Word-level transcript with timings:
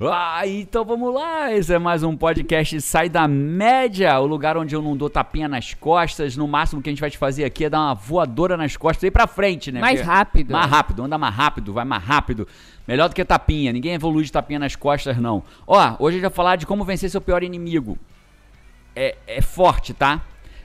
Ah, 0.00 0.46
então 0.46 0.84
vamos 0.84 1.12
lá. 1.12 1.52
Esse 1.52 1.74
é 1.74 1.78
mais 1.78 2.04
um 2.04 2.16
podcast 2.16 2.80
Sai 2.82 3.08
da 3.08 3.26
Média, 3.26 4.16
o 4.20 4.26
lugar 4.26 4.56
onde 4.56 4.72
eu 4.72 4.80
não 4.80 4.96
dou 4.96 5.10
tapinha 5.10 5.48
nas 5.48 5.74
costas. 5.74 6.36
No 6.36 6.46
máximo 6.46 6.80
que 6.80 6.88
a 6.88 6.92
gente 6.92 7.00
vai 7.00 7.10
te 7.10 7.18
fazer 7.18 7.44
aqui 7.44 7.64
é 7.64 7.68
dar 7.68 7.80
uma 7.80 7.94
voadora 7.94 8.56
nas 8.56 8.76
costas 8.76 9.02
e 9.02 9.06
ir 9.08 9.10
pra 9.10 9.26
frente, 9.26 9.72
né? 9.72 9.80
Mais 9.80 9.98
Porque- 9.98 10.08
rápido. 10.08 10.52
Mais 10.52 10.70
rápido, 10.70 11.02
anda 11.02 11.18
mais 11.18 11.34
rápido, 11.34 11.72
vai 11.72 11.84
mais 11.84 12.04
rápido. 12.04 12.46
Melhor 12.86 13.08
do 13.08 13.14
que 13.16 13.24
tapinha. 13.24 13.72
Ninguém 13.72 13.94
evolui 13.94 14.22
de 14.22 14.30
tapinha 14.30 14.60
nas 14.60 14.76
costas, 14.76 15.16
não. 15.18 15.42
Ó, 15.66 15.76
hoje 15.98 16.18
a 16.18 16.20
gente 16.20 16.22
vai 16.22 16.30
falar 16.30 16.54
de 16.54 16.64
como 16.64 16.84
vencer 16.84 17.10
seu 17.10 17.20
pior 17.20 17.42
inimigo. 17.42 17.98
É, 18.94 19.16
é 19.26 19.40
forte, 19.42 19.92
tá? 19.92 20.22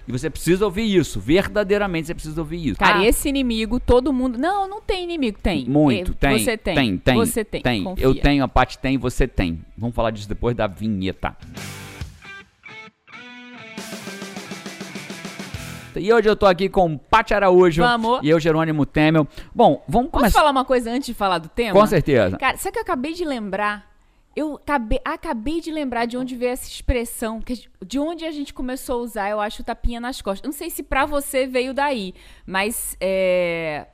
E 0.08 0.12
você 0.12 0.30
precisa 0.30 0.66
ouvir 0.66 0.84
isso. 0.96 1.20
Verdadeiramente 1.20 2.08
você 2.08 2.14
precisa 2.14 2.42
ouvir 2.42 2.68
isso. 2.70 2.80
Cara, 2.80 3.00
Ah, 3.00 3.04
e 3.04 3.08
esse 3.08 3.30
inimigo, 3.30 3.80
todo 3.80 4.12
mundo. 4.12 4.38
Não, 4.38 4.68
não 4.68 4.82
tem 4.82 5.04
inimigo. 5.04 5.38
Tem. 5.42 5.66
Muito, 5.66 6.12
Eh, 6.12 6.16
tem. 6.20 6.40
Você 6.40 6.58
tem. 6.58 6.76
Tem, 6.76 6.98
tem. 6.98 7.16
Você 7.16 7.44
tem. 7.46 7.84
confia. 7.84 8.06
Eu 8.06 8.14
tenho, 8.16 8.44
a 8.44 8.48
Paty 8.48 8.78
tem, 8.80 8.98
você 8.98 9.28
tem. 9.28 9.64
Vamos 9.78 9.96
falar 9.96 10.12
disso 10.12 10.28
depois 10.28 10.56
da 10.56 10.68
vinheta. 10.68 11.36
E 15.96 16.12
hoje 16.12 16.28
eu 16.28 16.36
tô 16.36 16.48
aqui 16.48 16.68
com 16.70 16.98
Paty 16.98 17.36
Araújo 17.36 17.84
Vamos. 17.84 18.20
e 18.24 18.30
eu, 18.30 18.40
Jerônimo 18.40 18.84
Temel. 18.84 19.28
Bom, 19.54 19.84
vamos 19.88 20.10
Posso 20.10 20.22
começar. 20.24 20.40
falar 20.40 20.50
uma 20.50 20.66
coisa 20.66 20.90
antes 20.92 21.06
de 21.06 21.14
falar 21.14 21.38
do 21.38 21.48
tema? 21.48 21.80
Com 21.80 21.86
certeza. 21.86 22.36
Cara, 22.38 22.58
sabe 22.58 22.70
o 22.70 22.74
que 22.74 22.80
eu 22.80 22.84
acabei 22.84 23.14
de 23.14 23.24
lembrar? 23.24 23.93
Eu 24.36 24.56
acabei, 24.56 25.00
acabei 25.06 25.62
de 25.62 25.72
lembrar 25.72 26.06
de 26.06 26.18
onde 26.18 26.36
veio 26.36 26.52
essa 26.52 26.68
expressão, 26.68 27.40
de 27.86 28.00
onde 28.00 28.26
a 28.26 28.32
gente 28.32 28.54
começou 28.54 29.00
a 29.00 29.04
usar, 29.04 29.30
eu 29.30 29.40
acho, 29.40 29.64
tapinha 29.64 30.00
nas 30.00 30.22
costas. 30.22 30.46
Não 30.46 30.58
sei 30.58 30.70
se 30.70 30.82
pra 30.82 31.06
você 31.06 31.46
veio 31.46 31.74
daí, 31.74 32.16
mas 32.46 32.98
é, 33.00 33.86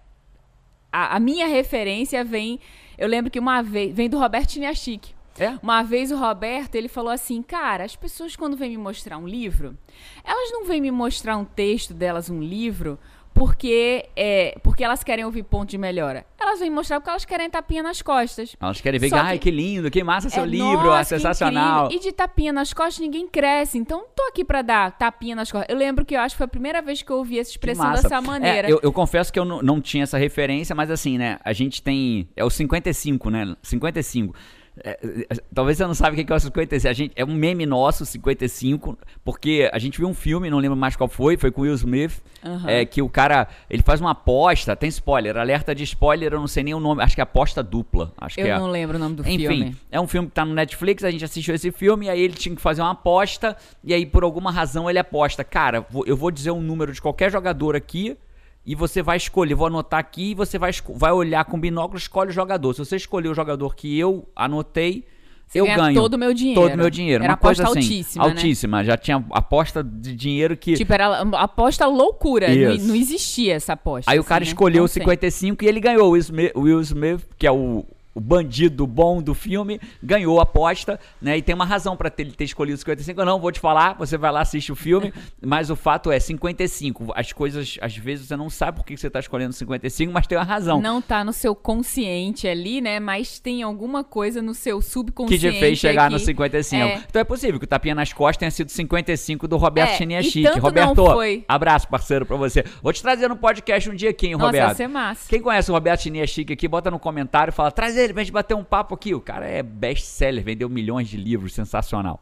a, 0.92 1.18
a 1.18 1.20
minha 1.20 1.48
referência 1.48 2.24
vem. 2.24 2.60
Eu 2.98 3.08
lembro 3.08 3.32
que 3.32 3.40
uma 3.40 3.62
vez. 3.62 3.94
Vem 3.94 4.10
do 4.10 4.18
Roberto 4.18 4.52
Chiniachique. 4.52 5.14
É? 5.38 5.58
Uma 5.64 5.84
vez 5.84 6.12
o 6.12 6.18
Roberto, 6.18 6.76
ele 6.76 6.90
falou 6.90 7.12
assim, 7.12 7.42
cara, 7.42 7.86
as 7.86 7.96
pessoas 7.96 8.36
quando 8.36 8.58
vêm 8.58 8.72
me 8.72 8.78
mostrar 8.78 9.18
um 9.18 9.26
livro, 9.26 9.78
elas 10.22 10.52
não 10.52 10.66
vêm 10.66 10.82
me 10.82 10.92
mostrar 10.92 11.38
um 11.38 11.46
texto 11.46 11.94
delas, 11.94 12.30
um 12.30 12.42
livro, 12.42 13.00
porque 13.40 14.10
é, 14.18 14.58
porque 14.62 14.84
elas 14.84 15.02
querem 15.02 15.24
ouvir 15.24 15.44
ponto 15.44 15.70
de 15.70 15.78
melhora. 15.78 16.26
Elas 16.38 16.60
vêm 16.60 16.70
mostrar 16.70 17.00
porque 17.00 17.10
elas 17.10 17.24
querem 17.24 17.50
tapinha 17.50 17.82
nas 17.82 18.02
costas. 18.02 18.54
Elas 18.60 18.82
querem 18.82 19.00
ver, 19.00 19.08
que, 19.08 19.16
ai, 19.16 19.40
que 19.40 19.50
lindo, 19.50 19.90
que 19.90 20.04
massa 20.04 20.30
seu 20.30 20.44
É, 20.44 20.46
livro, 20.46 20.88
nossa, 20.88 21.16
é 21.16 21.18
sensacional. 21.18 21.90
E 21.90 22.00
de 22.00 22.12
tapinha 22.12 22.52
nas 22.52 22.74
costas 22.74 23.00
ninguém 23.00 23.26
cresce. 23.30 23.78
Então 23.78 24.04
tô 24.14 24.24
aqui 24.24 24.44
pra 24.44 24.62
dar 24.62 24.92
tapinha 24.92 25.38
nas 25.38 25.50
costas. 25.50 25.74
Eu 25.74 25.78
lembro 25.78 26.04
que 26.04 26.18
eu 26.18 26.20
acho 26.20 26.36
que 26.36 26.38
foi 26.38 26.46
a 26.46 26.50
primeira 26.50 26.82
vez 26.82 27.02
que 27.02 27.10
eu 27.10 27.16
ouvi 27.16 27.40
essa 27.40 27.52
expressão 27.52 27.94
dessa 27.94 28.20
maneira. 28.20 28.68
É, 28.68 28.74
eu, 28.74 28.82
eu 28.84 28.92
confesso 28.92 29.32
que 29.32 29.40
eu 29.40 29.46
não, 29.46 29.62
não 29.62 29.80
tinha 29.80 30.04
essa 30.04 30.18
referência, 30.18 30.76
mas 30.76 30.92
assim, 30.92 31.18
né? 31.18 31.40
A 31.46 31.54
gente 31.54 31.82
tem. 31.82 32.28
É 32.36 32.44
o 32.44 32.50
55, 32.50 33.30
né? 33.30 33.56
55. 33.64 34.36
É, 34.84 34.92
é, 35.30 35.36
talvez 35.54 35.78
você 35.78 35.86
não 35.86 35.94
sabe 35.94 36.22
o 36.22 36.26
que 36.26 36.32
é 36.32 36.36
o 36.36 36.40
55. 36.40 36.88
A 36.90 36.94
gente, 36.94 37.12
é 37.16 37.26
um 37.26 37.34
meme 37.34 37.66
nosso, 37.66 38.06
55, 38.06 38.98
porque 39.24 39.70
a 39.74 39.80
gente 39.80 39.98
viu 39.98 40.08
um 40.08 40.14
filme, 40.14 40.50
não 40.50 40.58
lembro 40.60 40.78
mais 40.78 40.96
qual 40.96 41.08
foi, 41.10 41.38
foi 41.38 41.52
com 41.52 41.62
Will 41.62 41.74
Smith, 41.74 42.22
Aham. 42.44 42.70
é, 42.70 42.86
que 42.86 43.02
o 43.02 43.10
cara, 43.10 43.48
ele 43.70 43.84
faz 43.84 44.00
uma 44.00 44.12
aposta, 44.12 44.76
tem 44.76 44.90
spoiler, 44.90 45.38
alerta 45.38 45.76
de 45.76 45.84
spoiler, 45.84 46.34
eu 46.34 46.40
não 46.40 46.48
sei 46.48 46.64
nem 46.64 46.74
o 46.74 46.80
nome, 46.80 47.04
acho 47.04 47.16
que 47.16 47.22
é 47.22 47.24
aposta 47.24 47.62
dupla. 47.62 48.14
Acho 48.18 48.40
Eu 48.40 48.46
que 48.46 48.52
é. 48.52 48.58
não 48.60 48.68
lembro 48.68 48.98
o 48.98 49.00
nome 49.00 49.16
do 49.16 49.22
Enfim, 49.24 49.38
filme. 49.40 49.76
é 49.92 50.00
um 50.00 50.08
filme 50.08 50.28
que 50.28 50.34
tá 50.34 50.46
no 50.46 50.54
Netflix, 50.54 51.04
a 51.04 51.12
gente 51.12 51.26
assistiu 51.26 51.54
esse 51.56 51.72
filme, 51.72 52.06
e 52.06 52.10
aí 52.10 52.22
ele 52.22 52.34
tinha 52.34 52.56
que 52.56 52.62
fazer 52.62 52.82
uma 52.82 52.92
aposta, 52.92 53.56
e 53.84 53.94
aí 53.94 54.06
por 54.06 54.24
alguma 54.24 54.52
razão 54.52 54.90
ele 54.90 55.00
aposta. 55.00 55.44
Cara, 55.44 55.86
eu 56.06 56.16
vou 56.16 56.32
dizer 56.32 56.52
um 56.52 56.62
número 56.62 56.94
de 56.94 57.02
qualquer 57.02 57.32
jogador 57.32 57.76
aqui, 57.76 58.18
e 58.66 58.76
você 58.76 59.02
vai 59.02 59.18
escolher, 59.18 59.56
vou 59.56 59.68
anotar 59.68 60.00
aqui, 60.00 60.32
e 60.32 60.36
você 60.36 60.58
vai, 60.58 60.72
vai 60.90 61.12
olhar 61.12 61.46
com 61.46 61.60
binóculo, 61.60 61.98
escolhe 61.98 62.30
o 62.30 62.34
jogador. 62.34 62.74
Se 62.74 62.80
você 62.80 62.96
escolher 62.96 63.30
o 63.30 63.34
jogador 63.34 63.76
que 63.76 63.98
eu 63.98 64.28
anotei, 64.36 65.06
Você 65.48 65.60
eu 65.60 65.66
ganha 65.66 65.78
ganho. 65.78 65.96
todo 65.96 66.14
o 66.14 66.18
meu 66.18 66.34
dinheiro. 66.34 66.62
Todo 66.62 66.74
o 66.74 66.78
meu 66.78 66.90
dinheiro. 66.90 67.24
Era 67.24 67.34
uma 67.34 67.38
coisa 67.38 67.64
aposta 67.64 67.80
assim, 67.80 67.90
altíssima, 67.90 68.26
né? 68.26 68.32
altíssima. 68.32 68.84
Já 68.84 68.98
tinha 68.98 69.26
aposta 69.32 69.84
de 69.84 70.16
dinheiro 70.16 70.56
que... 70.56 70.76
Tipo, 70.76 70.94
era 70.94 71.22
aposta 71.22 71.88
loucura. 71.88 72.48
Não, 72.48 72.76
não 72.88 72.96
existia 72.96 73.56
essa 73.56 73.74
aposta. 73.74 74.12
Aí 74.12 74.20
o 74.20 74.24
cara 74.24 74.44
assim, 74.44 74.52
né? 74.52 74.54
escolheu 74.54 74.84
o 74.84 74.88
sei. 74.88 75.02
55 75.02 75.64
e 75.64 75.68
ele 75.68 75.80
ganhou. 75.80 76.08
O 76.08 76.12
Will 76.12 76.22
Smith, 76.22 76.52
o 76.54 76.62
Will 76.62 76.82
Smith, 76.82 77.22
que 77.38 77.48
é 77.48 77.52
o, 77.52 77.84
o 78.14 78.20
bandido 78.20 78.86
bom 78.88 79.22
do 79.22 79.34
filme, 79.34 79.80
ganhou 80.02 80.40
a 80.40 80.44
aposta, 80.44 81.00
né? 81.22 81.38
E 81.38 81.42
tem 81.42 81.54
uma 81.56 81.66
razão 81.66 81.96
pra 81.96 82.10
ter- 82.10 82.24
ele 82.24 82.32
ter 82.32 82.44
escolhido 82.46 82.76
o 82.76 82.80
55. 82.80 83.20
Eu 83.22 83.26
não 83.26 83.40
vou 83.40 83.52
te 83.52 83.60
falar, 83.60 83.94
você 83.98 84.18
vai 84.18 84.32
lá, 84.32 84.42
assiste 84.42 84.72
o 84.72 84.76
filme, 84.76 85.14
mas 85.42 85.70
o 85.70 85.76
fato 85.76 86.12
é 86.12 86.20
55. 86.20 87.14
As 87.16 87.32
coisas, 87.32 87.78
às 87.82 87.96
vezes, 87.96 88.28
você 88.28 88.36
não 88.36 88.50
sabe 88.50 88.78
por 88.78 88.86
que 88.86 88.98
você 88.98 89.10
tá 89.10 89.20
escolhendo 89.20 89.54
55, 89.54 90.12
mas 90.12 90.28
tem 90.28 90.38
uma 90.38 90.44
razão. 90.44 90.82
Não 90.82 91.02
tá 91.02 91.24
no 91.24 91.32
seu 91.34 91.56
consciente 91.56 92.48
ali, 92.48 92.82
né? 92.82 93.00
Mas 93.00 93.40
tem 93.40 93.62
alguma 93.64 94.04
coisa 94.04 94.42
no 94.42 94.54
seu 94.54 94.80
Que 94.80 94.86
subconsciente. 94.86 95.40
te 95.54 95.60
fez 95.60 95.78
chegar 95.80 96.06
aqui. 96.06 96.14
no 96.14 96.20
55. 96.20 96.84
É. 96.84 97.04
Então 97.10 97.20
é 97.22 97.24
possível 97.24 97.60
que 97.60 97.66
o 97.66 97.68
tapinha 97.68 97.96
nas 97.96 98.12
costas 98.12 98.38
tenha 98.38 98.52
sido 98.52 98.70
55 98.72 99.48
do 99.48 99.56
Roberto 99.58 99.92
É, 99.92 99.98
Chiniachique. 99.98 100.60
Roberto, 100.60 101.04
abraço, 101.48 101.88
parceiro, 101.88 102.26
pra 102.26 102.36
você. 102.38 102.64
Vou 102.82 102.92
te 102.92 103.02
trazer 103.02 103.28
no 103.28 103.36
podcast 103.38 103.90
um 103.90 103.96
dia 103.96 104.10
aqui, 104.10 104.28
hein, 104.28 104.34
Nossa, 104.34 104.46
Roberto. 104.48 104.70
ia 104.70 104.76
ser 104.76 104.88
massa. 104.88 105.30
Quem 105.30 105.42
conhece 105.42 105.70
o 105.72 105.74
Roberto 105.74 106.02
Chinia 106.02 106.26
Chique 106.28 106.54
aqui, 106.54 106.68
bota 106.68 106.90
no 106.92 107.00
comentário 107.00 107.52
e 107.52 107.54
fala: 107.54 107.72
traz 107.72 107.96
ele 108.04 108.14
pra 108.14 108.24
gente 108.24 108.34
bater 108.34 108.56
um 108.56 108.64
papo 108.64 108.96
aqui. 108.96 109.14
O 109.14 109.22
cara 109.22 109.46
é 109.48 109.62
best-seller, 109.62 110.44
vendeu 110.44 110.70
milhões 110.70 111.08
de 111.08 111.18
livros, 111.18 111.54
sensacional. 111.54 112.20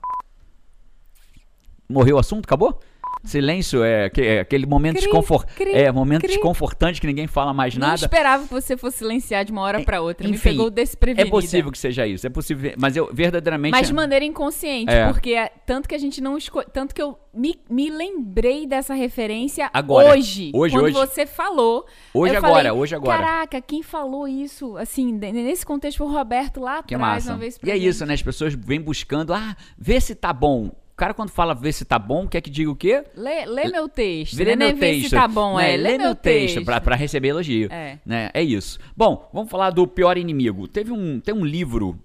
Morreu 1.89 2.17
o 2.17 2.19
assunto? 2.19 2.45
Acabou? 2.45 2.79
Silêncio 3.27 3.83
é, 3.83 4.09
que- 4.09 4.21
é 4.21 4.39
aquele 4.39 4.65
momento 4.65 4.95
Cri, 4.95 5.03
desconfor... 5.05 5.45
cri, 5.45 5.71
é 5.71 5.91
momento 5.91 6.21
cri. 6.21 6.29
desconfortante 6.33 6.99
que 7.01 7.07
ninguém 7.07 7.27
fala 7.27 7.53
mais 7.53 7.75
Não 7.75 7.87
nada. 7.87 7.95
esperava 8.05 8.43
que 8.45 8.53
você 8.53 8.75
fosse 8.77 8.99
silenciar 8.99 9.45
de 9.45 9.51
uma 9.51 9.61
hora 9.61 9.83
pra 9.83 10.01
outra. 10.01 10.27
Me 10.27 10.35
Enfim, 10.35 10.49
pegou 10.49 10.67
É 10.67 10.71
desprevenida. 10.71 11.29
possível 11.29 11.71
que 11.71 11.77
seja 11.77 12.05
isso, 12.07 12.25
é 12.25 12.29
possível, 12.29 12.73
mas 12.79 12.95
eu 12.95 13.09
verdadeiramente 13.13 13.71
Mas 13.71 13.87
de 13.87 13.93
maneira 13.93 14.23
inconsciente, 14.25 14.91
É. 14.91 15.07
porque 15.11 15.31
é- 15.33 15.51
tanto 15.65 15.87
que 15.87 15.95
a 15.95 15.97
gente 15.97 16.21
não 16.21 16.37
escolhe. 16.37 16.67
Tanto 16.73 16.93
que 16.95 17.01
eu 17.01 17.17
me, 17.33 17.55
me 17.69 17.89
lembrei 17.89 18.65
dessa 18.65 18.93
referência 18.93 19.69
Agora. 19.73 20.09
hoje. 20.13 20.51
Hoje, 20.53 20.73
quando 20.75 20.85
hoje. 20.85 20.93
você 20.95 21.25
falou. 21.25 21.85
Hoje 22.13 22.35
agora, 22.35 22.53
falei, 22.55 22.71
hoje 22.71 22.95
agora. 22.95 23.17
Caraca, 23.23 23.61
quem 23.61 23.83
falou 23.83 24.27
isso? 24.27 24.75
Assim, 24.77 25.11
nesse 25.11 25.65
contexto 25.65 25.97
foi 25.99 26.07
o 26.07 26.11
Roberto 26.11 26.59
lá 26.59 26.81
Que 26.81 26.95
atrás, 26.95 27.25
massa. 27.25 27.31
uma 27.33 27.37
vez 27.39 27.59
E 27.63 27.69
é 27.71 27.77
isso, 27.77 28.05
né? 28.05 28.13
As 28.13 28.23
pessoas 28.23 28.53
vêm 28.55 28.81
buscando, 28.81 29.33
ah, 29.33 29.55
vê 29.77 29.99
se 29.99 30.15
tá 30.15 30.33
bom. 30.33 30.71
O 30.97 30.99
cara 30.99 31.13
quando 31.13 31.29
fala 31.29 31.53
vê 31.53 31.71
se 31.71 31.85
tá 31.85 31.99
bom, 31.99 32.27
quer 32.27 32.41
que 32.41 32.49
diga 32.49 32.71
o 32.71 32.75
quê? 32.75 33.03
Lê, 33.15 33.45
lê 33.45 33.67
meu 33.67 33.87
texto. 33.87 34.35
Lê 34.35 34.55
né? 34.55 34.55
meu 34.55 34.75
vê 34.75 34.93
texto. 34.93 35.09
se 35.09 35.15
tá 35.15 35.27
bom, 35.27 35.57
né? 35.57 35.75
é. 35.75 35.77
Lê, 35.77 35.95
meu 35.95 36.15
texto, 36.15 36.65
pra, 36.65 36.81
pra 36.81 36.95
receber 36.95 37.27
elogio. 37.27 37.71
É. 37.71 37.99
Né? 38.03 38.31
É 38.33 38.41
isso. 38.41 38.79
Bom, 38.95 39.29
vamos 39.31 39.51
falar 39.51 39.69
do 39.69 39.87
pior 39.87 40.17
inimigo. 40.17 40.67
Teve 40.67 40.91
um, 40.91 41.19
tem 41.19 41.35
um 41.35 41.45
livro 41.45 41.99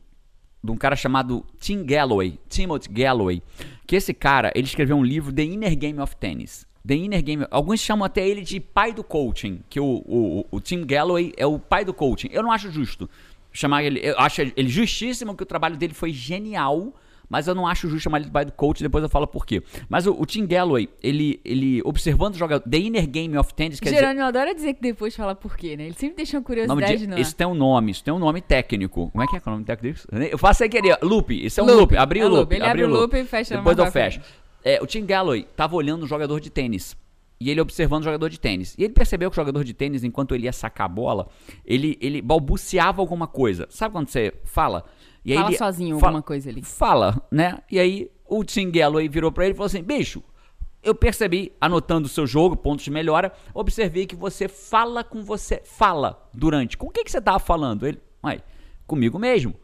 de 0.63 0.71
um 0.71 0.77
cara 0.77 0.95
chamado 0.95 1.43
Tim 1.59 1.83
Galloway, 1.87 2.39
Timothy 2.51 2.91
Galloway, 2.91 3.43
que 3.87 3.97
esse 3.97 4.13
cara, 4.13 4.53
ele 4.55 4.67
escreveu 4.67 4.95
um 4.95 5.05
livro, 5.05 5.33
The 5.33 5.43
Inner 5.43 5.75
Game 5.75 5.99
of 5.99 6.15
Tennis. 6.17 6.67
The 6.87 6.95
Inner 6.95 7.23
Game, 7.23 7.47
alguns 7.51 7.81
chamam 7.81 8.05
até 8.05 8.29
ele 8.29 8.43
de 8.43 8.61
pai 8.61 8.93
do 8.93 9.03
coaching, 9.03 9.63
que 9.71 9.81
o, 9.81 10.03
o, 10.05 10.47
o 10.51 10.61
Tim 10.61 10.85
Galloway 10.85 11.33
é 11.39 11.47
o 11.47 11.59
pai 11.59 11.83
do 11.83 11.95
coaching. 11.95 12.29
Eu 12.31 12.43
não 12.43 12.53
acho 12.53 12.71
justo 12.71 13.09
chamar 13.51 13.85
ele, 13.85 14.01
eu 14.03 14.19
acho 14.19 14.43
ele 14.43 14.69
justíssimo 14.69 15.35
que 15.35 15.43
o 15.43 15.47
trabalho 15.47 15.79
dele 15.79 15.95
foi 15.95 16.13
genial, 16.13 16.93
mas 17.32 17.48
eu 17.48 17.54
não 17.54 17.66
acho 17.66 17.88
justo 17.88 18.03
chamar 18.03 18.19
ele 18.19 18.26
de 18.26 18.31
pai 18.31 18.44
do 18.44 18.53
coach, 18.53 18.82
depois 18.82 19.03
eu 19.03 19.09
falo 19.09 19.26
por 19.26 19.47
quê. 19.47 19.62
Mas 19.88 20.06
o, 20.06 20.12
o 20.12 20.26
Tim 20.26 20.47
Galloway, 20.47 20.87
ele, 21.03 21.41
ele 21.43 21.81
observando 21.82 22.34
o 22.34 22.38
jogador, 22.38 22.69
The 22.69 22.76
Inner 22.76 23.06
Game 23.09 23.38
of 23.38 23.54
Tennis, 23.54 23.81
quer 23.81 23.88
dizer, 23.88 24.00
Jerônimo 24.00 24.26
adora 24.26 24.54
dizer 24.54 24.75
que 24.75 24.82
depois 24.82 25.16
fala 25.16 25.34
por 25.34 25.56
quê, 25.56 25.75
né? 25.75 25.87
Ele 25.87 25.94
sempre 25.94 26.16
deixa 26.16 26.37
uma 26.37 26.43
curiosidade 26.44 26.98
de- 26.98 27.06
no 27.06 27.15
ar. 27.15 27.20
isso 27.20 27.34
tem 27.34 27.47
um 27.47 27.54
nome, 27.54 27.91
isso 27.91 28.04
tem 28.04 28.12
um 28.12 28.19
nome 28.19 28.43
técnico. 28.43 29.09
Como 29.10 29.25
é 29.25 29.26
que 29.26 29.34
é, 29.34 29.38
é 29.38 29.43
o 29.47 29.50
nome 29.50 29.65
técnico 29.65 29.94
disso? 29.94 30.06
Eu 30.31 30.37
faço 30.37 30.59
sem 30.59 30.69
querer. 30.69 30.98
Loop, 31.00 31.31
isso 31.32 31.59
é 31.59 31.62
um 31.62 31.66
Loop, 31.66 31.81
loop. 31.81 31.97
Abri 31.97 32.20
é 32.20 32.26
o 32.26 32.28
loop. 32.28 32.54
Ele 32.54 32.62
abri 32.65 32.82
abre 32.82 32.94
o 32.94 33.00
loop 33.00 33.16
e 33.16 33.25
fecha 33.25 33.56
Depois 33.56 33.78
eu 33.78 33.91
fecho. 33.91 34.20
É, 34.62 34.78
o 34.82 34.87
Tim 34.87 35.06
Galloway 35.06 35.49
tava 35.56 35.75
olhando 35.75 36.04
um 36.04 36.06
jogador 36.06 36.38
de 36.38 36.50
tênis. 36.50 36.94
E 37.41 37.50
ele 37.50 37.62
observando 37.62 38.03
o 38.03 38.04
jogador 38.04 38.28
de 38.28 38.38
tênis. 38.38 38.75
E 38.78 38.84
ele 38.84 38.93
percebeu 38.93 39.31
que 39.31 39.34
o 39.34 39.41
jogador 39.41 39.64
de 39.64 39.72
tênis, 39.72 40.04
enquanto 40.04 40.34
ele 40.34 40.44
ia 40.44 40.53
sacar 40.53 40.84
a 40.84 40.88
bola, 40.88 41.28
ele, 41.64 41.97
ele 42.00 42.20
balbuciava 42.20 43.00
alguma 43.00 43.26
coisa. 43.26 43.66
Sabe 43.70 43.93
quando 43.94 44.09
você 44.09 44.34
fala? 44.44 44.84
E 45.25 45.33
aí 45.33 45.38
Fala 45.38 45.56
sozinho 45.56 45.99
fala- 45.99 46.09
alguma 46.10 46.22
coisa 46.22 46.50
ali. 46.50 46.62
Fala, 46.62 47.23
né? 47.31 47.58
E 47.70 47.79
aí 47.79 48.11
o 48.29 48.43
Tim 48.44 48.70
Galloway 48.70 49.08
virou 49.08 49.31
pra 49.31 49.44
ele 49.44 49.52
e 49.52 49.56
falou 49.56 49.67
assim: 49.67 49.82
bicho, 49.82 50.23
eu 50.82 50.94
percebi, 50.94 51.52
anotando 51.61 52.06
o 52.06 52.11
seu 52.11 52.26
jogo, 52.26 52.56
pontos 52.56 52.85
de 52.85 52.91
melhora, 52.91 53.32
observei 53.55 54.05
que 54.06 54.17
você 54.17 54.49
fala 54.49 55.05
com 55.05 55.23
você. 55.23 55.62
Fala 55.64 56.29
durante. 56.35 56.76
Com 56.76 56.88
o 56.88 56.91
que, 56.91 57.05
que 57.05 57.11
você 57.11 57.20
tava 57.20 57.38
falando? 57.38 57.87
Ele, 57.87 58.00
ué, 58.25 58.41
comigo 58.87 59.19
mesmo. 59.19 59.55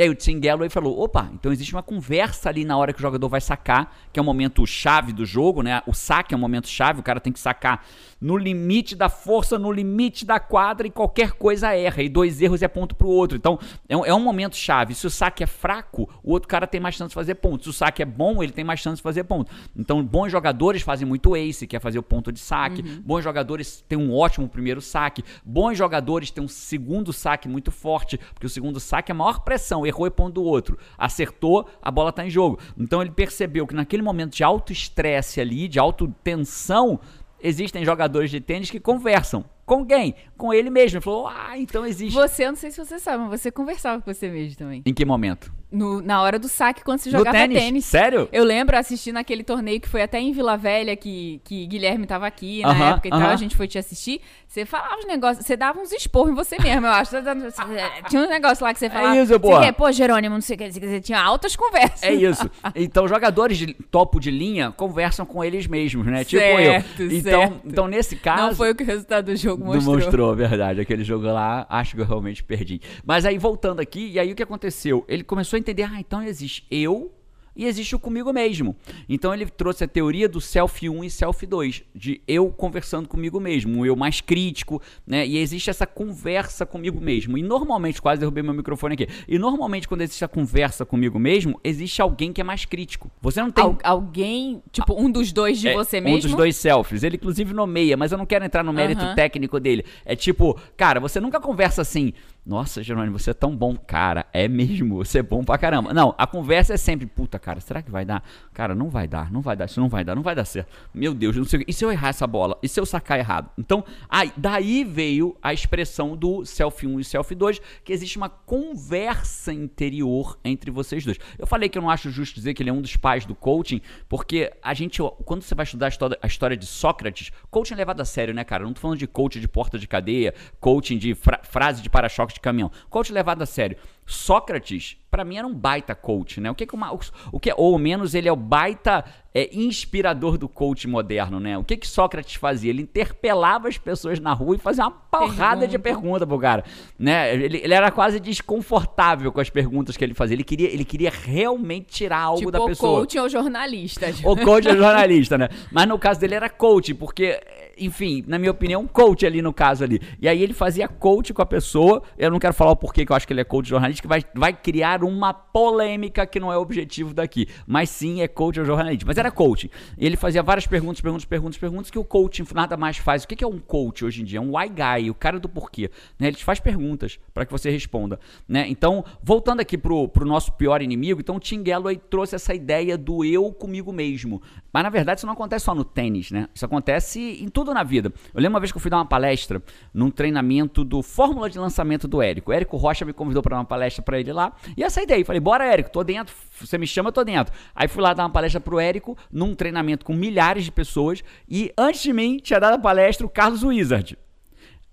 E 0.00 0.02
aí 0.02 0.08
o 0.08 0.14
Tim 0.14 0.40
Galloway 0.40 0.70
falou, 0.70 0.98
opa, 0.98 1.28
então 1.34 1.52
existe 1.52 1.74
uma 1.74 1.82
conversa 1.82 2.48
ali 2.48 2.64
na 2.64 2.74
hora 2.74 2.90
que 2.90 2.98
o 2.98 3.02
jogador 3.02 3.28
vai 3.28 3.38
sacar, 3.38 3.94
que 4.10 4.18
é 4.18 4.22
o 4.22 4.24
momento 4.24 4.66
chave 4.66 5.12
do 5.12 5.26
jogo, 5.26 5.60
né? 5.60 5.82
O 5.86 5.92
saque 5.92 6.32
é 6.32 6.36
um 6.38 6.40
momento 6.40 6.68
chave, 6.68 7.00
o 7.00 7.02
cara 7.02 7.20
tem 7.20 7.30
que 7.30 7.38
sacar 7.38 7.84
no 8.18 8.34
limite 8.38 8.96
da 8.96 9.10
força, 9.10 9.58
no 9.58 9.70
limite 9.70 10.24
da 10.24 10.40
quadra 10.40 10.86
e 10.86 10.90
qualquer 10.90 11.32
coisa 11.32 11.74
erra. 11.74 12.02
E 12.02 12.08
dois 12.08 12.40
erros 12.40 12.62
é 12.62 12.68
ponto 12.68 12.94
pro 12.94 13.08
outro. 13.08 13.36
Então 13.36 13.58
é 13.86 13.94
um, 13.94 14.06
é 14.06 14.14
um 14.14 14.20
momento 14.20 14.56
chave. 14.56 14.94
Se 14.94 15.06
o 15.06 15.10
saque 15.10 15.42
é 15.42 15.46
fraco, 15.46 16.08
o 16.22 16.32
outro 16.32 16.48
cara 16.48 16.66
tem 16.66 16.80
mais 16.80 16.94
chance 16.94 17.10
de 17.10 17.14
fazer 17.14 17.34
ponto. 17.34 17.64
Se 17.64 17.68
o 17.68 17.72
saque 17.72 18.00
é 18.00 18.06
bom, 18.06 18.42
ele 18.42 18.52
tem 18.52 18.64
mais 18.64 18.80
chance 18.80 18.96
de 18.96 19.02
fazer 19.02 19.24
ponto. 19.24 19.52
Então 19.76 20.02
bons 20.02 20.30
jogadores 20.30 20.80
fazem 20.80 21.06
muito 21.06 21.36
ace, 21.36 21.66
que 21.66 21.76
é 21.76 21.80
fazer 21.80 21.98
o 21.98 22.02
ponto 22.02 22.32
de 22.32 22.40
saque. 22.40 22.82
Bons 22.82 23.22
jogadores 23.22 23.84
têm 23.86 23.98
um 23.98 24.14
ótimo 24.14 24.48
primeiro 24.48 24.80
saque. 24.80 25.22
Bons 25.44 25.76
jogadores 25.76 26.30
têm 26.30 26.42
um 26.42 26.48
segundo 26.48 27.12
saque 27.12 27.48
muito 27.48 27.70
forte, 27.70 28.18
porque 28.32 28.46
o 28.46 28.50
segundo 28.50 28.80
saque 28.80 29.12
é 29.12 29.14
a 29.14 29.16
maior 29.16 29.40
pressão. 29.40 29.89
Errou 29.90 30.06
é 30.06 30.10
ponto 30.10 30.34
do 30.34 30.44
outro. 30.44 30.78
Acertou, 30.96 31.68
a 31.82 31.90
bola 31.90 32.12
tá 32.12 32.24
em 32.24 32.30
jogo. 32.30 32.58
Então 32.78 33.02
ele 33.02 33.10
percebeu 33.10 33.66
que 33.66 33.74
naquele 33.74 34.02
momento 34.02 34.34
de 34.34 34.42
alto 34.42 34.72
estresse 34.72 35.40
ali, 35.40 35.68
de 35.68 35.78
alta 35.78 36.10
tensão, 36.24 36.98
existem 37.42 37.84
jogadores 37.84 38.30
de 38.30 38.40
tênis 38.40 38.70
que 38.70 38.80
conversam. 38.80 39.44
Com 39.70 39.86
quem? 39.86 40.16
Com 40.36 40.52
ele 40.52 40.68
mesmo. 40.68 40.96
Ele 40.96 41.04
falou, 41.04 41.28
ah, 41.28 41.56
então 41.56 41.86
existe. 41.86 42.12
Você, 42.12 42.42
eu 42.44 42.48
não 42.48 42.56
sei 42.56 42.72
se 42.72 42.84
você 42.84 42.98
sabe, 42.98 43.22
mas 43.28 43.40
você 43.40 43.52
conversava 43.52 44.02
com 44.02 44.12
você 44.12 44.28
mesmo 44.28 44.56
também. 44.58 44.82
Em 44.84 44.92
que 44.92 45.04
momento? 45.04 45.52
No- 45.70 46.00
na 46.02 46.20
hora 46.20 46.36
do 46.36 46.48
saque, 46.48 46.82
quando 46.82 46.98
você 46.98 47.08
jogava 47.12 47.36
tênis? 47.38 47.56
tênis. 47.62 47.84
Sério? 47.84 48.28
Eu 48.32 48.42
lembro 48.42 48.76
assistindo 48.76 49.18
aquele 49.18 49.44
torneio 49.44 49.80
que 49.80 49.88
foi 49.88 50.02
até 50.02 50.18
em 50.18 50.32
Vila 50.32 50.56
Velha, 50.56 50.96
que, 50.96 51.40
que 51.44 51.64
Guilherme 51.68 52.04
tava 52.08 52.26
aqui 52.26 52.62
na 52.62 52.70
Aham, 52.70 52.90
época 52.94 53.06
e 53.06 53.10
tal, 53.12 53.20
aham. 53.20 53.28
a 53.32 53.36
gente 53.36 53.54
foi 53.56 53.68
te 53.68 53.78
assistir. 53.78 54.20
Você 54.48 54.64
falava 54.66 54.96
uns 54.96 55.06
negócios, 55.06 55.46
você 55.46 55.56
dava 55.56 55.78
uns 55.78 55.92
esporros 55.92 56.32
em 56.32 56.34
você 56.34 56.58
mesmo, 56.60 56.86
eu 56.88 56.90
acho. 56.90 57.12
Tinha 58.10 58.22
um 58.22 58.28
negócio 58.28 58.64
lá 58.64 58.72
que 58.74 58.80
você 58.80 58.90
falava. 58.90 59.16
isso, 59.16 59.26
você 59.28 59.38
porra. 59.38 59.60
quer, 59.66 59.72
Pô, 59.72 59.92
Jerônimo, 59.92 60.34
não 60.34 60.40
sei 60.42 60.56
o 60.56 60.58
que, 60.58 60.72
você 60.72 61.00
tinha 61.00 61.20
altas 61.20 61.54
conversas. 61.54 62.02
É 62.02 62.12
isso. 62.12 62.50
Então, 62.74 63.06
jogadores 63.06 63.56
de 63.58 63.72
topo 63.74 64.18
de 64.18 64.30
linha 64.32 64.72
conversam 64.72 65.24
com 65.24 65.44
eles 65.44 65.66
mesmos, 65.68 66.04
né? 66.06 66.24
tipo 66.24 66.40
Certo, 66.42 67.02
eu. 67.02 67.12
Então, 67.12 67.40
certo. 67.42 67.60
então, 67.64 67.86
nesse 67.86 68.16
caso. 68.16 68.42
Não 68.48 68.54
foi 68.56 68.70
o 68.72 68.74
que 68.74 68.82
o 68.82 68.86
resultado 68.86 69.26
do 69.26 69.36
jogo 69.36 69.59
Não 69.60 69.74
mostrou. 69.74 69.96
mostrou, 69.96 70.36
verdade. 70.36 70.80
Aquele 70.80 71.04
jogo 71.04 71.26
lá, 71.26 71.66
acho 71.68 71.94
que 71.94 72.00
eu 72.00 72.06
realmente 72.06 72.42
perdi. 72.42 72.80
Mas 73.04 73.24
aí, 73.24 73.38
voltando 73.38 73.80
aqui, 73.80 74.10
e 74.12 74.18
aí 74.18 74.32
o 74.32 74.34
que 74.34 74.42
aconteceu? 74.42 75.04
Ele 75.06 75.22
começou 75.22 75.56
a 75.56 75.60
entender, 75.60 75.82
ah, 75.84 76.00
então 76.00 76.22
existe 76.22 76.66
eu 76.70 77.12
e 77.60 77.66
existe 77.66 77.94
o 77.94 77.98
comigo 77.98 78.32
mesmo. 78.32 78.74
Então 79.08 79.34
ele 79.34 79.44
trouxe 79.46 79.84
a 79.84 79.88
teoria 79.88 80.28
do 80.28 80.40
self 80.40 80.88
1 80.88 81.04
e 81.04 81.10
self 81.10 81.46
2, 81.46 81.82
de 81.94 82.20
eu 82.26 82.48
conversando 82.50 83.06
comigo 83.06 83.38
mesmo, 83.38 83.80
um 83.80 83.86
eu 83.86 83.94
mais 83.94 84.20
crítico, 84.22 84.80
né? 85.06 85.26
E 85.26 85.36
existe 85.36 85.68
essa 85.68 85.86
conversa 85.86 86.64
comigo 86.64 87.00
mesmo. 87.00 87.36
E 87.36 87.42
normalmente, 87.42 88.00
quase 88.00 88.20
derrubei 88.20 88.42
meu 88.42 88.54
microfone 88.54 88.94
aqui. 88.94 89.06
E 89.28 89.38
normalmente, 89.38 89.86
quando 89.86 90.00
existe 90.00 90.24
a 90.24 90.28
conversa 90.28 90.86
comigo 90.86 91.18
mesmo, 91.18 91.60
existe 91.62 92.00
alguém 92.00 92.32
que 92.32 92.40
é 92.40 92.44
mais 92.44 92.64
crítico. 92.64 93.10
Você 93.20 93.40
não 93.42 93.50
tem. 93.50 93.62
Al- 93.64 93.78
alguém, 93.84 94.62
tipo, 94.72 94.94
um 94.98 95.10
dos 95.10 95.32
dois 95.32 95.58
de 95.60 95.68
É, 95.68 95.74
você 95.74 96.00
mesmo? 96.00 96.16
Um 96.16 96.20
dos 96.20 96.34
dois 96.34 96.56
selfies. 96.56 97.02
Ele, 97.02 97.16
inclusive, 97.16 97.52
nomeia, 97.52 97.96
mas 97.96 98.10
eu 98.12 98.16
não 98.18 98.24
quero 98.24 98.44
entrar 98.44 98.62
no 98.64 98.72
mérito 98.72 99.02
Aham. 99.04 99.14
técnico 99.14 99.60
dele. 99.60 99.84
É 100.04 100.16
tipo, 100.16 100.58
cara, 100.76 100.98
você 101.00 101.20
nunca 101.20 101.38
conversa 101.38 101.82
assim. 101.82 102.14
Nossa, 102.50 102.82
Jerônimo, 102.82 103.16
você 103.16 103.30
é 103.30 103.32
tão 103.32 103.54
bom. 103.56 103.76
Cara, 103.76 104.26
é 104.32 104.48
mesmo, 104.48 104.96
você 104.96 105.20
é 105.20 105.22
bom 105.22 105.44
pra 105.44 105.56
caramba. 105.56 105.94
Não, 105.94 106.12
a 106.18 106.26
conversa 106.26 106.74
é 106.74 106.76
sempre, 106.76 107.06
puta, 107.06 107.38
cara, 107.38 107.60
será 107.60 107.80
que 107.80 107.92
vai 107.92 108.04
dar? 108.04 108.24
Cara, 108.52 108.74
não 108.74 108.90
vai 108.90 109.06
dar, 109.06 109.30
não 109.30 109.40
vai 109.40 109.56
dar, 109.56 109.66
isso 109.66 109.78
não 109.80 109.88
vai 109.88 110.02
dar, 110.02 110.16
não 110.16 110.22
vai 110.24 110.34
dar 110.34 110.44
certo. 110.44 110.68
Meu 110.92 111.14
Deus, 111.14 111.36
não 111.36 111.44
sei. 111.44 111.62
E 111.68 111.72
se 111.72 111.84
eu 111.84 111.92
errar 111.92 112.08
essa 112.08 112.26
bola? 112.26 112.58
E 112.60 112.66
se 112.66 112.80
eu 112.80 112.84
sacar 112.84 113.20
errado? 113.20 113.50
Então, 113.56 113.84
aí, 114.08 114.32
daí 114.36 114.82
veio 114.82 115.36
a 115.40 115.52
expressão 115.54 116.16
do 116.16 116.44
selfie 116.44 116.88
1 116.88 116.98
e 116.98 117.04
selfie 117.04 117.36
2, 117.36 117.60
que 117.84 117.92
existe 117.92 118.16
uma 118.16 118.28
conversa 118.28 119.52
interior 119.52 120.36
entre 120.44 120.72
vocês 120.72 121.04
dois. 121.04 121.18
Eu 121.38 121.46
falei 121.46 121.68
que 121.68 121.78
eu 121.78 121.82
não 121.82 121.88
acho 121.88 122.10
justo 122.10 122.34
dizer 122.34 122.52
que 122.54 122.64
ele 122.64 122.70
é 122.70 122.72
um 122.72 122.82
dos 122.82 122.96
pais 122.96 123.24
do 123.24 123.34
coaching, 123.36 123.80
porque 124.08 124.52
a 124.60 124.74
gente, 124.74 125.00
quando 125.24 125.42
você 125.42 125.54
vai 125.54 125.62
estudar 125.62 125.86
a 125.86 125.88
história, 125.88 126.18
a 126.20 126.26
história 126.26 126.56
de 126.56 126.66
Sócrates, 126.66 127.30
coaching 127.48 127.74
é 127.74 127.76
levado 127.76 128.00
a 128.00 128.04
sério, 128.04 128.34
né, 128.34 128.42
cara? 128.42 128.64
Eu 128.64 128.66
não 128.66 128.74
tô 128.74 128.80
falando 128.80 128.98
de 128.98 129.06
coaching 129.06 129.38
de 129.38 129.46
porta 129.46 129.78
de 129.78 129.86
cadeia, 129.86 130.34
coaching 130.58 130.98
de 130.98 131.14
fra- 131.14 131.38
frase 131.44 131.80
de 131.80 131.88
para-choque 131.88 132.39
de 132.40 132.42
caminhão. 132.42 132.72
Coaching 132.88 133.12
levado 133.12 133.42
a 133.42 133.46
sério. 133.46 133.76
Sócrates, 134.06 134.96
pra 135.10 135.24
mim, 135.24 135.36
era 135.36 135.46
um 135.46 135.54
baita 135.54 135.94
coach, 135.94 136.40
né? 136.40 136.50
O 136.50 136.54
que, 136.54 136.64
que 136.64 136.74
uma, 136.74 136.92
o 137.32 137.40
que 137.40 137.52
ou 137.56 137.72
ao 137.74 137.78
menos 137.78 138.14
ele 138.14 138.28
é 138.28 138.32
o 138.32 138.36
baita 138.36 139.04
é, 139.34 139.48
inspirador 139.52 140.36
do 140.36 140.48
coach 140.48 140.88
moderno, 140.88 141.38
né? 141.38 141.56
O 141.56 141.64
que 141.64 141.76
que 141.76 141.86
Sócrates 141.86 142.34
fazia? 142.34 142.70
Ele 142.70 142.82
interpelava 142.82 143.68
as 143.68 143.78
pessoas 143.78 144.18
na 144.18 144.32
rua 144.32 144.56
e 144.56 144.58
fazia 144.58 144.84
uma 144.84 144.90
porrada 144.90 145.66
de 145.66 145.78
Pergunta. 145.78 146.00
pergunta 146.02 146.26
pro 146.26 146.38
cara, 146.38 146.64
né? 146.98 147.32
Ele, 147.34 147.58
ele 147.58 147.74
era 147.74 147.90
quase 147.90 148.18
desconfortável 148.18 149.32
com 149.32 149.40
as 149.40 149.48
perguntas 149.48 149.96
que 149.96 150.04
ele 150.04 150.14
fazia. 150.14 150.34
Ele 150.34 150.44
queria, 150.44 150.68
ele 150.68 150.84
queria 150.84 151.10
realmente 151.10 151.86
tirar 151.88 152.18
algo 152.20 152.38
tipo, 152.38 152.50
da 152.50 152.60
o 152.60 152.66
pessoa. 152.66 153.00
coach 153.00 153.18
ou 153.18 153.28
jornalista. 153.28 154.06
O 154.24 154.36
coach 154.36 154.68
é 154.68 154.74
jornalista, 154.76 155.38
né? 155.38 155.48
Mas 155.70 155.86
no 155.86 155.98
caso 155.98 156.20
dele 156.20 156.34
era 156.34 156.48
coach, 156.48 156.92
porque, 156.94 157.40
enfim, 157.78 158.24
na 158.26 158.38
minha 158.38 158.50
opinião, 158.50 158.86
coach 158.86 159.24
ali 159.24 159.40
no 159.40 159.52
caso 159.52 159.84
ali. 159.84 160.00
E 160.20 160.28
aí 160.28 160.42
ele 160.42 160.52
fazia 160.52 160.88
coach 160.88 161.32
com 161.32 161.42
a 161.42 161.46
pessoa. 161.46 162.02
Eu 162.18 162.30
não 162.30 162.38
quero 162.38 162.54
falar 162.54 162.72
o 162.72 162.76
porquê 162.76 163.06
que 163.06 163.12
eu 163.12 163.16
acho 163.16 163.26
que 163.26 163.32
ele 163.32 163.40
é 163.40 163.44
coach 163.44 163.68
jornalista, 163.68 164.02
que 164.02 164.08
vai, 164.08 164.24
vai 164.34 164.52
criar 164.52 164.99
uma 165.04 165.32
polêmica 165.32 166.26
que 166.26 166.40
não 166.40 166.52
é 166.52 166.58
o 166.58 166.60
objetivo 166.60 167.14
daqui. 167.14 167.48
Mas 167.66 167.90
sim, 167.90 168.20
é 168.20 168.28
coach 168.28 168.58
ou 168.58 168.66
jornalista. 168.66 169.04
Mas 169.06 169.18
era 169.18 169.30
coaching. 169.30 169.70
Ele 169.96 170.16
fazia 170.16 170.42
várias 170.42 170.66
perguntas, 170.66 171.00
perguntas, 171.00 171.24
perguntas, 171.24 171.58
perguntas, 171.58 171.90
que 171.90 171.98
o 171.98 172.04
coaching 172.04 172.44
nada 172.54 172.76
mais 172.76 172.96
faz. 172.96 173.24
O 173.24 173.28
que 173.28 173.36
que 173.36 173.44
é 173.44 173.46
um 173.46 173.58
coach 173.58 174.04
hoje 174.04 174.22
em 174.22 174.24
dia? 174.24 174.38
É 174.38 174.42
um 174.42 174.56
why 174.56 174.68
guy, 174.68 175.10
o 175.10 175.14
cara 175.14 175.38
do 175.38 175.48
porquê. 175.48 175.90
Né? 176.18 176.28
Ele 176.28 176.36
te 176.36 176.44
faz 176.44 176.60
perguntas 176.60 177.18
para 177.32 177.44
que 177.44 177.52
você 177.52 177.70
responda. 177.70 178.18
Né? 178.48 178.66
Então, 178.68 179.04
voltando 179.22 179.60
aqui 179.60 179.76
pro, 179.78 180.08
pro 180.08 180.26
nosso 180.26 180.52
pior 180.52 180.82
inimigo, 180.82 181.20
então 181.20 181.36
o 181.36 181.40
Tim 181.40 181.62
Galloway 181.62 181.96
trouxe 181.96 182.34
essa 182.34 182.54
ideia 182.54 182.96
do 182.96 183.24
eu 183.24 183.52
comigo 183.52 183.92
mesmo. 183.92 184.42
Mas 184.72 184.82
na 184.82 184.90
verdade 184.90 185.18
isso 185.18 185.26
não 185.26 185.32
acontece 185.32 185.64
só 185.64 185.74
no 185.74 185.84
tênis, 185.84 186.30
né? 186.30 186.48
Isso 186.54 186.64
acontece 186.64 187.42
em 187.42 187.48
tudo 187.48 187.74
na 187.74 187.82
vida. 187.82 188.12
Eu 188.32 188.40
lembro 188.40 188.54
uma 188.54 188.60
vez 188.60 188.70
que 188.70 188.78
eu 188.78 188.80
fui 188.80 188.90
dar 188.90 188.98
uma 188.98 189.06
palestra 189.06 189.62
num 189.92 190.10
treinamento 190.10 190.84
do 190.84 191.02
Fórmula 191.02 191.50
de 191.50 191.58
Lançamento 191.58 192.06
do 192.06 192.22
Érico. 192.22 192.50
O 192.50 192.54
Érico 192.54 192.76
Rocha 192.76 193.04
me 193.04 193.12
convidou 193.12 193.42
para 193.42 193.56
dar 193.56 193.60
uma 193.60 193.64
palestra 193.64 194.02
para 194.02 194.18
ele 194.18 194.32
lá. 194.32 194.52
E 194.76 194.82
essa 194.82 195.02
ideia, 195.02 195.24
falei: 195.24 195.40
"Bora, 195.40 195.64
Érico, 195.64 195.90
tô 195.90 196.04
dentro. 196.04 196.34
Você 196.58 196.78
me 196.78 196.86
chama, 196.86 197.08
eu 197.08 197.12
tô 197.12 197.24
dentro". 197.24 197.52
Aí 197.74 197.88
fui 197.88 198.02
lá 198.02 198.14
dar 198.14 198.24
uma 198.24 198.30
palestra 198.30 198.60
pro 198.60 198.78
Érico 198.78 199.16
num 199.30 199.54
treinamento 199.54 200.04
com 200.04 200.12
milhares 200.12 200.64
de 200.64 200.72
pessoas 200.72 201.22
e 201.48 201.72
antes 201.76 202.02
de 202.02 202.12
mim 202.12 202.38
tinha 202.38 202.60
dado 202.60 202.74
a 202.74 202.78
palestra 202.78 203.26
o 203.26 203.30
Carlos 203.30 203.62
Wizard. 203.62 204.16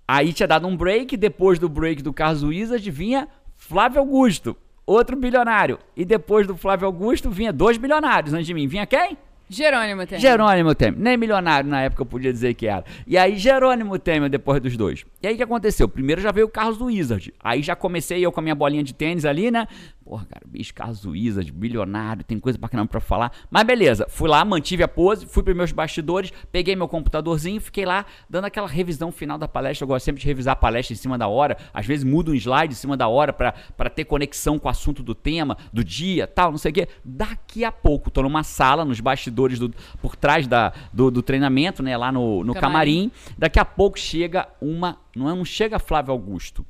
Aí 0.06 0.32
tinha 0.32 0.46
dado 0.46 0.66
um 0.66 0.74
break, 0.74 1.16
depois 1.18 1.58
do 1.58 1.68
break 1.68 2.02
do 2.02 2.14
Carlos 2.14 2.42
Wizard 2.42 2.90
vinha 2.90 3.28
Flávio 3.54 4.00
Augusto, 4.00 4.56
outro 4.86 5.14
bilionário. 5.14 5.78
E 5.94 6.02
depois 6.02 6.46
do 6.46 6.56
Flávio 6.56 6.86
Augusto 6.86 7.30
vinha 7.30 7.52
dois 7.52 7.76
bilionários 7.76 8.32
antes 8.32 8.46
de 8.46 8.54
mim. 8.54 8.66
Vinha 8.66 8.86
quem? 8.86 9.18
Jerônimo 9.48 10.06
tem. 10.06 10.18
Jerônimo 10.18 10.74
Temer. 10.74 10.98
Nem 10.98 11.16
milionário 11.16 11.68
na 11.68 11.82
época 11.82 12.02
eu 12.02 12.06
podia 12.06 12.32
dizer 12.32 12.54
que 12.54 12.66
era. 12.66 12.84
E 13.06 13.16
aí 13.16 13.36
Jerônimo 13.36 13.98
Temer 13.98 14.28
depois 14.28 14.60
dos 14.60 14.76
dois. 14.76 15.04
E 15.22 15.26
aí 15.26 15.34
o 15.34 15.36
que 15.36 15.42
aconteceu? 15.42 15.88
Primeiro 15.88 16.20
já 16.20 16.30
veio 16.30 16.46
o 16.46 16.50
Carlos 16.50 16.80
Wizard. 16.80 17.32
Aí 17.42 17.62
já 17.62 17.74
comecei 17.74 18.24
eu 18.24 18.30
com 18.30 18.40
a 18.40 18.42
minha 18.42 18.54
bolinha 18.54 18.82
de 18.82 18.92
tênis 18.92 19.24
ali, 19.24 19.50
né? 19.50 19.66
Porra, 20.08 20.24
cara, 20.24 20.40
bicho, 20.46 20.72
Carlos 20.72 21.04
Wizard, 21.04 21.52
bilionário, 21.52 22.24
tem 22.24 22.40
coisa 22.40 22.58
pra 22.58 22.66
caramba 22.66 22.88
pra 22.88 22.98
falar. 22.98 23.30
Mas 23.50 23.62
beleza, 23.64 24.06
fui 24.08 24.26
lá, 24.26 24.42
mantive 24.42 24.82
a 24.82 24.88
pose, 24.88 25.26
fui 25.26 25.42
pros 25.42 25.54
meus 25.54 25.70
bastidores, 25.70 26.32
peguei 26.50 26.74
meu 26.74 26.88
computadorzinho, 26.88 27.60
fiquei 27.60 27.84
lá 27.84 28.06
dando 28.26 28.46
aquela 28.46 28.66
revisão 28.66 29.12
final 29.12 29.36
da 29.36 29.46
palestra. 29.46 29.84
Eu 29.84 29.88
gosto 29.88 30.06
sempre 30.06 30.22
de 30.22 30.26
revisar 30.26 30.54
a 30.54 30.56
palestra 30.56 30.94
em 30.94 30.96
cima 30.96 31.18
da 31.18 31.28
hora. 31.28 31.58
Às 31.74 31.84
vezes 31.84 32.04
mudo 32.04 32.32
um 32.32 32.34
slide 32.34 32.72
em 32.72 32.74
cima 32.74 32.96
da 32.96 33.06
hora 33.06 33.34
pra, 33.34 33.52
pra 33.76 33.90
ter 33.90 34.06
conexão 34.06 34.58
com 34.58 34.66
o 34.66 34.70
assunto 34.70 35.02
do 35.02 35.14
tema, 35.14 35.58
do 35.74 35.84
dia, 35.84 36.26
tal, 36.26 36.50
não 36.52 36.58
sei 36.58 36.70
o 36.70 36.74
quê. 36.74 36.88
Daqui 37.04 37.62
a 37.62 37.70
pouco, 37.70 38.10
tô 38.10 38.22
numa 38.22 38.42
sala, 38.42 38.86
nos 38.86 39.00
bastidores, 39.00 39.58
do, 39.58 39.74
por 40.00 40.16
trás 40.16 40.46
da, 40.46 40.72
do, 40.90 41.10
do 41.10 41.22
treinamento, 41.22 41.82
né, 41.82 41.94
lá 41.98 42.10
no, 42.10 42.42
no 42.42 42.54
Camarim. 42.54 43.10
camarim. 43.10 43.12
Daqui 43.36 43.58
a 43.58 43.64
pouco 43.66 43.98
chega 43.98 44.48
uma. 44.58 44.96
Não, 45.14 45.28
é- 45.28 45.34
não 45.34 45.44
chega 45.44 45.78
Flávio 45.78 46.12
Augusto. 46.12 46.64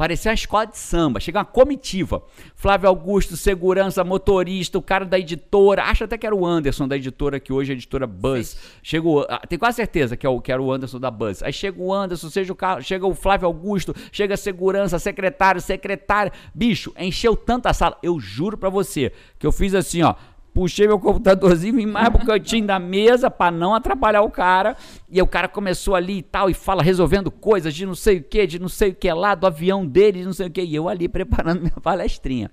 Parecia 0.00 0.30
uma 0.30 0.34
escola 0.34 0.64
de 0.64 0.78
samba, 0.78 1.20
chega 1.20 1.40
uma 1.40 1.44
comitiva. 1.44 2.22
Flávio 2.56 2.88
Augusto, 2.88 3.36
segurança, 3.36 4.02
motorista, 4.02 4.78
o 4.78 4.82
cara 4.82 5.04
da 5.04 5.18
editora, 5.18 5.84
acho 5.84 6.04
até 6.04 6.16
que 6.16 6.24
era 6.26 6.34
o 6.34 6.46
Anderson 6.46 6.88
da 6.88 6.96
editora, 6.96 7.38
que 7.38 7.52
hoje 7.52 7.72
é 7.72 7.74
a 7.74 7.76
editora 7.76 8.06
Buzz. 8.06 8.56
Chegou, 8.82 9.26
ah, 9.28 9.42
tenho 9.46 9.60
quase 9.60 9.76
certeza 9.76 10.16
que, 10.16 10.26
é 10.26 10.28
o, 10.30 10.40
que 10.40 10.50
era 10.50 10.62
o 10.62 10.72
Anderson 10.72 10.98
da 10.98 11.10
Buzz. 11.10 11.42
Aí 11.42 11.52
chega 11.52 11.78
o 11.78 11.92
Anderson, 11.92 12.30
seja 12.30 12.50
o 12.50 12.56
carro, 12.56 12.80
chega 12.80 13.06
o 13.06 13.14
Flávio 13.14 13.46
Augusto, 13.46 13.94
chega 14.10 14.32
a 14.32 14.38
segurança, 14.38 14.98
secretário, 14.98 15.60
secretária. 15.60 16.32
Bicho, 16.54 16.94
encheu 16.98 17.36
tanta 17.36 17.70
sala. 17.74 17.98
Eu 18.02 18.18
juro 18.18 18.56
pra 18.56 18.70
você 18.70 19.12
que 19.38 19.46
eu 19.46 19.52
fiz 19.52 19.74
assim, 19.74 20.02
ó. 20.02 20.14
Puxei 20.52 20.88
meu 20.88 20.98
computadorzinho, 20.98 21.76
vim 21.76 21.86
mais 21.86 22.08
pro 22.08 22.26
cantinho 22.26 22.66
da 22.66 22.78
mesa 22.78 23.30
pra 23.30 23.50
não 23.50 23.74
atrapalhar 23.74 24.22
o 24.22 24.30
cara. 24.30 24.76
E 25.08 25.22
o 25.22 25.26
cara 25.26 25.46
começou 25.46 25.94
ali 25.94 26.18
e 26.18 26.22
tal, 26.22 26.50
e 26.50 26.54
fala 26.54 26.82
resolvendo 26.82 27.30
coisas 27.30 27.72
de 27.74 27.86
não 27.86 27.94
sei 27.94 28.18
o 28.18 28.22
que, 28.22 28.46
de 28.46 28.58
não 28.58 28.68
sei 28.68 28.90
o 28.90 28.94
que 28.94 29.12
lá, 29.12 29.34
do 29.34 29.46
avião 29.46 29.86
dele, 29.86 30.20
de 30.20 30.24
não 30.24 30.32
sei 30.32 30.48
o 30.48 30.50
que. 30.50 30.62
E 30.62 30.74
eu 30.74 30.88
ali 30.88 31.08
preparando 31.08 31.60
minha 31.62 31.80
palestrinha. 31.80 32.50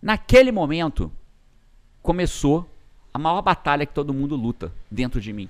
Naquele 0.00 0.52
momento, 0.52 1.10
começou 2.00 2.64
a 3.12 3.18
maior 3.18 3.42
batalha 3.42 3.84
que 3.84 3.92
todo 3.92 4.14
mundo 4.14 4.36
luta 4.36 4.72
dentro 4.88 5.20
de 5.20 5.32
mim. 5.32 5.48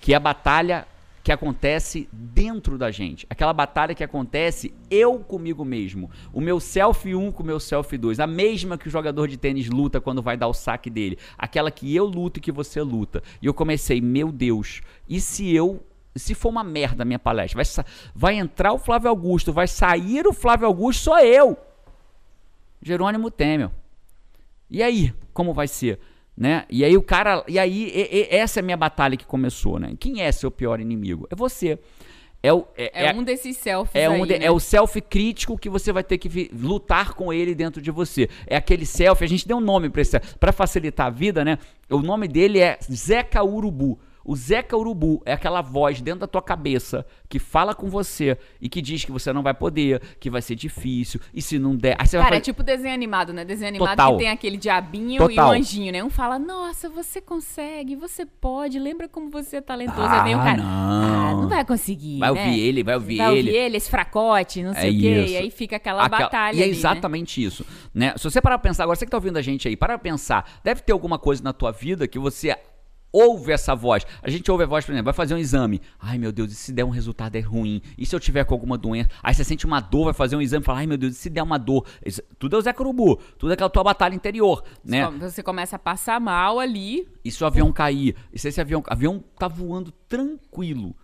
Que 0.00 0.12
é 0.12 0.16
a 0.16 0.20
batalha 0.20 0.86
que 1.26 1.32
acontece 1.32 2.08
dentro 2.12 2.78
da 2.78 2.92
gente. 2.92 3.26
Aquela 3.28 3.52
batalha 3.52 3.96
que 3.96 4.04
acontece 4.04 4.72
eu 4.88 5.18
comigo 5.18 5.64
mesmo. 5.64 6.08
O 6.32 6.40
meu 6.40 6.60
self 6.60 7.12
1 7.12 7.32
com 7.32 7.42
o 7.42 7.46
meu 7.46 7.58
self 7.58 7.98
2. 7.98 8.20
A 8.20 8.28
mesma 8.28 8.78
que 8.78 8.86
o 8.86 8.90
jogador 8.90 9.26
de 9.26 9.36
tênis 9.36 9.68
luta 9.68 10.00
quando 10.00 10.22
vai 10.22 10.36
dar 10.36 10.46
o 10.46 10.54
saque 10.54 10.88
dele. 10.88 11.18
Aquela 11.36 11.68
que 11.68 11.92
eu 11.92 12.04
luto 12.04 12.38
e 12.38 12.40
que 12.40 12.52
você 12.52 12.80
luta. 12.80 13.24
E 13.42 13.46
eu 13.46 13.52
comecei, 13.52 14.00
meu 14.00 14.30
Deus, 14.30 14.82
e 15.08 15.20
se 15.20 15.52
eu 15.52 15.84
se 16.14 16.32
for 16.32 16.48
uma 16.48 16.62
merda 16.62 17.02
a 17.02 17.04
minha 17.04 17.18
palestra, 17.18 17.60
vai, 17.60 17.84
vai 18.14 18.34
entrar 18.36 18.72
o 18.72 18.78
Flávio 18.78 19.10
Augusto, 19.10 19.52
vai 19.52 19.66
sair 19.66 20.28
o 20.28 20.32
Flávio 20.32 20.68
Augusto, 20.68 21.02
sou 21.02 21.18
eu. 21.18 21.58
Jerônimo 22.80 23.32
Temer. 23.32 23.70
E 24.70 24.80
aí, 24.80 25.12
como 25.34 25.52
vai 25.52 25.66
ser? 25.66 25.98
Né? 26.36 26.64
E 26.68 26.84
aí 26.84 26.96
o 26.96 27.02
cara, 27.02 27.42
e 27.48 27.58
aí 27.58 27.90
e- 27.94 28.18
e- 28.20 28.28
essa 28.30 28.60
é 28.60 28.62
a 28.62 28.64
minha 28.64 28.76
batalha 28.76 29.16
que 29.16 29.24
começou, 29.24 29.78
né? 29.78 29.94
Quem 29.98 30.20
é 30.20 30.30
seu 30.30 30.50
pior 30.50 30.80
inimigo? 30.80 31.26
É 31.30 31.34
você. 31.34 31.78
É, 32.42 32.52
o, 32.52 32.66
é, 32.76 33.06
é 33.06 33.12
um 33.14 33.24
desses 33.24 33.56
selfies 33.56 33.96
é, 34.00 34.08
um 34.10 34.22
aí, 34.22 34.28
de- 34.28 34.38
né? 34.38 34.44
é 34.44 34.50
o 34.50 34.60
selfie 34.60 35.00
crítico 35.00 35.56
que 35.58 35.68
você 35.70 35.90
vai 35.92 36.04
ter 36.04 36.18
que 36.18 36.50
lutar 36.52 37.14
com 37.14 37.32
ele 37.32 37.54
dentro 37.54 37.80
de 37.80 37.90
você. 37.90 38.28
É 38.46 38.54
aquele 38.54 38.84
selfie, 38.84 39.24
a 39.24 39.28
gente 39.28 39.48
deu 39.48 39.56
um 39.56 39.60
nome 39.62 39.88
pra 39.88 40.02
esse 40.02 40.20
para 40.38 40.52
facilitar 40.52 41.06
a 41.06 41.10
vida, 41.10 41.42
né? 41.44 41.58
O 41.90 42.00
nome 42.02 42.28
dele 42.28 42.60
é 42.60 42.78
Zeca 42.92 43.42
Urubu. 43.42 43.98
O 44.28 44.34
Zeca 44.34 44.76
Urubu 44.76 45.22
é 45.24 45.32
aquela 45.32 45.62
voz 45.62 46.00
dentro 46.00 46.20
da 46.20 46.26
tua 46.26 46.42
cabeça 46.42 47.06
que 47.28 47.38
fala 47.38 47.74
com 47.74 47.88
você 47.88 48.36
e 48.60 48.68
que 48.68 48.82
diz 48.82 49.04
que 49.04 49.12
você 49.12 49.32
não 49.32 49.42
vai 49.42 49.54
poder, 49.54 50.00
que 50.18 50.28
vai 50.28 50.42
ser 50.42 50.56
difícil, 50.56 51.20
e 51.32 51.40
se 51.40 51.58
não 51.58 51.76
der. 51.76 51.96
Vai 51.96 52.06
Cara, 52.22 52.36
é 52.36 52.40
tipo 52.40 52.62
desenho 52.62 52.92
animado, 52.94 53.32
né? 53.32 53.44
Desenho 53.44 53.68
animado 53.68 53.90
Total. 53.90 54.12
que 54.12 54.18
tem 54.24 54.28
aquele 54.30 54.56
diabinho 54.56 55.18
Total. 55.28 55.54
e 55.54 55.56
o 55.56 55.60
anjinho, 55.60 55.92
né? 55.92 56.02
Um 56.02 56.10
fala, 56.10 56.38
nossa, 56.38 56.88
você 56.88 57.20
consegue, 57.20 57.94
você 57.94 58.26
pode, 58.26 58.78
lembra 58.78 59.08
como 59.08 59.30
você 59.30 59.56
é 59.58 59.60
talentoso. 59.60 60.00
Ah, 60.00 60.18
Aí 60.18 60.24
vem 60.24 60.34
o 60.34 60.38
cara, 60.38 60.56
não. 60.56 60.64
ah, 60.66 61.32
não 61.42 61.48
vai 61.48 61.64
conseguir, 61.64 62.18
Vai 62.18 62.32
né? 62.32 62.44
ouvir 62.44 62.60
ele, 62.60 62.82
vai 62.82 62.94
ouvir 62.96 63.16
vai 63.18 63.36
ele. 63.36 63.48
ouvir 63.50 63.58
ele, 63.60 63.76
esse 63.76 63.88
fracote, 63.90 64.62
não 64.62 64.74
sei 64.74 64.88
É 64.88 64.90
o 64.90 65.00
quê. 65.00 65.20
isso. 65.22 65.32
E 65.32 65.36
aí 65.36 65.50
fica 65.50 65.76
aquela 65.76 66.04
Aquela- 66.04 66.22
batalha 66.24 66.56
E 66.56 66.60
é 66.60 66.64
ali, 66.64 66.72
né? 66.72 66.78
exatamente 66.78 67.42
isso. 67.44 67.64
Né? 67.94 68.12
Se 68.16 68.24
você 68.24 68.40
parar 68.40 68.58
pra 68.58 68.70
pensar, 68.70 68.82
agora 68.82 68.96
você 68.96 69.04
que 69.04 69.10
tá 69.10 69.16
ouvindo 69.16 69.36
a 69.36 69.42
gente 69.42 69.68
aí, 69.68 69.76
para 69.76 69.96
pra 69.96 69.98
pensar, 69.98 70.60
deve 70.64 70.80
ter 70.82 70.92
alguma 70.92 71.18
coisa 71.18 71.42
na 71.44 71.52
tua 71.52 71.70
vida 71.70 72.08
que 72.08 72.18
você 72.18 72.56
ouve 73.16 73.52
essa 73.52 73.74
voz. 73.74 74.06
A 74.22 74.28
gente 74.28 74.50
ouve 74.50 74.64
a 74.64 74.66
voz, 74.66 74.84
por 74.84 74.92
exemplo, 74.92 75.06
vai 75.06 75.14
fazer 75.14 75.34
um 75.34 75.38
exame. 75.38 75.80
Ai, 75.98 76.18
meu 76.18 76.30
Deus, 76.32 76.52
e 76.52 76.54
se 76.54 76.72
der 76.72 76.84
um 76.84 76.90
resultado 76.90 77.34
é 77.36 77.40
ruim? 77.40 77.80
E 77.96 78.04
se 78.04 78.14
eu 78.14 78.20
tiver 78.20 78.44
com 78.44 78.52
alguma 78.54 78.76
doença? 78.76 79.08
Aí 79.22 79.34
você 79.34 79.44
sente 79.44 79.64
uma 79.64 79.80
dor, 79.80 80.04
vai 80.06 80.14
fazer 80.14 80.36
um 80.36 80.40
exame 80.42 80.62
e 80.62 80.66
fala, 80.66 80.78
ai, 80.80 80.86
meu 80.86 80.98
Deus, 80.98 81.14
e 81.14 81.16
se 81.16 81.30
der 81.30 81.42
uma 81.42 81.58
dor? 81.58 81.86
Isso- 82.04 82.22
tudo 82.38 82.56
é 82.56 82.58
o 82.58 82.62
Zé 82.62 82.72
Curubu, 82.72 83.16
tudo 83.38 83.50
é 83.50 83.54
aquela 83.54 83.70
tua 83.70 83.82
batalha 83.84 84.14
interior, 84.14 84.62
né? 84.84 85.00
Você 85.20 85.42
começa 85.42 85.76
a 85.76 85.78
passar 85.78 86.20
mal 86.20 86.58
ali. 86.60 87.08
E 87.24 87.30
se 87.30 87.42
o 87.42 87.46
avião 87.46 87.72
cair? 87.72 88.14
E 88.32 88.38
se 88.38 88.48
esse 88.48 88.60
avião, 88.60 88.80
o 88.80 88.92
avião 88.92 89.24
tá 89.38 89.48
voando 89.48 89.90
tranquilo? 90.08 90.94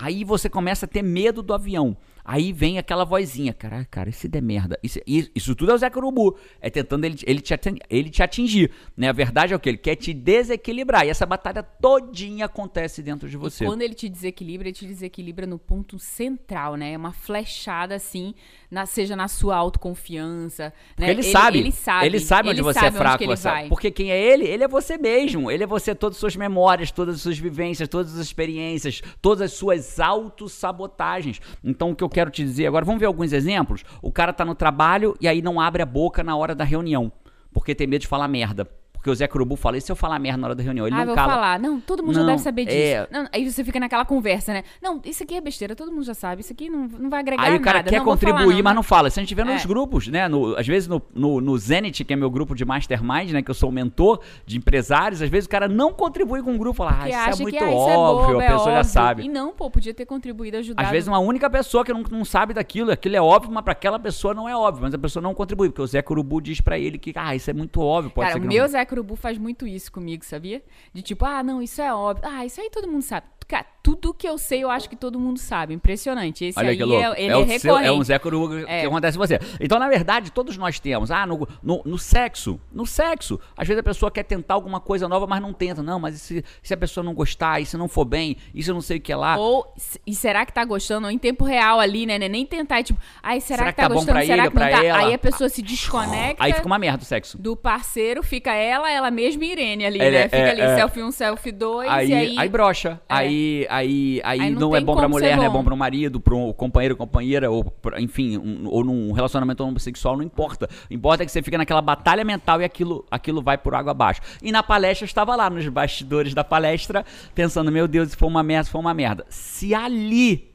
Aí 0.00 0.22
você 0.24 0.48
começa 0.48 0.86
a 0.86 0.88
ter 0.88 1.02
medo 1.02 1.42
do 1.42 1.52
avião. 1.52 1.96
Aí 2.30 2.52
vem 2.52 2.76
aquela 2.76 3.04
vozinha, 3.06 3.54
cara, 3.54 3.86
cara, 3.90 4.10
e 4.10 4.12
se 4.12 4.28
der 4.28 4.42
merda? 4.42 4.78
Isso, 4.82 5.00
isso- 5.06 5.30
isso 5.34 5.54
tudo 5.54 5.70
é 5.70 5.74
o 5.74 5.78
Zé 5.78 5.88
Curubu. 5.88 6.36
É 6.60 6.68
tentando 6.68 7.06
ele, 7.06 7.16
ele, 7.26 7.40
te, 7.40 7.54
atin- 7.54 7.78
ele 7.88 8.10
te 8.10 8.22
atingir. 8.22 8.70
Né? 8.94 9.08
A 9.08 9.12
verdade 9.12 9.54
é 9.54 9.56
o 9.56 9.58
que? 9.58 9.66
Ele 9.70 9.78
quer 9.78 9.96
te 9.96 10.12
desequilibrar. 10.12 11.06
E 11.06 11.08
essa 11.08 11.24
batalha 11.24 11.62
todinha 11.62 12.44
acontece 12.44 13.02
dentro 13.02 13.30
de 13.30 13.36
você. 13.38 13.64
Quando 13.64 13.80
ele 13.80 13.94
te 13.94 14.10
desequilibra, 14.10 14.68
ele 14.68 14.74
te 14.76 14.84
desequilibra 14.86 15.46
no 15.46 15.58
ponto 15.58 15.98
central, 15.98 16.74
né? 16.76 16.92
É 16.92 16.96
uma 16.98 17.12
flechada 17.14 17.94
assim, 17.94 18.34
na- 18.70 18.84
seja 18.84 19.16
na 19.16 19.26
sua 19.26 19.56
autoconfiança. 19.56 20.70
Né? 20.98 21.10
ele, 21.10 21.22
sabe, 21.22 21.58
Ele 21.60 21.72
sabe. 21.72 22.06
Ele 22.06 22.20
sabe 22.20 22.48
onde 22.50 22.58
ele 22.60 22.64
você 22.64 22.78
sabe 22.80 22.94
é 22.94 22.98
fraco. 22.98 23.22
ele 23.22 23.36
você-. 23.36 23.68
Porque 23.70 23.90
quem 23.90 24.10
é 24.10 24.20
ele? 24.22 24.44
Ele 24.44 24.64
é 24.64 24.68
você 24.68 24.98
mesmo. 24.98 25.50
Ele 25.50 25.64
é 25.64 25.66
você, 25.66 25.94
todas 25.94 26.16
as 26.16 26.20
suas 26.20 26.36
memórias, 26.36 26.90
todas 26.90 27.14
as 27.14 27.22
suas 27.22 27.38
vivências, 27.38 27.88
todas 27.88 28.12
as 28.14 28.20
experiências, 28.20 29.00
todas 29.22 29.40
as 29.40 29.52
suas 29.54 29.98
autossabotagens. 29.98 31.40
Então, 31.64 31.90
o 31.90 31.96
que 31.96 32.04
eu 32.04 32.08
quero 32.18 32.32
te 32.32 32.42
dizer 32.42 32.66
agora, 32.66 32.84
vamos 32.84 32.98
ver 32.98 33.06
alguns 33.06 33.32
exemplos? 33.32 33.84
O 34.02 34.10
cara 34.10 34.32
tá 34.32 34.44
no 34.44 34.56
trabalho 34.56 35.16
e 35.20 35.28
aí 35.28 35.40
não 35.40 35.60
abre 35.60 35.82
a 35.82 35.86
boca 35.86 36.24
na 36.24 36.36
hora 36.36 36.52
da 36.52 36.64
reunião, 36.64 37.12
porque 37.52 37.76
tem 37.76 37.86
medo 37.86 38.00
de 38.00 38.08
falar 38.08 38.26
merda. 38.26 38.68
Porque 38.98 39.10
o 39.10 39.14
Zé 39.14 39.26
Curubu 39.26 39.56
fala, 39.56 39.76
e 39.78 39.80
se 39.80 39.90
eu 39.90 39.96
falar 39.96 40.18
merda 40.18 40.38
na 40.38 40.46
hora 40.48 40.54
da 40.54 40.62
reunião? 40.62 40.86
Ele 40.86 40.94
ah, 40.94 40.98
não 40.98 41.06
vou 41.06 41.14
cala. 41.14 41.32
falar. 41.32 41.58
Não, 41.58 41.80
todo 41.80 42.02
mundo 42.02 42.14
Não, 42.16 42.22
já 42.22 42.26
deve 42.26 42.42
saber 42.42 42.64
disso. 42.66 42.76
é. 42.76 43.08
Não, 43.10 43.26
aí 43.32 43.50
você 43.50 43.64
fica 43.64 43.78
naquela 43.80 44.04
conversa, 44.04 44.52
né? 44.52 44.64
Não, 44.82 45.00
isso 45.04 45.22
aqui 45.22 45.34
é 45.36 45.40
besteira, 45.40 45.74
todo 45.76 45.90
mundo 45.90 46.02
já 46.04 46.14
sabe. 46.14 46.40
Isso 46.42 46.52
aqui 46.52 46.68
não, 46.68 46.86
não 46.86 47.08
vai 47.08 47.20
agregar 47.20 47.42
Aí 47.42 47.56
o 47.56 47.60
cara 47.60 47.78
nada. 47.78 47.90
quer 47.90 47.98
falar 47.98 48.10
contribuir, 48.10 48.56
não, 48.56 48.62
mas 48.64 48.74
não 48.74 48.82
fala. 48.82 49.08
Se 49.08 49.18
a 49.18 49.22
gente 49.22 49.34
vê 49.34 49.44
nos 49.44 49.64
É. 49.64 49.66
grupos, 49.66 50.08
né? 50.08 50.28
no- 50.28 50.56
às 50.56 50.66
vezes 50.66 50.88
no, 50.88 51.00
no, 51.14 51.40
no 51.40 51.56
Zenit, 51.56 52.04
que 52.04 52.12
é 52.12 52.16
meu 52.16 52.30
grupo 52.30 52.54
de 52.54 52.64
mastermind, 52.64 53.30
né? 53.30 53.42
Que 53.42 53.50
eu 53.50 53.54
sou 53.54 53.68
o 53.68 53.72
mentor 53.72 54.20
de 54.44 54.58
empresários, 54.58 55.22
às 55.22 55.28
vezes 55.30 55.46
o 55.46 55.50
cara 55.50 55.68
não 55.68 55.92
contribui 55.92 56.42
com 56.42 56.54
o 56.54 56.58
grupo. 56.58 56.76
Fala, 56.78 56.98
ah, 57.02 57.08
isso 57.08 57.18
é 57.18 57.32
que 57.32 57.42
muito 57.42 57.54
ah, 57.64 57.66
isso 57.70 57.88
é 57.88 57.96
óbvio, 57.96 58.26
bobo, 58.28 58.40
a 58.40 58.44
é 58.44 58.46
pessoa 58.48 58.64
já 58.72 58.78
óbvio. 58.78 58.84
sabe. 58.92 59.22
E 59.24 59.28
não, 59.28 59.52
pô, 59.52 59.70
podia 59.70 59.94
ter 59.94 60.06
contribuído, 60.06 60.56
ajudado. 60.56 60.84
Às 60.84 60.90
vezes 60.92 61.08
uma 61.08 61.18
única 61.18 61.48
pessoa 61.48 61.84
que 61.84 61.92
não, 61.92 62.02
não 62.10 62.24
sabe 62.24 62.52
daquilo, 62.52 62.90
aquilo 62.90 63.16
é 63.16 63.20
óbvio, 63.22 63.52
mas 63.52 63.62
para 63.62 63.72
aquela 63.72 63.98
pessoa 63.98 64.34
não 64.34 64.48
é 64.48 64.56
óbvio, 64.56 64.82
mas 64.82 64.94
a 64.94 64.98
pessoa 64.98 65.22
não 65.22 65.34
contribui, 65.34 65.68
porque 65.68 65.82
o 65.82 65.86
Zé 65.86 66.02
Curubu 66.02 66.40
diz 66.40 66.60
pra 66.60 66.78
ele 66.78 66.98
que, 66.98 67.12
ah, 67.14 67.34
isso 67.34 67.50
é 67.50 67.52
muito 67.54 67.80
óbvio, 67.80 68.10
pode 68.10 68.26
Cara, 68.28 68.32
ser 68.32 68.38
o 68.38 68.42
que 68.42 68.54
meu 68.54 68.62
não... 68.64 68.68
Zé 68.70 68.84
Curubu 68.88 69.14
faz 69.16 69.38
muito 69.38 69.66
isso 69.66 69.92
comigo, 69.92 70.24
sabia? 70.24 70.62
De 70.92 71.02
tipo, 71.02 71.24
ah, 71.24 71.42
não, 71.42 71.62
isso 71.62 71.80
é 71.80 71.92
óbvio. 71.92 72.28
Ah, 72.28 72.44
isso 72.44 72.60
aí 72.60 72.70
todo 72.70 72.88
mundo 72.88 73.02
sabe. 73.02 73.26
Cara, 73.48 73.64
tudo 73.82 74.12
que 74.12 74.28
eu 74.28 74.36
sei, 74.36 74.62
eu 74.62 74.70
acho 74.70 74.90
que 74.90 74.94
todo 74.94 75.18
mundo 75.18 75.38
sabe. 75.38 75.72
Impressionante. 75.72 76.44
Esse 76.44 76.58
Olha 76.58 76.68
aí 76.68 76.76
que 76.76 76.84
louco. 76.84 77.02
é, 77.02 77.22
ele 77.22 77.28
é, 77.30 77.32
é, 77.32 77.36
o 77.36 77.40
recorrente. 77.40 77.60
seu, 77.60 77.78
é 77.78 77.90
um 77.90 78.04
Zé 78.04 78.18
que 78.18 78.28
É. 78.68 78.84
acontece 78.84 79.16
com 79.16 79.26
você. 79.26 79.40
Então, 79.58 79.78
na 79.78 79.88
verdade, 79.88 80.30
todos 80.30 80.58
nós 80.58 80.78
temos. 80.78 81.10
Ah, 81.10 81.26
no, 81.26 81.48
no, 81.62 81.80
no 81.82 81.98
sexo. 81.98 82.60
No 82.70 82.84
sexo. 82.86 83.40
Às 83.56 83.66
vezes 83.66 83.80
a 83.80 83.82
pessoa 83.82 84.10
quer 84.10 84.24
tentar 84.24 84.52
alguma 84.52 84.80
coisa 84.80 85.08
nova, 85.08 85.26
mas 85.26 85.40
não 85.40 85.54
tenta. 85.54 85.82
Não, 85.82 85.98
mas 85.98 86.20
se, 86.20 86.44
se 86.62 86.74
a 86.74 86.76
pessoa 86.76 87.02
não 87.02 87.14
gostar, 87.14 87.58
e 87.60 87.64
se 87.64 87.78
não 87.78 87.88
for 87.88 88.04
bem, 88.04 88.36
e 88.54 88.62
se 88.62 88.70
eu 88.70 88.74
não 88.74 88.82
sei 88.82 88.98
o 88.98 89.00
que 89.00 89.14
lá. 89.14 89.38
Ou, 89.38 89.72
e 90.06 90.14
será 90.14 90.44
que 90.44 90.52
tá 90.52 90.62
gostando? 90.66 91.06
Ou 91.06 91.10
em 91.10 91.16
tempo 91.18 91.42
real 91.42 91.80
ali, 91.80 92.04
né? 92.04 92.18
Nem 92.18 92.44
tentar, 92.44 92.82
tipo, 92.82 93.00
ai, 93.22 93.40
será, 93.40 93.72
que 93.72 93.80
tá, 93.80 93.88
bom 93.88 93.94
gostando? 93.94 94.12
pra 94.18 94.26
será 94.26 94.42
ele, 94.42 94.48
que 94.50 94.54
não 94.54 94.62
pra 94.66 94.70
tá? 94.78 94.84
ela? 94.84 94.98
Aí 94.98 95.14
a 95.14 95.18
pessoa 95.18 95.48
se 95.48 95.62
desconecta 95.62 96.44
Aí 96.44 96.52
fica 96.52 96.66
uma 96.66 96.78
merda 96.78 97.02
o 97.02 97.06
sexo. 97.06 97.38
do 97.38 97.56
parceiro, 97.56 98.22
fica 98.22 98.52
ela, 98.52 98.90
ela 98.90 99.10
mesma 99.10 99.42
e 99.46 99.52
Irene 99.52 99.86
ali, 99.86 99.98
Ele 99.98 100.10
né? 100.10 100.18
é- 100.18 100.24
Fica 100.24 100.36
é- 100.36 100.50
ali, 100.50 100.60
é. 100.60 100.76
selfie 100.76 101.02
1, 101.02 101.10
selfie 101.12 101.52
2, 101.52 101.88
Aí, 101.88 102.12
aí, 102.12 102.38
aí... 102.38 102.48
brocha. 102.50 103.00
É. 103.08 103.14
Aí, 103.38 103.66
aí, 103.68 104.20
aí, 104.24 104.40
Aí 104.40 104.50
não, 104.50 104.60
não 104.70 104.76
é 104.76 104.80
bom 104.80 104.96
pra 104.96 105.08
mulher, 105.08 105.30
ser 105.30 105.36
não 105.36 105.44
é 105.44 105.48
bom. 105.48 105.58
bom 105.58 105.64
pro 105.64 105.76
marido, 105.76 106.18
pro 106.20 106.52
companheiro, 106.54 106.96
companheira, 106.96 107.50
ou 107.50 107.64
pra- 107.64 108.00
enfim, 108.00 108.36
um- 108.36 108.66
ou 108.68 108.82
num 108.84 109.12
relacionamento 109.12 109.62
homossexual, 109.62 110.16
não 110.16 110.24
importa. 110.24 110.68
Importa 110.90 111.24
que 111.24 111.30
você 111.30 111.42
fica 111.42 111.56
naquela 111.56 111.80
batalha 111.80 112.24
mental 112.24 112.60
e 112.60 112.64
aquilo, 112.64 113.04
aquilo 113.10 113.40
vai 113.40 113.56
por 113.56 113.74
água 113.74 113.92
abaixo. 113.92 114.20
E 114.42 114.50
na 114.50 114.62
palestra 114.62 115.04
eu 115.04 115.06
estava 115.08 115.36
lá, 115.36 115.48
nos 115.48 115.66
bastidores 115.68 116.34
da 116.34 116.42
palestra, 116.42 117.04
pensando, 117.34 117.70
meu 117.70 117.86
Deus, 117.86 118.10
se 118.10 118.16
for 118.16 118.26
uma 118.26 118.42
merda, 118.42 118.64
se 118.64 118.70
for 118.70 118.80
uma 118.80 118.92
merda. 118.94 119.24
Se 119.28 119.74
ali 119.74 120.50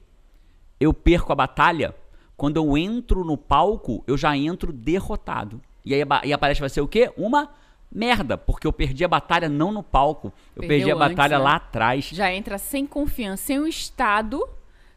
eu 0.80 0.94
perco 0.94 1.32
a 1.32 1.36
batalha, 1.36 1.96
quando 2.36 2.58
eu 2.58 2.78
entro 2.78 3.24
no 3.24 3.38
palco, 3.38 4.04
eu 4.06 4.18
já 4.18 4.36
entro 4.36 4.74
derrotado. 4.74 5.62
E 5.86 5.94
aí 5.94 6.02
a, 6.02 6.22
e 6.25 6.34
a 6.34 6.38
palestra 6.38 6.63
vai 6.63 6.70
ser 6.70 6.82
o 6.82 6.88
quê? 6.88 7.12
Uma 7.16 7.50
merda, 7.94 8.38
porque 8.38 8.66
eu 8.66 8.74
perdi 8.74 9.04
a 9.06 9.08
batalha 9.08 9.48
não 9.48 9.72
no 9.72 9.84
palco, 9.84 10.34
eu 10.56 10.62
Perdeu 10.62 10.68
perdi 10.70 10.92
a 10.92 10.96
antes, 10.96 11.16
batalha 11.16 11.38
né? 11.38 11.44
lá 11.44 11.56
atrás. 11.56 12.10
Já 12.12 12.32
entra 12.34 12.58
sem 12.58 12.86
confiança, 12.88 13.44
sem 13.44 13.60
um 13.60 13.68
estado, 13.68 14.42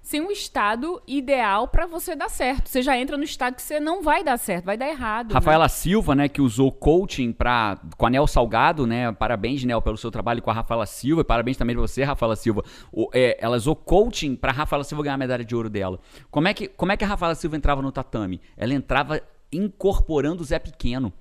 sem 0.01 0.21
um 0.21 0.31
estado 0.31 1.03
ideal 1.07 1.67
pra 1.67 1.85
você 1.85 2.15
dar 2.15 2.29
certo. 2.31 2.69
Você 2.69 2.81
já 2.81 2.97
entra 2.97 3.17
no 3.17 3.25
estado 3.25 3.55
que 3.57 3.63
você 3.63 3.81
não 3.81 4.03
vai 4.03 4.23
dar 4.23 4.39
certo, 4.39 4.65
vai 4.65 4.77
dar 4.77 4.89
errado. 4.89 5.29
né? 5.29 5.35
Rafaela 5.35 5.69
Silva, 5.69 6.15
né, 6.15 6.29
que 6.29 6.41
usou 6.41 6.71
coaching 6.71 7.33
pra, 7.33 7.77
com 7.97 8.07
a 8.07 8.11
Nel 8.11 8.27
Salgado, 8.29 8.87
né? 8.87 9.11
Parabéns, 9.13 9.65
Nel, 9.65 9.83
pelo 9.83 9.97
seu 9.97 10.11
trabalho 10.11 10.41
com 10.41 10.51
a 10.51 10.55
Rafaela 10.55 10.87
Silva. 10.87 11.23
E 11.23 11.25
parabéns 11.25 11.57
também 11.57 11.75
pra 11.75 11.83
você, 11.83 12.05
Rafaela 12.05 12.37
Silva. 12.37 12.63
O- 12.93 13.11
é, 13.13 13.37
ela 13.41 13.57
usou 13.57 13.75
coaching 13.75 14.37
pra 14.37 14.53
Rafaela 14.53 14.85
Silva 14.85 15.03
ganhar 15.03 15.15
a 15.17 15.19
medalha 15.19 15.45
de 15.45 15.55
ouro 15.57 15.69
dela. 15.69 15.99
Como 16.31 16.47
é, 16.47 16.55
que, 16.55 16.69
como 16.69 16.93
é 16.93 16.97
que 16.97 17.05
a 17.05 17.09
Rafaela 17.09 17.35
Silva 17.35 17.57
entrava 17.57 17.83
no 17.83 17.91
tatame? 17.91 18.41
Ela 18.57 18.75
entrava 18.75 19.21
incorporando 19.53 20.43
o 20.43 20.47
Zé 20.47 20.59
Pequeno. 20.59 21.13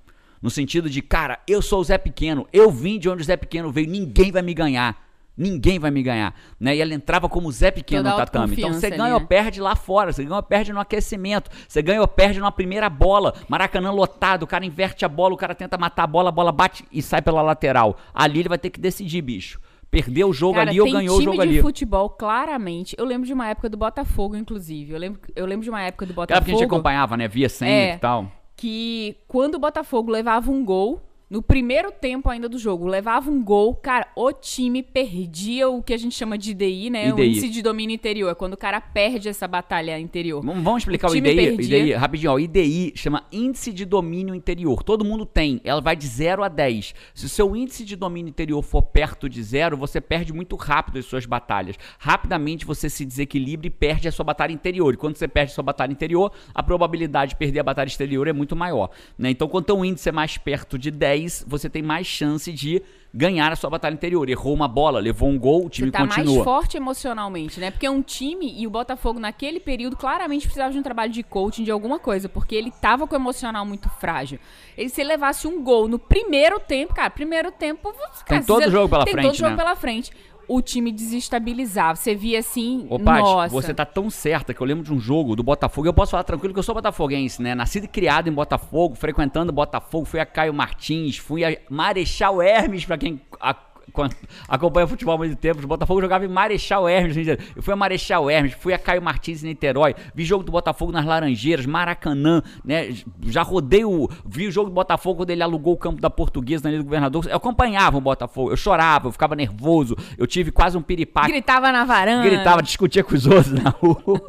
No 0.42 0.50
sentido 0.50 0.89
de, 0.89 1.01
cara, 1.01 1.39
eu 1.48 1.62
sou 1.62 1.80
o 1.80 1.84
Zé 1.84 1.98
Pequeno, 1.98 2.48
eu 2.54 2.70
vim 2.70 3.00
de 3.00 3.10
onde 3.10 3.22
o 3.22 3.25
Zé 3.25 3.36
Pequeno 3.38 3.72
veio, 3.72 3.88
ninguém 3.89 4.32
vai 4.32 4.42
me 4.42 4.54
ganhar. 4.54 5.04
Ninguém 5.38 5.80
vai 5.80 5.92
me 5.92 6.01
ganhar. 6.01 6.34
Né? 6.58 6.77
E 6.77 6.82
ela 6.82 6.94
entrava 6.94 7.27
como 7.27 7.51
Zé 7.51 7.70
Pequeno 7.70 8.04
Toda 8.04 8.15
no 8.15 8.18
tatame. 8.18 8.56
Então 8.58 8.72
você 8.72 8.86
ali, 8.86 8.98
ganha 8.98 9.13
ou 9.15 9.20
né? 9.20 9.25
perde 9.27 9.60
lá 9.60 9.75
fora, 9.75 10.13
você 10.13 10.24
ganha 10.24 10.38
ou 10.38 10.44
perde 10.44 10.72
no 10.72 10.80
aquecimento, 10.80 11.51
você 11.68 11.82
ganha 11.82 12.00
ou 12.00 12.08
perde 12.08 12.39
numa 12.39 12.51
primeira 12.51 12.89
bola, 12.89 13.34
Maracanã 13.50 13.92
lotado, 13.92 14.44
o 14.44 14.48
cara 14.48 14.65
inverte 14.65 15.04
a 15.04 15.10
bola, 15.10 15.34
o 15.34 15.38
cara 15.38 15.54
tenta 15.54 15.77
matar 15.77 16.04
a 16.04 16.08
bola, 16.08 16.30
a 16.30 16.32
bola 16.32 16.51
bate 16.54 16.86
e 16.89 17.01
sai 17.01 17.22
pela 17.22 17.42
lateral. 17.42 17.98
Ali 18.13 18.39
ele 18.39 18.50
vai 18.50 18.58
ter 18.58 18.70
que 18.70 18.80
decidir, 18.80 19.22
bicho. 19.22 19.60
Perdeu 19.92 20.30
o 20.30 20.34
jogo 20.34 20.56
Cara, 20.56 20.70
ali 20.70 20.82
ou 20.82 20.92
ganhou 20.92 21.15
o 21.15 21.20
time 21.20 21.32
jogo 21.34 21.38
de 21.38 21.50
ali. 21.54 21.62
futebol, 21.62 22.10
claramente. 22.10 22.96
Eu 22.98 23.06
lembro 23.06 23.25
de 23.27 23.34
uma 23.34 23.48
época 23.48 23.70
do 23.70 23.77
Botafogo, 23.77 24.36
inclusive. 24.36 24.92
Eu 24.92 24.98
lembro, 25.00 25.22
eu 25.36 25.46
lembro 25.46 25.63
de 25.63 25.70
uma 25.70 25.82
época 25.82 26.06
do 26.06 26.12
Aquela 26.12 26.27
que 26.27 26.34
a 26.34 26.36
Botafogo 26.39 26.58
gente 26.60 26.68
acompanhava, 26.68 27.15
né? 27.15 27.27
Via 27.27 27.48
sempre 27.48 27.74
É. 27.74 27.96
e 27.96 27.98
tal. 27.98 28.30
Que 28.55 29.17
quando 29.27 29.55
o 29.55 29.59
Botafogo 29.59 30.12
levava 30.12 30.51
um 30.51 30.63
gol, 30.63 31.01
no 31.27 31.41
primeiro 31.41 31.91
tempo 31.91 32.29
ainda 32.29 32.48
do 32.48 32.58
jogo, 32.58 32.86
levava 32.86 33.32
um 33.32 33.44
gol, 33.44 33.74
cara, 33.75 34.08
o 34.15 34.32
time 34.32 34.84
perdia 34.84 35.67
o 35.67 35.82
que 35.82 35.94
a 35.94 35.98
gente 35.98 36.13
chama 36.13 36.38
de 36.38 36.51
IDI, 36.51 36.89
né? 36.91 37.12
O 37.12 37.20
IDI. 37.20 37.29
índice 37.29 37.50
de 37.50 37.62
domínio 37.63 37.96
interior. 37.96 38.29
É 38.29 38.36
quando 38.36 38.53
o 38.53 38.58
cara 38.58 38.79
perde 38.79 39.27
essa 39.27 39.48
batalha 39.48 40.00
interior. 40.00 40.44
Vamos, 40.46 40.84
explicar 40.84 41.10
o, 41.10 41.13
time 41.13 41.32
IDI, 41.32 41.58
perdia. 41.58 41.79
IDI 41.79 41.94
rapidinho. 41.94 42.32
Ó, 42.32 42.36
o 42.36 42.39
IDI 42.39 42.94
chama 42.96 43.25
Índice 43.32 43.74
de 43.74 43.86
Domínio 43.86 44.36
Interior. 44.36 44.84
Todo 44.84 45.03
mundo 45.03 45.25
tem. 45.25 45.60
Ela 45.63 45.82
vai 45.82 45.96
de 45.96 46.05
0 46.05 46.44
a 46.44 46.48
10. 46.48 46.94
Se 47.13 47.25
o 47.25 47.29
seu 47.29 47.55
índice 47.55 47.84
de 47.84 47.96
domínio 47.96 48.29
interior 48.29 48.62
for 48.62 48.84
perto 48.84 49.27
de 49.27 49.41
zero, 49.41 49.75
você 49.75 50.00
perde 50.00 50.32
muito 50.32 50.55
rápido 50.55 51.00
as 51.00 51.05
suas 51.05 51.25
batalhas. 51.25 51.75
Rapidamente 51.98 52.65
você 52.65 52.89
se 52.89 53.03
desequilibra 53.03 53.67
e 53.67 53.72
perde 53.72 54.08
a 54.08 54.12
sua 54.12 54.24
batalha 54.24 54.51
interior. 54.51 54.94
E 54.94 54.98
quando 54.98 55.15
você 55.15 55.27
perde 55.27 55.51
a 55.51 55.55
sua 55.55 55.63
batalha 55.63 55.91
interior, 55.91 56.32
a 56.53 56.62
probabilidade 56.62 57.32
de 57.32 57.36
perder 57.36 57.62
a 57.62 57.63
batalha 57.63 57.88
exterior 57.88 58.27
é 58.27 58.34
muito 58.34 58.55
maior. 58.55 58.91
né? 59.17 59.32
Então, 59.32 59.48
quanto 59.48 59.74
o 59.75 59.84
índice 59.84 60.10
é 60.10 60.12
mais 60.12 60.38
perto 60.38 60.77
de 60.77 60.91
10, 60.91 61.14
você 61.48 61.69
tem 61.69 61.81
mais 61.81 62.05
chance 62.07 62.51
de 62.51 62.81
ganhar 63.13 63.50
a 63.51 63.55
sua 63.55 63.69
batalha 63.69 63.93
interior. 63.93 64.29
Errou 64.29 64.53
uma 64.53 64.67
bola, 64.67 65.00
levou 65.00 65.29
um 65.29 65.39
gol, 65.39 65.65
o 65.65 65.69
time 65.69 65.88
Você 65.88 65.91
tá 65.93 66.00
continua. 66.05 66.34
mais 66.36 66.43
forte 66.43 66.75
emocionalmente, 66.77 67.60
né? 67.62 67.72
Porque 67.72 67.88
um 67.88 68.01
time, 68.01 68.53
e 68.60 68.67
o 68.67 68.69
Botafogo 68.69 69.19
naquele 69.19 69.60
período 69.60 69.95
claramente 69.95 70.41
precisava 70.43 70.74
de 70.74 70.79
um 70.79 70.84
trabalho 70.84 71.12
de 71.13 71.24
coaching, 71.24 71.63
de 71.63 71.72
alguma 71.72 71.98
coisa, 71.98 72.27
porque 72.27 72.53
ele 72.55 72.72
tava 72.72 73.07
com 73.07 73.15
o 73.15 73.17
emocional 73.17 73.65
muito 73.65 73.88
frágil. 74.01 74.38
Ele, 74.77 74.89
se 74.89 75.01
levasse 75.03 75.48
um 75.48 75.63
gol 75.63 75.88
no 75.88 75.98
primeiro 75.98 76.60
tempo, 76.60 76.93
cara, 76.93 77.10
primeiro 77.10 77.51
tempo. 77.51 77.93
Cara, 77.93 78.41
Tem 78.41 78.43
todo 78.43 78.63
você- 78.63 78.72
jogo 78.72 78.89
pela 78.89 79.05
tem 79.05 79.13
frente, 79.13 79.25
todo 79.27 79.36
jogo 79.38 79.51
né? 79.51 79.57
pela 79.57 79.75
frente. 79.75 80.12
O 80.47 80.61
time 80.61 80.91
desestabilizava. 80.91 81.95
Você 81.95 82.15
via 82.15 82.39
assim, 82.39 82.85
Ô, 82.89 82.99
Paty, 82.99 83.21
nossa. 83.21 83.49
você 83.53 83.73
tá 83.73 83.85
tão 83.85 84.09
certa 84.09 84.53
que 84.53 84.61
eu 84.61 84.65
lembro 84.67 84.83
de 84.83 84.93
um 84.93 84.99
jogo 84.99 85.35
do 85.35 85.43
Botafogo. 85.43 85.87
Eu 85.87 85.93
posso 85.93 86.11
falar 86.11 86.23
tranquilo 86.23 86.53
que 86.53 86.59
eu 86.59 86.63
sou 86.63 86.75
botafoguense, 86.75 87.41
né? 87.41 87.55
Nascido 87.55 87.85
e 87.85 87.87
criado 87.87 88.27
em 88.27 88.31
Botafogo, 88.33 88.95
frequentando 88.95 89.51
Botafogo. 89.51 90.05
Fui 90.05 90.19
a 90.19 90.25
Caio 90.25 90.53
Martins, 90.53 91.17
fui 91.17 91.43
a 91.43 91.57
Marechal 91.69 92.41
Hermes, 92.41 92.85
pra 92.85 92.97
quem 92.97 93.19
a- 93.39 93.55
quan- 93.94 94.10
acompanha 94.48 94.88
futebol 94.88 95.15
há 95.15 95.18
muito 95.18 95.36
tempo. 95.36 95.63
O 95.63 95.68
Botafogo 95.68 96.01
jogava 96.01 96.25
em 96.25 96.27
Marechal 96.27 96.88
Hermes. 96.88 97.15
Eu 97.56 97.62
fui 97.62 97.74
a 97.74 97.77
Marechal 97.77 98.30
Hermes, 98.30 98.54
fui 98.54 98.74
a 98.74 98.77
Caio 98.77 99.01
Martins 99.01 99.44
em 99.44 99.48
Niterói. 99.48 99.96
Vi 100.13 100.24
jogo 100.25 100.44
do 100.44 100.51
Botafogo 100.51 100.92
nas 100.92 101.06
Laranjeiras, 101.06 101.65
Maracanã, 101.65 102.42
né? 102.63 102.94
Já 103.27 103.42
rodei 103.42 103.86
o. 103.86 104.10
Vi 104.25 104.48
o 104.48 104.51
jogo 104.51 104.70
do 104.70 104.74
Botafogo 104.74 105.18
quando 105.22 105.30
ele 105.30 105.44
alugou 105.44 105.74
o 105.74 105.77
campo 105.77 106.01
da 106.01 106.10
Portuguesa 106.10 106.63
na 106.63 106.70
Ilha 106.70 106.80
do 106.80 106.84
Governador. 106.86 107.25
Eu 107.30 107.38
acompanhava 107.38 107.98
o 107.98 108.01
Botafogo, 108.01 108.51
eu 108.51 108.58
chorava, 108.58 109.08
eu 109.08 109.12
ficava 109.12 109.36
nervoso, 109.36 109.96
eu 110.18 110.27
tive 110.27 110.51
quase 110.51 110.77
um 110.77 110.82
piripaque 110.82 111.32
Gritava 111.32 111.72
na 111.72 111.84
varanda. 111.86 112.27
gritava, 112.27 112.62
discutia 112.62 113.04
com 113.04 113.15
os 113.15 113.25
outros 113.25 113.51
na 113.51 113.70
rua. 113.70 114.22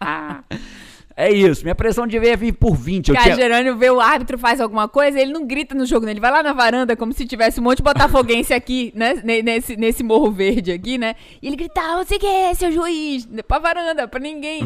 é 1.16 1.30
isso, 1.32 1.62
minha 1.62 1.74
pressão 1.74 2.06
devia 2.06 2.36
vir 2.36 2.52
por 2.52 2.74
20. 2.76 3.08
Eu 3.08 3.14
Cara, 3.14 3.24
tinha... 3.26 3.36
Gerânio 3.36 3.76
vê 3.76 3.90
o 3.90 4.00
árbitro 4.00 4.36
faz 4.36 4.60
alguma 4.60 4.88
coisa, 4.88 5.20
ele 5.20 5.32
não 5.32 5.46
grita 5.46 5.74
no 5.74 5.86
jogo, 5.86 6.04
né? 6.06 6.12
Ele 6.12 6.20
vai 6.20 6.30
lá 6.30 6.42
na 6.42 6.52
varanda 6.52 6.96
como 6.96 7.12
se 7.12 7.24
tivesse 7.26 7.60
um 7.60 7.62
monte 7.62 7.78
de 7.78 7.82
botafoguense 7.84 8.52
aqui, 8.54 8.92
né? 8.94 9.20
Ne- 9.22 9.42
Nesse, 9.42 9.76
nesse 9.76 10.02
morro 10.02 10.30
verde 10.30 10.72
aqui, 10.72 10.98
né? 10.98 11.14
E 11.40 11.46
ele 11.46 11.56
gritava, 11.56 12.04
você 12.04 12.18
que 12.18 12.26
é, 12.26 12.52
seu 12.54 12.72
juiz? 12.72 13.28
Pra 13.46 13.58
varanda, 13.58 14.08
pra 14.08 14.18
ninguém. 14.20 14.62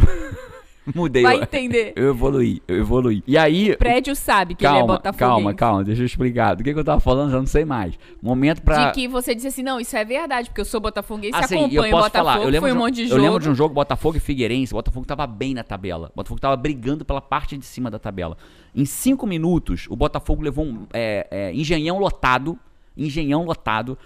Mudei. 0.95 1.23
Vai 1.23 1.37
eu- 1.39 1.43
entender. 1.43 1.93
Eu 1.97 2.09
evoluí, 2.11 2.63
eu 2.67 2.77
evoluí. 2.77 3.23
E 3.27 3.37
aí... 3.37 3.73
O 3.73 3.79
prédio 3.79 4.15
sabe 4.17 4.55
que 4.55 4.65
ele 4.65 4.73
é 4.75 4.79
Calma, 4.79 4.95
botafoguense. 4.95 5.19
calma, 5.31 5.55
calma, 5.55 5.85
deixa 5.85 6.03
eu 6.03 6.07
explicar. 6.07 6.55
Do 6.57 6.65
que, 6.65 6.73
que 6.73 6.79
eu 6.79 6.85
tava 6.85 7.01
falando, 7.01 7.31
já 7.31 7.39
não 7.39 7.47
sei 7.47 7.65
mais. 7.65 7.99
Momento 8.23 8.63
pra... 8.63 8.87
De 8.87 8.93
que 8.95 9.09
você 9.09 9.35
disse 9.35 9.49
assim, 9.49 9.63
não, 9.63 9.79
isso 9.81 9.97
é 9.97 10.05
verdade, 10.05 10.49
porque 10.49 10.61
eu 10.61 10.65
sou 10.65 10.81
botafoguense, 10.81 11.37
Assim, 11.37 11.55
e 11.55 11.59
acompanho 11.59 11.87
eu 11.87 11.91
posso 11.91 12.05
Botafogo, 12.05 12.31
falar, 12.31 12.45
eu 12.45 12.51
lembro, 12.51 12.61
foi 12.61 12.71
um 12.71 12.75
de, 12.75 12.79
monte 12.81 12.95
de 12.95 13.03
eu 13.03 13.09
jogo. 13.09 13.23
lembro 13.23 13.41
de 13.41 13.51
um 13.51 13.55
jogo 13.55 13.75
Botafogo 13.75 14.17
e 14.17 14.21
Figueirense, 14.21 14.73
o 14.73 14.77
Botafogo 14.77 15.07
tava 15.07 15.27
bem 15.27 15.55
na 15.55 15.63
tabela. 15.63 16.11
O 16.13 16.17
Botafogo 16.17 16.41
tava 16.41 16.57
brigando 16.57 17.05
pela 17.05 17.21
parte 17.21 17.57
de 17.57 17.65
cima 17.67 17.91
da 17.91 17.99
tabela. 17.99 18.37
Em 18.75 18.85
cinco 18.85 19.27
minutos, 19.27 19.87
o 19.89 19.97
Botafogo 19.97 20.43
levou 20.43 20.65
um 20.65 20.87
é, 20.93 21.27
é, 21.31 21.53
engenhão 21.55 21.99
lotado, 21.99 22.59
engenhão 22.97 23.45
lotado. 23.45 23.99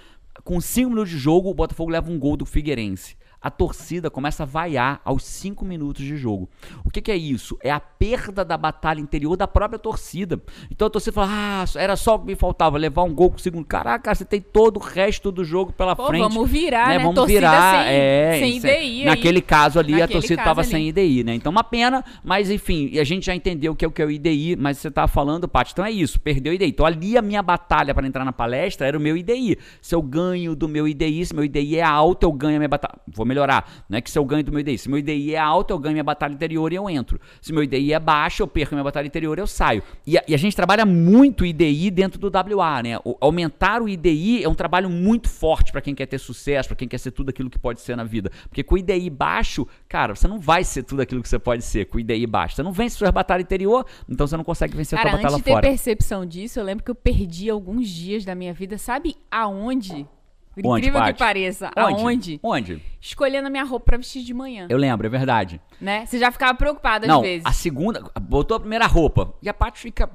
Com 0.44 0.60
cinco 0.60 0.90
minutos 0.90 1.10
de 1.10 1.18
jogo, 1.18 1.50
o 1.50 1.54
Botafogo 1.54 1.90
leva 1.90 2.10
um 2.10 2.18
gol 2.18 2.36
do 2.36 2.46
Figueirense. 2.46 3.16
A 3.42 3.50
torcida 3.50 4.10
começa 4.10 4.44
a 4.44 4.46
vaiar 4.46 5.00
aos 5.04 5.24
cinco 5.24 5.64
minutos 5.64 6.04
de 6.04 6.16
jogo. 6.16 6.48
O 6.84 6.90
que, 6.90 7.00
que 7.00 7.10
é 7.10 7.16
isso? 7.16 7.58
É 7.62 7.70
a 7.70 7.80
perda 7.80 8.44
da 8.44 8.56
batalha 8.56 9.00
interior 9.00 9.36
da 9.36 9.48
própria 9.48 9.78
torcida. 9.78 10.40
Então 10.70 10.86
a 10.86 10.90
torcida 10.90 11.12
fala: 11.12 11.28
ah, 11.30 11.64
era 11.76 11.96
só 11.96 12.14
o 12.14 12.18
que 12.20 12.26
me 12.26 12.34
faltava, 12.36 12.78
levar 12.78 13.02
um 13.02 13.12
gol 13.14 13.30
com 13.30 13.36
o 13.36 13.40
segundo. 13.40 13.64
Caraca, 13.64 14.14
você 14.14 14.24
tem 14.24 14.40
todo 14.40 14.76
o 14.76 14.80
resto 14.80 15.32
do 15.32 15.44
jogo 15.44 15.72
pela 15.72 15.96
Pô, 15.96 16.06
frente. 16.06 16.22
vamos 16.22 16.48
virar, 16.50 16.88
né? 16.88 16.98
Vamos 16.98 17.14
Torcida 17.14 17.40
virar. 17.40 17.84
sem- 17.84 17.92
é, 17.92 18.36
sem 18.38 18.56
IDI 18.56 18.68
aí. 18.70 19.04
Naquele 19.04 19.40
caso 19.40 19.78
ali, 19.78 19.94
a 19.94 19.98
Naquele 19.98 20.12
torcida 20.20 20.36
caso 20.36 20.48
tava 20.48 20.60
ali. 20.60 20.70
sem 20.70 20.88
IDI, 20.88 21.24
né? 21.24 21.34
Então, 21.34 21.50
uma 21.50 21.64
pena, 21.64 22.04
mas 22.24 22.50
enfim, 22.50 22.98
a 22.98 23.04
gente 23.04 23.26
já 23.26 23.34
entendeu 23.34 23.72
o 23.72 23.76
que 23.76 23.84
é 23.84 23.88
o 23.88 23.90
que 23.90 24.00
é 24.02 24.04
o 24.06 24.10
IDI, 24.10 24.56
mas 24.56 24.78
você 24.78 24.90
tava 24.90 25.08
falando, 25.08 25.48
Paty, 25.48 25.72
então 25.72 25.84
é 25.84 25.90
isso, 25.90 26.20
perdeu 26.20 26.52
o 26.52 26.54
IDI. 26.54 26.66
Então, 26.68 26.86
ali 26.86 27.16
a 27.18 27.22
minha 27.22 27.42
batalha 27.42 27.94
para 27.94 28.06
entrar 28.06 28.24
na 28.24 28.32
palestra 28.32 28.86
era 28.86 28.96
o 28.96 29.00
meu 29.00 29.16
IDI. 29.16 29.58
Se 29.80 29.94
eu 29.94 30.02
ganho 30.02 30.54
do 30.54 30.68
meu 30.68 30.86
IDI, 30.86 31.26
se 31.26 31.34
meu 31.34 31.44
IDI 31.44 31.78
é 31.78 31.82
alto, 31.82 32.24
eu 32.24 32.32
ganho 32.32 32.56
a 32.56 32.58
minha 32.58 32.68
batalha. 32.68 32.94
Vou 33.08 33.26
melhorar, 33.32 33.84
não 33.88 33.98
é 33.98 34.00
que 34.00 34.10
se 34.10 34.18
eu 34.18 34.24
ganho 34.24 34.44
do 34.44 34.50
meu 34.52 34.60
IDI. 34.60 34.78
Se 34.78 34.88
meu 34.88 34.98
IDI 34.98 35.34
é 35.34 35.38
alto, 35.38 35.72
eu 35.72 35.78
ganho 35.78 35.92
minha 35.94 36.04
batalha 36.04 36.32
interior 36.32 36.72
e 36.72 36.76
eu 36.76 36.88
entro. 36.90 37.20
Se 37.40 37.52
meu 37.52 37.62
IDI 37.62 37.92
é 37.92 37.98
baixo, 38.00 38.42
eu 38.42 38.46
perco 38.46 38.74
minha 38.74 38.84
batalha 38.84 39.06
interior 39.06 39.38
e 39.38 39.40
eu 39.40 39.46
saio. 39.46 39.82
E 40.06 40.18
a, 40.18 40.24
e 40.28 40.34
a 40.34 40.38
gente 40.38 40.54
trabalha 40.54 40.84
muito 40.86 41.44
IDI 41.44 41.90
dentro 41.90 42.18
do 42.20 42.28
WA, 42.30 42.82
né? 42.82 42.98
O- 43.04 43.16
aumentar 43.20 43.80
o 43.82 43.88
IDI 43.88 44.42
é 44.44 44.48
um 44.48 44.54
trabalho 44.54 44.88
muito 44.90 45.28
forte 45.28 45.72
para 45.72 45.80
quem 45.80 45.94
quer 45.94 46.06
ter 46.06 46.18
sucesso, 46.18 46.68
para 46.68 46.76
quem 46.76 46.86
quer 46.88 46.98
ser 46.98 47.10
tudo 47.10 47.30
aquilo 47.30 47.48
que 47.50 47.58
pode 47.58 47.80
ser 47.80 47.96
na 47.96 48.04
vida. 48.04 48.30
Porque 48.48 48.62
com 48.62 48.74
o 48.74 48.78
IDI 48.78 49.08
baixo, 49.10 49.66
cara, 49.88 50.14
você 50.14 50.28
não 50.28 50.38
vai 50.38 50.64
ser 50.64 50.82
tudo 50.82 51.02
aquilo 51.02 51.22
que 51.22 51.28
você 51.28 51.38
pode 51.38 51.62
ser 51.64 51.86
com 51.86 51.96
o 51.96 52.00
IDI 52.00 52.26
baixo. 52.26 52.56
Você 52.56 52.62
não 52.62 52.72
vence 52.72 52.96
sua 52.96 53.10
batalha 53.12 53.42
interior, 53.42 53.86
então 54.08 54.26
você 54.26 54.36
não 54.36 54.44
consegue 54.44 54.76
vencer 54.76 54.98
a 54.98 55.02
Cara, 55.02 55.10
sua 55.10 55.16
batalha 55.18 55.34
antes 55.34 55.38
de 55.38 55.44
ter 55.44 55.50
fora. 55.52 55.62
percepção 55.68 56.26
disso, 56.26 56.58
eu 56.60 56.64
lembro 56.64 56.84
que 56.84 56.90
eu 56.90 56.94
perdi 56.94 57.48
alguns 57.50 57.88
dias 57.88 58.24
da 58.24 58.34
minha 58.34 58.52
vida, 58.52 58.76
sabe 58.78 59.16
aonde? 59.30 60.06
Por 60.54 60.66
Onde, 60.66 60.86
incrível 60.88 61.06
que 61.12 61.18
pareça, 61.18 61.70
Onde? 61.76 62.02
aonde? 62.02 62.40
Onde? 62.42 62.82
Escolhendo 63.00 63.46
a 63.46 63.50
minha 63.50 63.64
roupa 63.64 63.86
pra 63.86 63.96
vestir 63.96 64.22
de 64.22 64.34
manhã, 64.34 64.66
Eu 64.68 64.76
lembro, 64.76 65.06
é 65.06 65.10
verdade. 65.10 65.60
né? 65.80 66.04
Você 66.04 66.18
já 66.18 66.30
ficava 66.30 66.54
preocupada 66.54 67.06
às 67.06 67.08
não, 67.08 67.22
vezes. 67.22 67.42
a 67.46 67.52
segunda, 67.52 68.02
botou 68.20 68.56
a 68.56 68.60
primeira 68.60 68.86
roupa. 68.86 69.32
E 69.40 69.48
a 69.48 69.54
Paty 69.54 69.78
fica, 69.80 70.10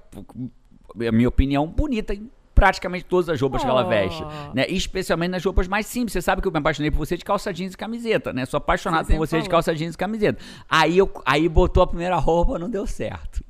a 1.08 1.12
minha 1.12 1.28
opinião, 1.28 1.66
bonita 1.68 2.14
em 2.14 2.30
praticamente 2.54 3.06
todas 3.06 3.30
as 3.30 3.40
roupas 3.40 3.64
que 3.64 3.70
ela 3.70 3.86
Oh. 3.86 3.90
veste. 3.90 4.24
Né? 4.54 4.66
E 4.68 4.76
Especialmente 4.76 5.30
nas 5.32 5.44
roupas 5.46 5.68
mais 5.68 5.86
simples. 5.86 6.14
Você 6.14 6.22
sabe 6.24 6.42
que 6.42 6.48
eu 6.48 6.52
me 6.52 6.58
apaixonei 6.58 6.90
por 6.90 6.98
você 6.98 7.16
de 7.18 7.24
calça 7.24 7.54
jeans 7.54 7.74
e 7.74 7.78
camiseta, 7.78 8.34
né? 8.34 8.46
Sou 8.48 8.58
apaixonado 8.58 9.06
Você 9.06 9.14
por 9.14 9.20
você 9.20 9.36
de 9.38 9.42
falou. 9.44 9.52
calça 9.52 9.76
jeans 9.76 9.94
e 9.94 9.98
camiseta. 9.98 10.44
Aí, 10.68 10.98
eu, 10.98 11.12
aí 11.26 11.48
botou 11.48 11.84
a 11.84 11.88
primeira 11.88 12.16
roupa, 12.18 12.58
não 12.58 12.68
deu 12.70 12.88
certo. 12.88 13.44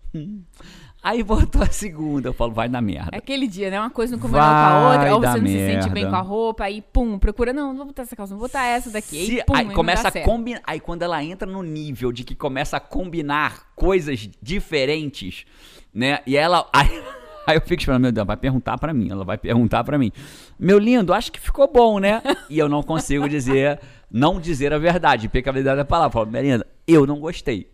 Aí 1.10 1.24
botou 1.24 1.62
a 1.62 1.67
segunda, 1.67 2.28
eu 2.28 2.34
falo, 2.34 2.52
vai 2.52 2.67
na 2.67 2.82
merda. 2.82 3.12
É 3.13 3.17
aquele 3.17 3.48
dia, 3.48 3.70
né? 3.72 3.80
Uma 3.80 3.89
coisa 3.89 4.12
não 4.15 4.20
combinando 4.22 4.46
com 4.46 4.54
a 4.56 4.91
outra, 4.91 5.13
ou 5.15 5.22
você 5.22 5.39
não 5.39 5.48
se 5.48 5.54
sente 5.54 5.67
merda. 5.76 5.89
bem 5.89 6.10
com 6.10 6.15
a 6.15 6.22
roupa, 6.22 6.63
aí 6.65 6.82
pum, 6.82 7.17
procura, 7.17 7.54
não, 7.54 7.70
não 7.70 7.78
vou 7.78 7.86
botar 7.86 8.02
essa 8.02 8.13
calça, 8.15 8.34
não 8.34 8.39
vou 8.39 8.50
botar 8.50 8.65
essa 8.65 8.89
daqui. 8.89 9.26
Se- 9.26 9.39
aí, 9.39 9.43
pum, 9.46 9.56
aí 9.56 9.65
começa 9.74 10.10
a 10.10 10.12
combinar. 10.12 10.62
Aí 10.67 10.82
quando 10.82 11.04
ela 11.04 11.24
entra 11.24 11.50
no 11.50 11.63
nível 11.63 12.12
de 12.12 12.26
que 12.26 12.36
começa 12.36 12.76
a 12.76 12.80
combinar 12.82 13.67
coisas 13.74 14.30
diferentes, 14.41 15.46
né? 15.93 16.20
E 16.28 16.36
ela. 16.36 16.67
Aí, 16.74 17.02
aí 17.48 17.56
eu 17.56 17.62
fico 17.62 17.80
esperando, 17.80 18.02
meu 18.02 18.12
Deus, 18.12 18.28
vai 18.28 18.36
perguntar 18.36 18.78
pra 18.78 18.93
mim. 18.93 19.10
Ela 19.10 19.24
vai 19.24 19.38
perguntar 19.38 19.82
pra 19.86 19.98
mim. 19.98 20.12
Meu 20.60 20.78
lindo, 20.78 21.13
acho 21.13 21.32
que 21.32 21.39
ficou 21.39 21.72
bom, 21.72 21.98
né? 22.00 22.22
E 22.50 22.60
eu 22.60 22.67
não 22.67 22.84
consigo 22.84 23.30
dizer, 23.30 23.80
não 24.12 24.38
dizer 24.41 24.74
a 24.74 24.78
verdade. 24.78 25.28
Impecabilidade 25.28 25.78
da 25.78 25.86
palavra. 25.86 26.08
Eu 26.10 26.12
falo, 26.12 26.26
minha 26.30 26.41
linda, 26.41 26.67
eu 26.86 27.08
não 27.08 27.17
gostei. 27.22 27.70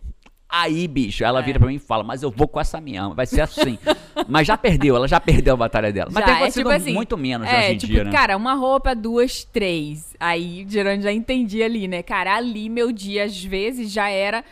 Aí, 0.55 0.87
bicho, 0.87 1.23
ela 1.23 1.39
É. 1.39 1.41
vira 1.41 1.57
pra 1.57 1.67
mim 1.67 1.75
e 1.75 1.79
fala, 1.79 2.03
mas 2.03 2.21
eu 2.21 2.29
vou 2.29 2.47
com 2.47 2.59
essa 2.59 2.79
minha, 2.79 3.09
vai 3.09 3.25
ser 3.25 3.41
assim. 3.41 3.79
mas 4.27 4.45
já 4.45 4.55
perdeu, 4.55 4.95
ela 4.95 5.07
já 5.07 5.19
perdeu 5.19 5.55
a 5.55 5.57
batalha 5.57 5.91
dela. 5.91 6.11
Mas 6.13 6.19
Já, 6.21 6.25
tem 6.25 6.33
é 6.33 6.37
acontecido 6.37 6.63
tipo 6.63 6.75
assim, 6.75 6.93
muito 6.93 7.17
menos 7.17 7.47
é, 7.47 7.57
hoje 7.57 7.71
em 7.73 7.77
tipo, 7.77 7.91
dia, 7.93 8.03
né? 8.03 8.11
cara, 8.11 8.37
uma 8.37 8.53
roupa, 8.53 8.93
duas, 8.95 9.43
três. 9.45 10.15
Aí, 10.19 10.63
Gerando 10.69 11.01
já 11.01 11.11
entendi 11.11 11.63
ali, 11.63 11.87
né? 11.87 12.03
Cara, 12.03 12.35
ali 12.35 12.69
meu 12.69 12.91
dia, 12.91 13.23
às 13.23 13.43
vezes, 13.43 13.91
já 13.91 14.09
era. 14.09 14.43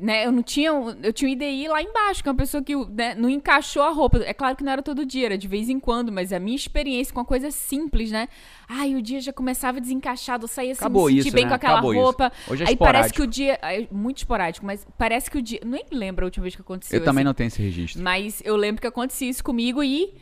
Né, 0.00 0.26
eu 0.26 0.32
não 0.32 0.42
tinha. 0.42 0.70
Eu 1.02 1.12
tinha 1.12 1.28
um 1.28 1.32
IDI 1.32 1.68
lá 1.68 1.82
embaixo, 1.82 2.22
que 2.22 2.28
é 2.28 2.32
uma 2.32 2.38
pessoa 2.38 2.62
que 2.62 2.74
né, 2.74 3.14
não 3.14 3.28
encaixou 3.28 3.82
a 3.82 3.90
roupa. 3.90 4.18
É 4.18 4.32
claro 4.34 4.56
que 4.56 4.64
não 4.64 4.72
era 4.72 4.82
todo 4.82 5.04
dia, 5.06 5.26
era 5.26 5.38
de 5.38 5.48
vez 5.48 5.68
em 5.68 5.78
quando, 5.80 6.10
mas 6.12 6.32
a 6.32 6.38
minha 6.38 6.56
experiência 6.56 7.12
com 7.14 7.20
a 7.20 7.24
coisa 7.24 7.50
simples, 7.50 8.10
né? 8.10 8.28
Ai, 8.68 8.94
o 8.94 9.02
dia 9.02 9.20
já 9.20 9.32
começava 9.32 9.80
desencaixado, 9.80 10.44
eu 10.44 10.48
saía 10.48 10.74
sem 10.74 10.84
Acabou 10.84 11.06
me 11.06 11.18
isso, 11.18 11.30
bem 11.32 11.44
né? 11.44 11.50
com 11.50 11.54
aquela 11.54 11.74
Acabou 11.74 11.92
isso. 11.94 12.02
roupa. 12.02 12.32
Hoje 12.48 12.64
é 12.64 12.68
Aí 12.68 12.76
parece 12.76 13.10
esporádico. 13.10 13.16
que 13.16 13.22
o 13.22 13.26
dia. 13.26 13.58
é 13.62 13.86
muito 13.90 14.18
esporádico, 14.18 14.66
mas 14.66 14.86
parece 14.98 15.30
que 15.30 15.38
o 15.38 15.42
dia. 15.42 15.60
Nem 15.64 15.84
lembro 15.90 16.24
a 16.24 16.26
última 16.26 16.42
vez 16.42 16.54
que 16.54 16.62
aconteceu 16.62 16.98
Eu 16.98 17.04
também 17.04 17.20
assim. 17.22 17.26
não 17.26 17.34
tenho 17.34 17.48
esse 17.48 17.62
registro. 17.62 18.02
Mas 18.02 18.42
eu 18.44 18.56
lembro 18.56 18.80
que 18.80 18.86
acontecia 18.86 19.28
isso 19.28 19.42
comigo 19.44 19.82
e. 19.82 20.12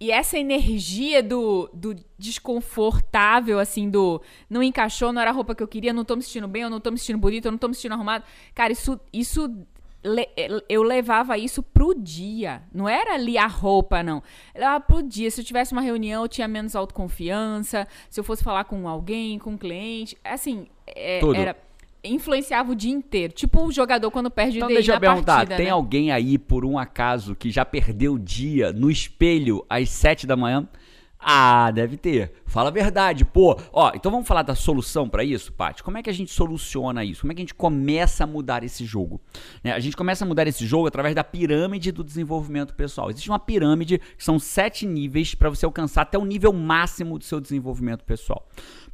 E 0.00 0.10
essa 0.12 0.38
energia 0.38 1.22
do, 1.22 1.68
do 1.74 1.94
desconfortável, 2.16 3.58
assim, 3.58 3.90
do 3.90 4.20
não 4.48 4.62
encaixou, 4.62 5.12
não 5.12 5.20
era 5.20 5.30
a 5.30 5.34
roupa 5.34 5.54
que 5.54 5.62
eu 5.62 5.68
queria, 5.68 5.92
não 5.92 6.04
tô 6.04 6.14
me 6.16 6.22
sentindo 6.22 6.46
bem, 6.48 6.62
eu 6.62 6.70
não 6.70 6.80
tô 6.80 6.90
me 6.90 6.98
sentindo 6.98 7.18
bonito, 7.18 7.46
eu 7.46 7.50
não 7.52 7.58
tô 7.58 7.68
me 7.68 7.74
sentindo 7.74 7.94
arrumado. 7.94 8.24
Cara, 8.54 8.72
isso. 8.72 8.98
isso 9.12 9.50
le- 10.04 10.28
eu 10.68 10.82
levava 10.84 11.36
isso 11.36 11.62
pro 11.62 11.92
dia. 11.94 12.62
Não 12.72 12.88
era 12.88 13.14
ali 13.14 13.36
a 13.36 13.46
roupa, 13.48 14.02
não. 14.02 14.22
Eu 14.54 14.60
levava 14.60 14.80
pro 14.80 15.02
dia. 15.02 15.30
Se 15.30 15.40
eu 15.40 15.44
tivesse 15.44 15.72
uma 15.72 15.82
reunião, 15.82 16.22
eu 16.22 16.28
tinha 16.28 16.46
menos 16.46 16.76
autoconfiança. 16.76 17.86
Se 18.08 18.20
eu 18.20 18.24
fosse 18.24 18.44
falar 18.44 18.64
com 18.64 18.86
alguém, 18.88 19.38
com 19.38 19.50
um 19.50 19.58
cliente. 19.58 20.16
Assim, 20.24 20.68
é, 20.86 21.20
era. 21.40 21.56
Influenciava 22.02 22.72
o 22.72 22.74
dia 22.74 22.92
inteiro. 22.92 23.32
Tipo 23.32 23.64
o 23.66 23.72
jogador 23.72 24.10
quando 24.10 24.30
perde 24.30 24.58
Então 24.58 24.66
o 24.66 24.68
DI 24.68 24.74
deixa 24.74 24.94
eu 24.94 25.00
perguntar, 25.00 25.36
partida, 25.36 25.56
tem 25.56 25.66
né? 25.66 25.72
alguém 25.72 26.10
aí, 26.12 26.38
por 26.38 26.64
um 26.64 26.78
acaso, 26.78 27.34
que 27.34 27.50
já 27.50 27.64
perdeu 27.64 28.14
o 28.14 28.18
dia 28.18 28.72
no 28.72 28.90
espelho 28.90 29.64
às 29.68 29.90
sete 29.90 30.26
da 30.26 30.36
manhã? 30.36 30.66
Ah, 31.20 31.72
deve 31.72 31.96
ter. 31.96 32.32
Fala 32.46 32.68
a 32.68 32.72
verdade, 32.72 33.24
pô. 33.24 33.58
Ó, 33.72 33.90
então 33.92 34.10
vamos 34.10 34.26
falar 34.26 34.42
da 34.42 34.54
solução 34.54 35.08
pra 35.08 35.24
isso, 35.24 35.52
Paty? 35.52 35.82
Como 35.82 35.98
é 35.98 36.02
que 36.02 36.08
a 36.08 36.12
gente 36.12 36.30
soluciona 36.32 37.04
isso? 37.04 37.22
Como 37.22 37.32
é 37.32 37.34
que 37.34 37.40
a 37.40 37.44
gente 37.44 37.54
começa 37.54 38.22
a 38.22 38.26
mudar 38.26 38.62
esse 38.62 38.84
jogo? 38.84 39.20
Né, 39.62 39.72
A 39.72 39.80
gente 39.80 39.96
começa 39.96 40.24
a 40.24 40.28
mudar 40.28 40.46
esse 40.46 40.64
jogo 40.64 40.86
através 40.86 41.16
da 41.16 41.24
pirâmide 41.24 41.90
do 41.90 42.04
desenvolvimento 42.04 42.72
pessoal. 42.72 43.10
Existe 43.10 43.28
uma 43.28 43.38
pirâmide 43.40 43.98
que 43.98 44.24
são 44.24 44.38
sete 44.38 44.86
níveis 44.86 45.34
pra 45.34 45.50
você 45.50 45.66
alcançar 45.66 46.02
até 46.02 46.16
o 46.16 46.24
nível 46.24 46.52
máximo 46.52 47.18
do 47.18 47.24
seu 47.24 47.40
desenvolvimento 47.40 48.04
pessoal. 48.04 48.48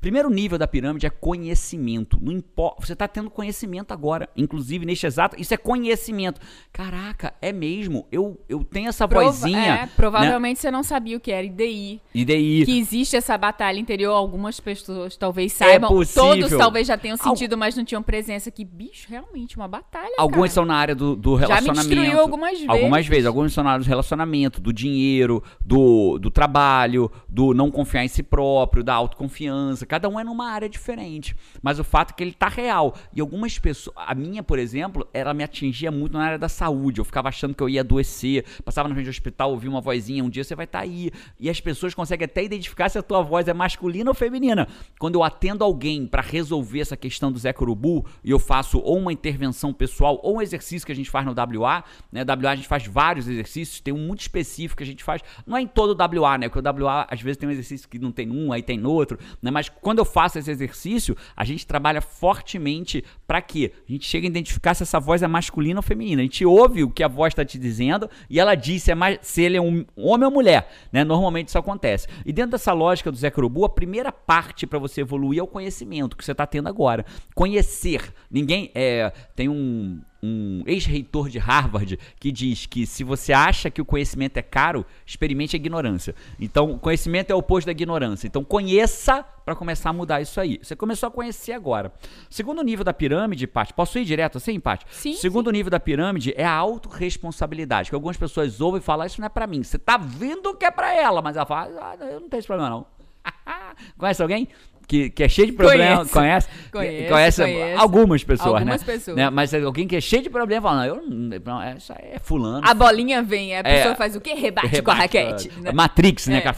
Primeiro 0.04 0.28
nível 0.28 0.58
da 0.58 0.66
pirâmide 0.66 1.06
é 1.06 1.08
conhecimento. 1.08 2.18
Não 2.20 2.30
importa, 2.30 2.84
você 2.84 2.92
está 2.92 3.08
tendo 3.08 3.30
conhecimento 3.30 3.90
agora, 3.90 4.28
inclusive 4.36 4.84
neste 4.84 5.06
exato, 5.06 5.34
isso 5.40 5.54
é 5.54 5.56
conhecimento. 5.56 6.38
Caraca, 6.70 7.32
é 7.40 7.50
mesmo? 7.50 8.06
Eu, 8.12 8.38
eu 8.46 8.62
tenho 8.62 8.90
essa 8.90 9.08
Prova- 9.08 9.24
vozinha. 9.24 9.58
é, 9.58 9.70
né? 9.70 9.90
provavelmente 9.96 10.60
você 10.60 10.70
não 10.70 10.82
sabia 10.82 11.16
o 11.16 11.20
que 11.20 11.32
era 11.32 11.46
IDI. 11.46 12.02
Daí, 12.26 12.66
Que 12.66 12.78
existe 12.78 13.16
essa 13.16 13.38
batalha 13.38 13.80
interior, 13.80 14.12
algumas 14.12 14.60
pessoas 14.60 15.16
talvez 15.16 15.54
saibam. 15.54 15.88
É 15.88 15.94
possível. 15.94 16.22
Todos 16.22 16.50
talvez 16.50 16.86
já 16.86 16.98
tenham 16.98 17.16
sentido, 17.16 17.56
mas 17.56 17.74
não 17.74 17.82
tinham 17.82 18.02
presença. 18.02 18.50
Que 18.50 18.62
bicho, 18.62 19.06
realmente, 19.08 19.56
uma 19.56 19.66
batalha. 19.66 20.12
Algumas 20.18 20.50
cara. 20.50 20.54
são 20.54 20.64
na 20.66 20.74
área 20.74 20.94
do, 20.94 21.16
do 21.16 21.38
Já 21.38 21.46
me 21.46 21.52
relacionamento. 21.54 21.88
destruiu 21.88 22.20
algumas 22.20 22.52
vezes. 22.52 22.68
Algumas 22.68 23.06
vezes. 23.06 23.24
Alguns 23.24 23.54
são 23.54 23.64
na 23.64 23.70
área 23.70 23.82
do 23.82 23.88
relacionamento, 23.88 24.60
do 24.60 24.70
dinheiro, 24.70 25.42
do, 25.64 26.18
do 26.18 26.30
trabalho, 26.30 27.10
do 27.26 27.54
não 27.54 27.70
confiar 27.70 28.04
em 28.04 28.08
si 28.08 28.22
próprio, 28.22 28.84
da 28.84 28.92
autoconfiança. 28.92 29.86
Cada 29.94 30.08
um 30.08 30.18
é 30.18 30.24
numa 30.24 30.50
área 30.50 30.68
diferente. 30.68 31.36
Mas 31.62 31.78
o 31.78 31.84
fato 31.84 32.10
é 32.10 32.14
que 32.14 32.24
ele 32.24 32.32
tá 32.32 32.48
real. 32.48 32.96
E 33.12 33.20
algumas 33.20 33.60
pessoas. 33.60 33.94
A 33.96 34.12
minha, 34.12 34.42
por 34.42 34.58
exemplo, 34.58 35.06
ela 35.14 35.32
me 35.32 35.44
atingia 35.44 35.88
muito 35.92 36.14
na 36.14 36.24
área 36.24 36.38
da 36.38 36.48
saúde. 36.48 37.00
Eu 37.00 37.04
ficava 37.04 37.28
achando 37.28 37.54
que 37.54 37.62
eu 37.62 37.68
ia 37.68 37.82
adoecer. 37.82 38.44
Passava 38.64 38.88
na 38.88 38.94
frente 38.96 39.06
do 39.06 39.10
hospital, 39.10 39.52
ouvia 39.52 39.70
uma 39.70 39.80
vozinha. 39.80 40.24
Um 40.24 40.28
dia 40.28 40.42
você 40.42 40.56
vai 40.56 40.64
estar 40.64 40.80
aí. 40.80 41.12
E 41.38 41.48
as 41.48 41.60
pessoas 41.60 41.94
conseguem 41.94 42.24
até 42.24 42.42
identificar 42.42 42.88
se 42.88 42.98
a 42.98 43.02
tua 43.04 43.22
voz 43.22 43.46
é 43.46 43.54
masculina 43.54 44.10
ou 44.10 44.14
feminina. 44.14 44.66
Quando 44.98 45.14
eu 45.14 45.22
atendo 45.22 45.62
alguém 45.62 46.08
para 46.08 46.22
resolver 46.22 46.80
essa 46.80 46.96
questão 46.96 47.30
do 47.30 47.38
Zé 47.38 47.52
Curubu, 47.52 48.04
e 48.24 48.32
eu 48.32 48.40
faço 48.40 48.80
ou 48.80 48.98
uma 48.98 49.12
intervenção 49.12 49.72
pessoal 49.72 50.18
ou 50.24 50.38
um 50.38 50.42
exercício 50.42 50.84
que 50.84 50.90
a 50.90 50.96
gente 50.96 51.08
faz 51.08 51.24
no 51.24 51.32
WA, 51.32 51.84
né? 52.10 52.24
WA 52.24 52.50
a 52.50 52.56
gente 52.56 52.66
faz 52.66 52.84
vários 52.84 53.28
exercícios, 53.28 53.78
tem 53.78 53.94
um 53.94 54.08
muito 54.08 54.22
específico 54.22 54.78
que 54.78 54.82
a 54.82 54.86
gente 54.86 55.04
faz. 55.04 55.22
Não 55.46 55.56
é 55.56 55.60
em 55.60 55.68
todo 55.68 55.96
o 55.96 56.20
WA, 56.20 56.36
né? 56.36 56.48
Porque 56.48 56.68
o 56.68 56.84
WA 56.84 57.06
às 57.08 57.22
vezes 57.22 57.36
tem 57.36 57.48
um 57.48 57.52
exercício 57.52 57.88
que 57.88 57.96
não 57.96 58.10
tem 58.10 58.26
num, 58.26 58.52
aí 58.52 58.60
tem 58.60 58.84
outro, 58.84 59.18
né? 59.40 59.52
Mas 59.52 59.68
quando 59.84 59.98
eu 59.98 60.04
faço 60.06 60.38
esse 60.38 60.50
exercício, 60.50 61.14
a 61.36 61.44
gente 61.44 61.66
trabalha 61.66 62.00
fortemente 62.00 63.04
para 63.26 63.42
quê? 63.42 63.70
A 63.86 63.92
gente 63.92 64.06
chega 64.06 64.26
a 64.26 64.30
identificar 64.30 64.72
se 64.72 64.82
essa 64.82 64.98
voz 64.98 65.22
é 65.22 65.28
masculina 65.28 65.78
ou 65.78 65.82
feminina. 65.82 66.22
A 66.22 66.24
gente 66.24 66.44
ouve 66.46 66.82
o 66.82 66.90
que 66.90 67.02
a 67.02 67.08
voz 67.08 67.32
está 67.32 67.44
te 67.44 67.58
dizendo 67.58 68.08
e 68.30 68.40
ela 68.40 68.54
diz 68.54 68.82
se, 68.82 68.90
é 68.90 68.94
mais, 68.94 69.18
se 69.20 69.42
ele 69.42 69.58
é 69.58 69.60
um 69.60 69.84
homem 69.94 70.26
ou 70.26 70.32
mulher, 70.32 70.70
né? 70.90 71.04
Normalmente 71.04 71.48
isso 71.48 71.58
acontece. 71.58 72.08
E 72.24 72.32
dentro 72.32 72.52
dessa 72.52 72.72
lógica 72.72 73.12
do 73.12 73.18
Zé 73.18 73.30
Curubu, 73.30 73.66
a 73.66 73.68
primeira 73.68 74.10
parte 74.10 74.66
para 74.66 74.78
você 74.78 75.02
evoluir 75.02 75.40
é 75.40 75.42
o 75.42 75.46
conhecimento 75.46 76.16
que 76.16 76.24
você 76.24 76.32
está 76.32 76.46
tendo 76.46 76.66
agora. 76.66 77.04
Conhecer. 77.34 78.10
Ninguém 78.30 78.70
é, 78.74 79.12
tem 79.36 79.50
um 79.50 80.00
um 80.24 80.62
ex-reitor 80.66 81.28
de 81.28 81.38
Harvard 81.38 81.98
que 82.18 82.32
diz 82.32 82.64
que 82.64 82.86
se 82.86 83.04
você 83.04 83.32
acha 83.32 83.70
que 83.70 83.82
o 83.82 83.84
conhecimento 83.84 84.38
é 84.38 84.42
caro, 84.42 84.86
experimente 85.04 85.54
a 85.54 85.58
ignorância. 85.58 86.14
Então, 86.40 86.78
conhecimento 86.78 87.30
é 87.30 87.34
o 87.34 87.38
oposto 87.38 87.66
da 87.66 87.72
ignorância. 87.72 88.26
Então, 88.26 88.42
conheça 88.42 89.24
para 89.44 89.54
começar 89.54 89.90
a 89.90 89.92
mudar 89.92 90.22
isso 90.22 90.40
aí. 90.40 90.58
Você 90.62 90.74
começou 90.74 91.08
a 91.08 91.12
conhecer 91.12 91.52
agora. 91.52 91.92
Segundo 92.30 92.62
nível 92.62 92.84
da 92.84 92.94
pirâmide, 92.94 93.46
Paty, 93.46 93.74
posso 93.74 93.98
ir 93.98 94.04
direto 94.04 94.38
assim, 94.38 94.58
Paty? 94.58 94.86
Sim, 94.90 95.12
Segundo 95.14 95.50
nível 95.50 95.70
da 95.70 95.78
pirâmide 95.78 96.32
é 96.36 96.44
a 96.44 96.52
autorresponsabilidade, 96.52 97.90
que 97.90 97.94
algumas 97.94 98.16
pessoas 98.16 98.60
ouvem 98.60 98.80
falar, 98.80 99.06
isso 99.06 99.20
não 99.20 99.26
é 99.26 99.28
para 99.30 99.46
mim. 99.46 99.62
Você 99.62 99.78
tá 99.78 99.98
vendo 99.98 100.54
que 100.54 100.64
é 100.64 100.70
para 100.70 100.94
ela, 100.94 101.20
mas 101.20 101.36
ela 101.36 101.44
fala, 101.44 101.70
ah, 101.80 101.96
eu 102.06 102.20
não 102.20 102.28
tenho 102.28 102.38
esse 102.38 102.46
problema 102.46 102.70
não. 102.70 102.86
Conhece 103.98 104.22
alguém? 104.22 104.48
Que, 104.86 105.08
que 105.10 105.22
é 105.22 105.28
cheio 105.28 105.46
de 105.48 105.52
problema, 105.54 106.04
conhece? 106.06 106.46
Conheço, 106.70 107.08
conhece 107.08 107.42
conheço. 107.42 107.80
algumas 107.80 108.22
pessoas, 108.22 108.54
Algumas 108.60 108.80
né? 108.82 108.86
pessoas. 108.86 109.16
Né? 109.16 109.30
Mas 109.30 109.54
alguém 109.54 109.88
que 109.88 109.96
é 109.96 110.00
cheio 110.00 110.22
de 110.22 110.28
problema 110.28 110.68
fala, 110.68 110.86
não, 110.86 110.96
eu 110.96 111.02
não, 111.42 111.62
é, 111.62 111.76
isso 111.76 111.92
aí 111.92 112.10
é 112.12 112.18
fulano. 112.18 112.60
A 112.66 112.74
bolinha 112.74 113.22
vem, 113.22 113.56
a 113.56 113.62
pessoa 113.64 113.92
É. 113.92 113.96
faz 113.96 114.14
o 114.14 114.20
quê? 114.20 114.34
Rebate, 114.34 114.82
com 114.82 114.90
a 114.90 114.94
Rebate, 114.94 115.18
raquete. 115.18 115.50
a- 115.56 115.60
né? 115.62 115.72
Matrix, 115.72 116.26
né? 116.26 116.42
É. 116.44 116.54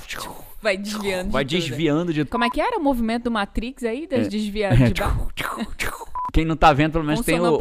Vai 0.61 0.77
desviando 0.77 1.31
Vai 1.31 1.45
de 1.45 1.57
tudo. 1.57 1.69
desviando 1.69 2.13
de 2.13 2.25
Como 2.25 2.43
é 2.43 2.51
que 2.51 2.61
era 2.61 2.77
o 2.79 2.83
movimento 2.83 3.25
do 3.25 3.31
Matrix 3.31 3.85
aí, 3.85 4.07
das 4.09 4.27
É. 4.27 4.29
desviadas 4.29 4.93
de 4.93 4.95
baixo? 5.01 6.07
Quem 6.33 6.45
não 6.45 6.57
tá 6.57 6.73
vendo, 6.73 6.93
pelo 6.93 7.05
menos 7.05 7.21
tem 7.25 7.39
o, 7.41 7.55
o. 7.55 7.59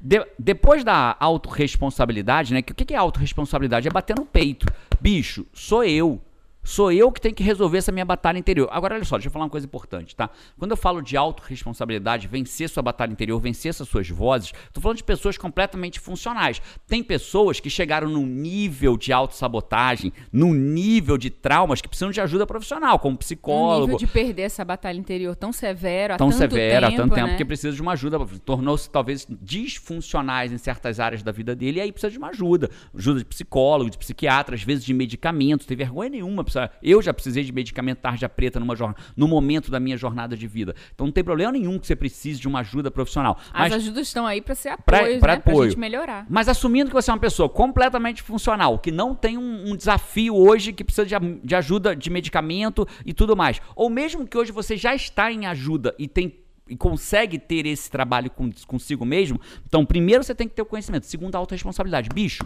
De- 0.00 0.26
depois 0.38 0.84
da 0.84 1.16
autorresponsabilidade, 1.18 2.52
né? 2.52 2.62
que 2.62 2.72
O 2.72 2.74
que 2.74 2.92
é 2.92 2.96
autorresponsabilidade? 2.96 3.88
É 3.88 3.90
bater 3.90 4.14
no 4.16 4.26
peito. 4.26 4.66
Bicho, 5.00 5.46
sou 5.52 5.82
eu. 5.82 6.20
Sou 6.64 6.92
eu 6.92 7.10
que 7.10 7.20
tenho 7.20 7.34
que 7.34 7.42
resolver 7.42 7.78
essa 7.78 7.90
minha 7.90 8.04
batalha 8.04 8.38
interior. 8.38 8.68
Agora, 8.70 8.94
olha 8.94 9.04
só, 9.04 9.16
deixa 9.16 9.28
eu 9.28 9.32
falar 9.32 9.46
uma 9.46 9.50
coisa 9.50 9.66
importante, 9.66 10.14
tá? 10.14 10.30
Quando 10.56 10.70
eu 10.70 10.76
falo 10.76 11.02
de 11.02 11.16
autorresponsabilidade, 11.16 12.28
vencer 12.28 12.68
sua 12.68 12.82
batalha 12.82 13.10
interior, 13.10 13.38
vencer 13.40 13.70
essas 13.70 13.88
suas 13.88 14.08
vozes, 14.08 14.52
tô 14.72 14.80
falando 14.80 14.96
de 14.96 15.04
pessoas 15.04 15.36
completamente 15.36 15.98
funcionais. 15.98 16.62
Tem 16.86 17.02
pessoas 17.02 17.58
que 17.58 17.68
chegaram 17.68 18.08
num 18.08 18.24
nível 18.24 18.96
de 18.96 19.12
autossabotagem, 19.12 20.12
num 20.32 20.54
nível 20.54 21.18
de 21.18 21.30
traumas 21.30 21.80
que 21.80 21.88
precisam 21.88 22.10
de 22.10 22.20
ajuda 22.20 22.46
profissional, 22.46 22.98
como 22.98 23.14
Um 23.14 23.18
psicólogo, 23.18 23.92
nível 23.92 23.98
de 23.98 24.06
perder 24.06 24.42
essa 24.42 24.64
batalha 24.64 24.98
interior 24.98 25.34
tão 25.34 25.52
severo 25.52 26.14
há 26.14 26.16
tão 26.16 26.30
tanto 26.30 26.38
severa 26.38 26.86
tempo, 26.88 27.00
há 27.00 27.04
tanto 27.04 27.14
tempo 27.14 27.26
né? 27.28 27.36
que 27.36 27.44
precisa 27.44 27.74
de 27.74 27.82
uma 27.82 27.92
ajuda, 27.92 28.18
tornou-se 28.44 28.88
talvez 28.88 29.26
disfuncionais 29.40 30.52
em 30.52 30.58
certas 30.58 31.00
áreas 31.00 31.22
da 31.22 31.32
vida 31.32 31.56
dele 31.56 31.78
e 31.78 31.82
aí 31.82 31.92
precisa 31.92 32.10
de 32.10 32.18
uma 32.18 32.28
ajuda, 32.28 32.70
ajuda 32.96 33.18
de 33.18 33.24
psicólogo, 33.24 33.90
de 33.90 33.98
psiquiatra, 33.98 34.54
às 34.54 34.62
vezes 34.62 34.84
de 34.84 34.94
medicamentos, 34.94 35.66
tem 35.66 35.76
vergonha 35.76 36.10
nenhuma, 36.10 36.44
precisa- 36.52 36.70
eu 36.82 37.00
já 37.02 37.12
precisei 37.14 37.44
de 37.44 37.52
medicamento 37.52 37.98
tarja 37.98 38.28
preta 38.28 38.58
numa 38.60 38.74
no 39.16 39.28
momento 39.28 39.70
da 39.70 39.78
minha 39.78 39.96
jornada 39.96 40.36
de 40.36 40.46
vida, 40.46 40.74
então 40.94 41.06
não 41.06 41.12
tem 41.12 41.22
problema 41.22 41.52
nenhum 41.52 41.78
que 41.78 41.86
você 41.86 41.94
precise 41.96 42.40
de 42.40 42.48
uma 42.48 42.60
ajuda 42.60 42.90
profissional, 42.90 43.38
As 43.52 43.60
mas 43.60 43.72
ajudas 43.74 44.06
estão 44.08 44.26
aí 44.26 44.40
pra 44.40 44.54
ser 44.54 44.70
apoio, 44.70 44.84
pra 45.20 45.34
né? 45.34 45.40
Pra 45.40 45.52
apoio. 45.52 45.70
gente 45.70 45.78
melhorar. 45.78 46.26
mas 46.28 46.48
assumindo 46.48 46.88
que 46.90 46.94
você 46.94 47.10
é 47.10 47.14
uma 47.14 47.20
pessoa 47.20 47.48
completamente 47.48 48.22
funcional, 48.22 48.78
que 48.78 48.90
não 48.90 49.14
tem 49.14 49.38
um, 49.38 49.70
um 49.72 49.76
desafio 49.76 50.34
hoje 50.34 50.72
que 50.72 50.82
precisa 50.82 51.06
de, 51.06 51.14
de 51.44 51.54
ajuda 51.54 51.94
de 51.94 52.10
medicamento 52.10 52.86
e 53.06 53.12
tudo 53.12 53.36
mais, 53.36 53.60
ou 53.76 53.88
mesmo 53.88 54.26
que 54.26 54.36
hoje 54.36 54.50
você 54.52 54.76
já 54.76 54.94
está 54.94 55.30
em 55.32 55.46
ajuda 55.46 55.94
e 55.98 56.08
tem 56.08 56.38
e 56.68 56.76
consegue 56.76 57.38
ter 57.38 57.66
esse 57.66 57.90
trabalho 57.90 58.30
com- 58.30 58.50
consigo 58.66 59.04
mesmo, 59.04 59.38
então 59.66 59.84
primeiro 59.84 60.22
você 60.22 60.34
tem 60.34 60.48
que 60.48 60.54
ter 60.54 60.62
o 60.62 60.64
conhecimento, 60.66 61.04
segundo 61.06 61.34
a 61.34 61.38
autorresponsabilidade. 61.38 62.08
Bicho, 62.14 62.44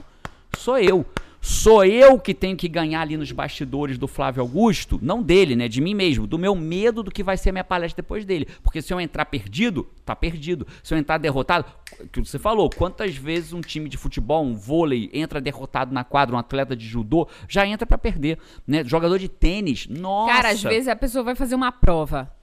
sou 0.57 0.79
eu. 0.79 1.05
Sou 1.49 1.85
eu 1.85 2.19
que 2.19 2.35
tenho 2.35 2.57
que 2.57 2.69
ganhar 2.69 3.03
ali 3.03 3.17
nos 3.17 3.31
bastidores 3.31 3.97
do 3.97 4.09
Flávio 4.09 4.43
Augusto, 4.43 4.99
não 5.01 5.23
dele, 5.23 5.55
né? 5.55 5.69
De 5.69 5.81
mim 5.81 5.95
mesmo, 5.95 6.27
do 6.27 6.37
meu 6.37 6.57
medo 6.57 7.05
do 7.05 7.11
que 7.11 7.23
vai 7.23 7.37
ser 7.37 7.51
a 7.51 7.53
minha 7.53 7.63
palestra 7.63 8.03
depois 8.03 8.25
dele. 8.25 8.49
Porque 8.65 8.83
se 8.83 8.93
eu 8.93 9.01
entrar 9.01 9.25
perdido, 9.27 9.87
tá 10.05 10.17
perdido. 10.17 10.67
Se 10.83 10.93
eu 10.93 10.99
entrar 10.99 11.19
derrotado, 11.19 11.65
que 12.11 12.19
você 12.19 12.37
falou, 12.37 12.69
quantas 12.69 13.15
vezes 13.15 13.53
um 13.53 13.61
time 13.61 13.89
de 13.89 13.97
futebol, 13.97 14.45
um 14.45 14.57
vôlei, 14.57 15.09
entra 15.13 15.41
derrotado 15.41 15.95
na 15.95 16.03
quadra, 16.03 16.35
um 16.35 16.39
atleta 16.39 16.75
de 16.75 16.85
judô, 16.85 17.29
já 17.49 17.65
entra 17.65 17.87
pra 17.87 17.97
perder, 17.97 18.41
né? 18.67 18.83
Jogador 18.85 19.17
de 19.17 19.29
tênis, 19.29 19.87
nossa. 19.87 20.33
Cara, 20.33 20.49
às 20.49 20.61
vezes 20.65 20.89
a 20.89 20.97
pessoa 20.97 21.23
vai 21.23 21.37
fazer 21.37 21.55
uma 21.55 21.71
prova. 21.71 22.36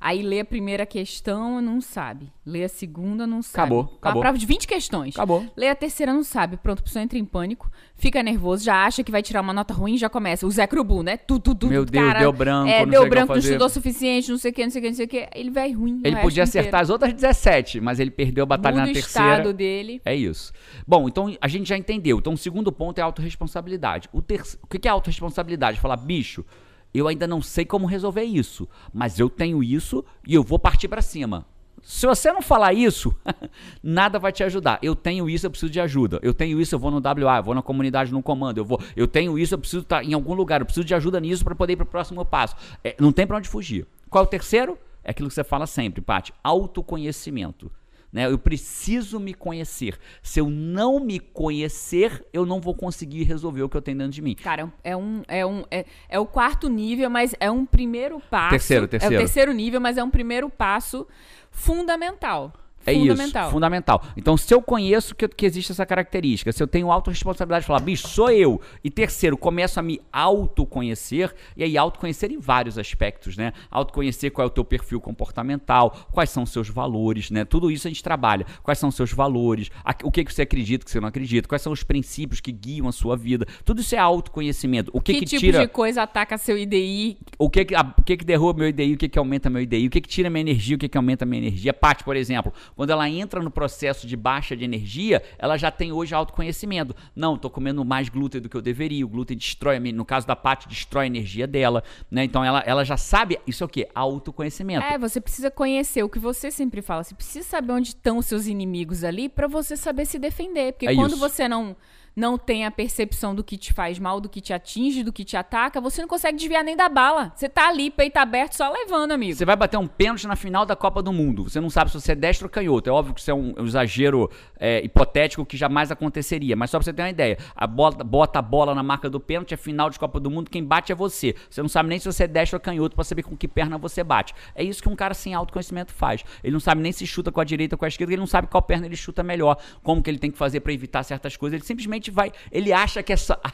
Aí 0.00 0.22
lê 0.22 0.40
a 0.40 0.44
primeira 0.44 0.84
questão, 0.84 1.60
não 1.60 1.80
sabe. 1.80 2.32
Lê 2.44 2.64
a 2.64 2.68
segunda, 2.68 3.26
não 3.26 3.42
sabe. 3.42 3.64
Acabou, 3.66 3.80
Uma 3.82 3.98
acabou. 3.98 4.22
prova 4.22 4.38
de 4.38 4.46
20 4.46 4.66
questões. 4.68 5.14
Acabou. 5.14 5.44
Lê 5.56 5.68
a 5.68 5.74
terceira, 5.74 6.12
não 6.12 6.22
sabe. 6.22 6.56
Pronto, 6.56 6.80
a 6.80 6.82
pessoa 6.82 7.02
entra 7.02 7.18
em 7.18 7.24
pânico, 7.24 7.70
fica 7.96 8.22
nervoso, 8.22 8.64
já 8.64 8.84
acha 8.84 9.02
que 9.02 9.10
vai 9.10 9.22
tirar 9.22 9.40
uma 9.40 9.52
nota 9.52 9.74
ruim, 9.74 9.96
já 9.96 10.08
começa. 10.08 10.46
O 10.46 10.50
Zé 10.50 10.66
Crubu, 10.66 11.02
né? 11.02 11.16
Tu, 11.16 11.38
tu, 11.40 11.54
tu, 11.54 11.66
Meu 11.66 11.84
tu, 11.84 11.90
Deus, 11.92 12.04
cara, 12.06 12.18
deu 12.20 12.32
branco, 12.32 12.68
É, 12.68 12.80
não 12.84 12.90
deu 12.90 13.00
sei 13.00 13.06
o 13.06 13.10
branco, 13.10 13.32
não 13.32 13.38
estudou 13.38 13.66
o 13.66 13.70
suficiente, 13.70 14.30
não 14.30 14.38
sei 14.38 14.50
o 14.50 14.54
que, 14.54 14.62
não 14.64 14.70
sei 14.70 14.80
o 14.80 14.82
que, 14.82 14.88
não 14.90 14.96
sei 14.96 15.06
o 15.06 15.08
que. 15.08 15.28
Ele 15.34 15.50
vai 15.50 15.72
ruim. 15.72 16.00
o 16.04 16.06
Ele 16.06 16.16
podia 16.16 16.42
acertar 16.44 16.68
inteiro. 16.68 16.82
as 16.84 16.90
outras 16.90 17.12
17, 17.12 17.80
mas 17.80 17.98
ele 17.98 18.10
perdeu 18.10 18.44
a 18.44 18.46
batalha 18.46 18.74
Muda 18.76 18.86
na 18.86 18.90
o 18.90 18.94
terceira. 18.94 19.30
estado 19.32 19.52
dele. 19.52 20.00
É 20.04 20.14
isso. 20.14 20.52
Bom, 20.86 21.08
então 21.08 21.34
a 21.40 21.48
gente 21.48 21.68
já 21.68 21.76
entendeu. 21.76 22.18
Então 22.18 22.34
o 22.34 22.38
segundo 22.38 22.70
ponto 22.70 22.98
é 22.98 23.02
a 23.02 23.04
autorresponsabilidade. 23.06 24.08
O, 24.12 24.22
terce... 24.22 24.58
o 24.62 24.66
que 24.66 24.78
que 24.78 24.86
é 24.88 24.90
autorresponsabilidade? 24.90 25.80
Falar, 25.80 25.96
bicho, 25.96 26.44
eu 26.92 27.08
ainda 27.08 27.26
não 27.26 27.42
sei 27.42 27.64
como 27.64 27.86
resolver 27.86 28.24
isso, 28.24 28.68
mas 28.92 29.18
eu 29.18 29.28
tenho 29.28 29.62
isso 29.62 30.04
e 30.26 30.34
eu 30.34 30.42
vou 30.42 30.58
partir 30.58 30.88
pra 30.88 31.02
cima. 31.02 31.46
Se 31.82 32.06
você 32.06 32.32
não 32.32 32.42
falar 32.42 32.72
isso, 32.72 33.14
nada 33.80 34.18
vai 34.18 34.32
te 34.32 34.42
ajudar. 34.42 34.78
Eu 34.82 34.96
tenho 34.96 35.30
isso, 35.30 35.46
eu 35.46 35.50
preciso 35.50 35.70
de 35.70 35.80
ajuda. 35.80 36.18
Eu 36.20 36.34
tenho 36.34 36.60
isso, 36.60 36.74
eu 36.74 36.78
vou 36.78 36.90
no 36.90 36.96
WA, 36.96 37.36
eu 37.36 37.42
vou 37.44 37.54
na 37.54 37.62
comunidade 37.62 38.12
no 38.12 38.22
comando, 38.22 38.58
eu 38.58 38.64
vou, 38.64 38.80
eu 38.96 39.06
tenho 39.06 39.38
isso, 39.38 39.54
eu 39.54 39.58
preciso 39.58 39.82
estar 39.82 40.02
em 40.02 40.12
algum 40.12 40.34
lugar, 40.34 40.60
eu 40.60 40.64
preciso 40.66 40.84
de 40.84 40.94
ajuda 40.94 41.20
nisso 41.20 41.44
para 41.44 41.54
poder 41.54 41.74
ir 41.74 41.76
para 41.76 41.84
o 41.84 41.86
próximo 41.86 42.24
passo. 42.24 42.56
É, 42.82 42.96
não 42.98 43.12
tem 43.12 43.26
para 43.26 43.36
onde 43.36 43.48
fugir. 43.48 43.86
Qual 44.10 44.24
é 44.24 44.26
o 44.26 44.28
terceiro? 44.28 44.76
É 45.04 45.12
aquilo 45.12 45.28
que 45.28 45.34
você 45.34 45.44
fala 45.44 45.66
sempre, 45.66 46.00
Paty, 46.00 46.32
autoconhecimento. 46.42 47.70
Né? 48.16 48.24
Eu 48.24 48.38
preciso 48.38 49.20
me 49.20 49.34
conhecer. 49.34 49.98
Se 50.22 50.40
eu 50.40 50.48
não 50.48 50.98
me 50.98 51.20
conhecer, 51.20 52.24
eu 52.32 52.46
não 52.46 52.62
vou 52.62 52.74
conseguir 52.74 53.24
resolver 53.24 53.62
o 53.62 53.68
que 53.68 53.76
eu 53.76 53.82
tenho 53.82 53.98
dentro 53.98 54.14
de 54.14 54.22
mim. 54.22 54.34
Cara, 54.36 54.72
é 54.82 54.96
um, 54.96 55.22
é 55.28 55.44
um 55.44 55.64
é, 55.70 55.84
é 56.08 56.18
o 56.18 56.24
quarto 56.24 56.70
nível, 56.70 57.10
mas 57.10 57.34
é 57.38 57.50
um 57.50 57.66
primeiro 57.66 58.18
passo. 58.30 58.52
Terceiro, 58.52 58.86
É 58.86 58.88
terceiro. 58.88 59.14
o 59.16 59.18
terceiro 59.18 59.52
nível, 59.52 59.82
mas 59.82 59.98
é 59.98 60.02
um 60.02 60.08
primeiro 60.08 60.48
passo 60.48 61.06
fundamental. 61.50 62.54
É 62.86 62.94
fundamental. 62.94 63.42
isso, 63.44 63.52
fundamental. 63.52 64.02
Então, 64.16 64.36
se 64.36 64.52
eu 64.54 64.62
conheço 64.62 65.14
que, 65.14 65.26
que 65.28 65.44
existe 65.46 65.72
essa 65.72 65.84
característica, 65.84 66.52
se 66.52 66.62
eu 66.62 66.66
tenho 66.66 66.90
autorresponsabilidade 66.90 67.62
de 67.62 67.66
falar, 67.66 67.80
bicho, 67.80 68.06
sou 68.08 68.30
eu. 68.30 68.60
E 68.84 68.90
terceiro, 68.90 69.36
começo 69.36 69.78
a 69.80 69.82
me 69.82 70.00
autoconhecer, 70.12 71.34
e 71.56 71.62
aí 71.64 71.76
autoconhecer 71.76 72.30
em 72.30 72.38
vários 72.38 72.78
aspectos, 72.78 73.36
né? 73.36 73.52
Autoconhecer 73.70 74.30
qual 74.30 74.44
é 74.44 74.46
o 74.46 74.50
teu 74.50 74.64
perfil 74.64 75.00
comportamental, 75.00 76.08
quais 76.12 76.30
são 76.30 76.42
os 76.44 76.50
seus 76.50 76.68
valores, 76.68 77.30
né? 77.30 77.44
Tudo 77.44 77.70
isso 77.70 77.86
a 77.86 77.90
gente 77.90 78.02
trabalha. 78.02 78.46
Quais 78.62 78.78
são 78.78 78.88
os 78.88 78.94
seus 78.94 79.12
valores, 79.12 79.70
o 80.04 80.10
que, 80.10 80.24
que 80.24 80.32
você 80.32 80.42
acredita, 80.42 80.82
o 80.82 80.86
que 80.86 80.90
você 80.90 81.00
não 81.00 81.08
acredita, 81.08 81.48
quais 81.48 81.62
são 81.62 81.72
os 81.72 81.82
princípios 81.82 82.40
que 82.40 82.52
guiam 82.52 82.88
a 82.88 82.92
sua 82.92 83.16
vida. 83.16 83.46
Tudo 83.64 83.80
isso 83.80 83.94
é 83.94 83.98
autoconhecimento. 83.98 84.90
O 84.94 85.00
que, 85.00 85.14
Que, 85.14 85.20
que, 85.20 85.26
tipo 85.26 85.40
tira 85.40 85.60
de 85.60 85.68
coisa 85.68 86.02
ataca 86.02 86.36
seu 86.38 86.56
IDI? 86.56 87.18
o 87.38 87.50
que 87.50 87.64
que, 87.64 87.74
a- 87.74 87.94
o 87.98 88.02
que 88.02 88.16
que 88.16 88.24
derruba 88.24 88.58
meu 88.60 88.68
IDI, 88.68 88.94
o 88.94 88.96
que 88.98 89.08
que 89.08 89.18
aumenta 89.18 89.48
meu 89.50 89.60
IDI, 89.62 89.86
o 89.86 89.90
que 89.90 90.00
que 90.00 90.08
tira 90.08 90.30
minha 90.30 90.40
energia, 90.40 90.76
o 90.76 90.78
que 90.78 90.88
que 90.88 90.96
aumenta 90.96 91.24
minha 91.26 91.42
energia. 91.42 91.72
Paty, 91.72 92.04
por 92.04 92.16
exemplo, 92.16 92.52
Quando 92.76 92.90
ela 92.90 93.08
entra 93.08 93.40
no 93.42 93.50
processo 93.50 94.06
de 94.06 94.14
baixa 94.16 94.54
de 94.54 94.62
energia, 94.62 95.22
ela 95.38 95.56
já 95.56 95.70
tem 95.70 95.92
hoje 95.92 96.14
autoconhecimento. 96.14 96.94
Não, 97.14 97.38
tô 97.38 97.48
comendo 97.48 97.82
mais 97.84 98.10
glúten 98.10 98.40
do 98.40 98.50
que 98.50 98.56
eu 98.56 98.60
deveria. 98.60 99.04
O 99.04 99.08
glúten 99.08 99.36
destrói, 99.36 99.78
no 99.80 100.04
caso 100.04 100.26
da 100.26 100.36
Paty, 100.36 100.68
destrói 100.68 101.04
a 101.04 101.06
energia 101.06 101.46
dela, 101.46 101.82
né? 102.10 102.22
Então 102.22 102.44
ela, 102.44 102.62
ela 102.66 102.84
já 102.84 102.98
sabe, 102.98 103.40
isso 103.46 103.64
é 103.64 103.66
o 103.66 103.68
quê? 103.68 103.88
Autoconhecimento. 103.94 104.84
É, 104.84 104.98
você 104.98 105.20
precisa 105.20 105.50
conhecer 105.50 106.02
o 106.02 106.08
que 106.08 106.18
você 106.18 106.50
sempre 106.50 106.82
fala. 106.82 107.02
Você 107.02 107.14
precisa 107.14 107.48
saber 107.48 107.72
onde 107.72 107.88
estão 107.88 108.18
os 108.18 108.26
seus 108.26 108.46
inimigos 108.46 109.02
ali 109.02 109.28
para 109.28 109.48
você 109.48 109.76
saber 109.76 110.04
se 110.04 110.18
defender. 110.18 110.72
Porque 110.72 110.86
É 110.86 110.94
quando 110.94 111.12
isso. 111.12 111.18
você 111.20 111.48
não 111.48 111.74
não 112.16 112.38
tem 112.38 112.64
a 112.64 112.70
percepção 112.70 113.34
do 113.34 113.44
que 113.44 113.58
te 113.58 113.74
faz 113.74 113.98
mal, 113.98 114.22
do 114.22 114.28
que 114.28 114.40
te 114.40 114.54
atinge, 114.54 115.04
do 115.04 115.12
que 115.12 115.22
te 115.22 115.36
ataca, 115.36 115.82
você 115.82 116.00
não 116.00 116.08
consegue 116.08 116.38
desviar 116.38 116.64
nem 116.64 116.74
da 116.74 116.88
bala. 116.88 117.30
Você 117.36 117.46
tá 117.46 117.68
ali, 117.68 117.90
peito 117.90 118.16
aberto, 118.16 118.54
só 118.54 118.72
levando, 118.72 119.12
amigo. 119.12 119.34
Você 119.34 119.44
vai 119.44 119.54
bater 119.54 119.76
um 119.76 119.86
pênalti 119.86 120.26
na 120.26 120.34
final 120.34 120.64
da 120.64 120.74
Copa 120.74 121.02
do 121.02 121.12
Mundo. 121.12 121.44
Você 121.44 121.60
não 121.60 121.68
sabe 121.68 121.90
se 121.90 122.00
você 122.00 122.12
é 122.12 122.14
destro 122.14 122.46
ou 122.46 122.50
canhoto. 122.50 122.88
É 122.88 122.92
óbvio 122.92 123.12
que 123.12 123.20
isso 123.20 123.30
é 123.30 123.34
um, 123.34 123.54
um 123.58 123.66
exagero 123.66 124.30
é, 124.58 124.82
hipotético 124.82 125.44
que 125.44 125.58
jamais 125.58 125.90
aconteceria. 125.90 126.56
Mas 126.56 126.70
só 126.70 126.78
pra 126.78 126.86
você 126.86 126.92
ter 126.94 127.02
uma 127.02 127.10
ideia. 127.10 127.36
A 127.54 127.66
bola, 127.66 128.02
bota 128.02 128.38
a 128.38 128.42
bola 128.42 128.74
na 128.74 128.82
marca 128.82 129.10
do 129.10 129.20
pênalti, 129.20 129.52
é 129.52 129.56
final 129.58 129.90
de 129.90 129.98
Copa 129.98 130.18
do 130.18 130.30
Mundo, 130.30 130.50
quem 130.50 130.64
bate 130.64 130.90
é 130.90 130.94
você. 130.94 131.34
Você 131.50 131.60
não 131.60 131.68
sabe 131.68 131.90
nem 131.90 131.98
se 131.98 132.06
você 132.06 132.24
é 132.24 132.26
destro 132.26 132.56
ou 132.56 132.60
canhoto 132.60 132.94
pra 132.94 133.04
saber 133.04 133.24
com 133.24 133.36
que 133.36 133.46
perna 133.46 133.76
você 133.76 134.02
bate. 134.02 134.32
É 134.54 134.64
isso 134.64 134.82
que 134.82 134.88
um 134.88 134.96
cara 134.96 135.12
sem 135.12 135.34
autoconhecimento 135.34 135.92
faz. 135.92 136.24
Ele 136.42 136.54
não 136.54 136.60
sabe 136.60 136.80
nem 136.80 136.92
se 136.92 137.06
chuta 137.06 137.30
com 137.30 137.42
a 137.42 137.44
direita 137.44 137.74
ou 137.74 137.78
com 137.78 137.84
a 137.84 137.88
esquerda, 137.88 138.14
ele 138.14 138.20
não 138.20 138.26
sabe 138.26 138.48
qual 138.48 138.62
perna 138.62 138.86
ele 138.86 138.96
chuta 138.96 139.22
melhor. 139.22 139.58
Como 139.82 140.02
que 140.02 140.08
ele 140.08 140.18
tem 140.18 140.30
que 140.30 140.38
fazer 140.38 140.60
pra 140.60 140.72
evitar 140.72 141.02
certas 141.02 141.36
coisas. 141.36 141.58
Ele 141.58 141.66
simplesmente 141.66 142.05
vai. 142.10 142.32
Ele 142.50 142.72
acha 142.72 143.02
que 143.02 143.12
essa. 143.12 143.40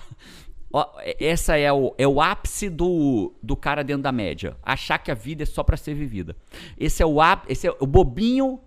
Ó, 0.74 0.86
essa 1.20 1.54
é 1.58 1.70
o, 1.70 1.94
é 1.98 2.08
o 2.08 2.18
ápice 2.18 2.70
do, 2.70 3.34
do 3.42 3.54
cara 3.54 3.84
dentro 3.84 4.02
da 4.02 4.10
média. 4.10 4.56
Achar 4.62 4.98
que 4.98 5.10
a 5.10 5.14
vida 5.14 5.42
é 5.42 5.46
só 5.46 5.62
pra 5.62 5.76
ser 5.76 5.92
vivida. 5.92 6.34
Esse 6.78 7.02
é 7.02 7.06
o 7.06 7.18
esse 7.46 7.66
é 7.66 7.76
o 7.78 7.86
bobinho 7.86 8.58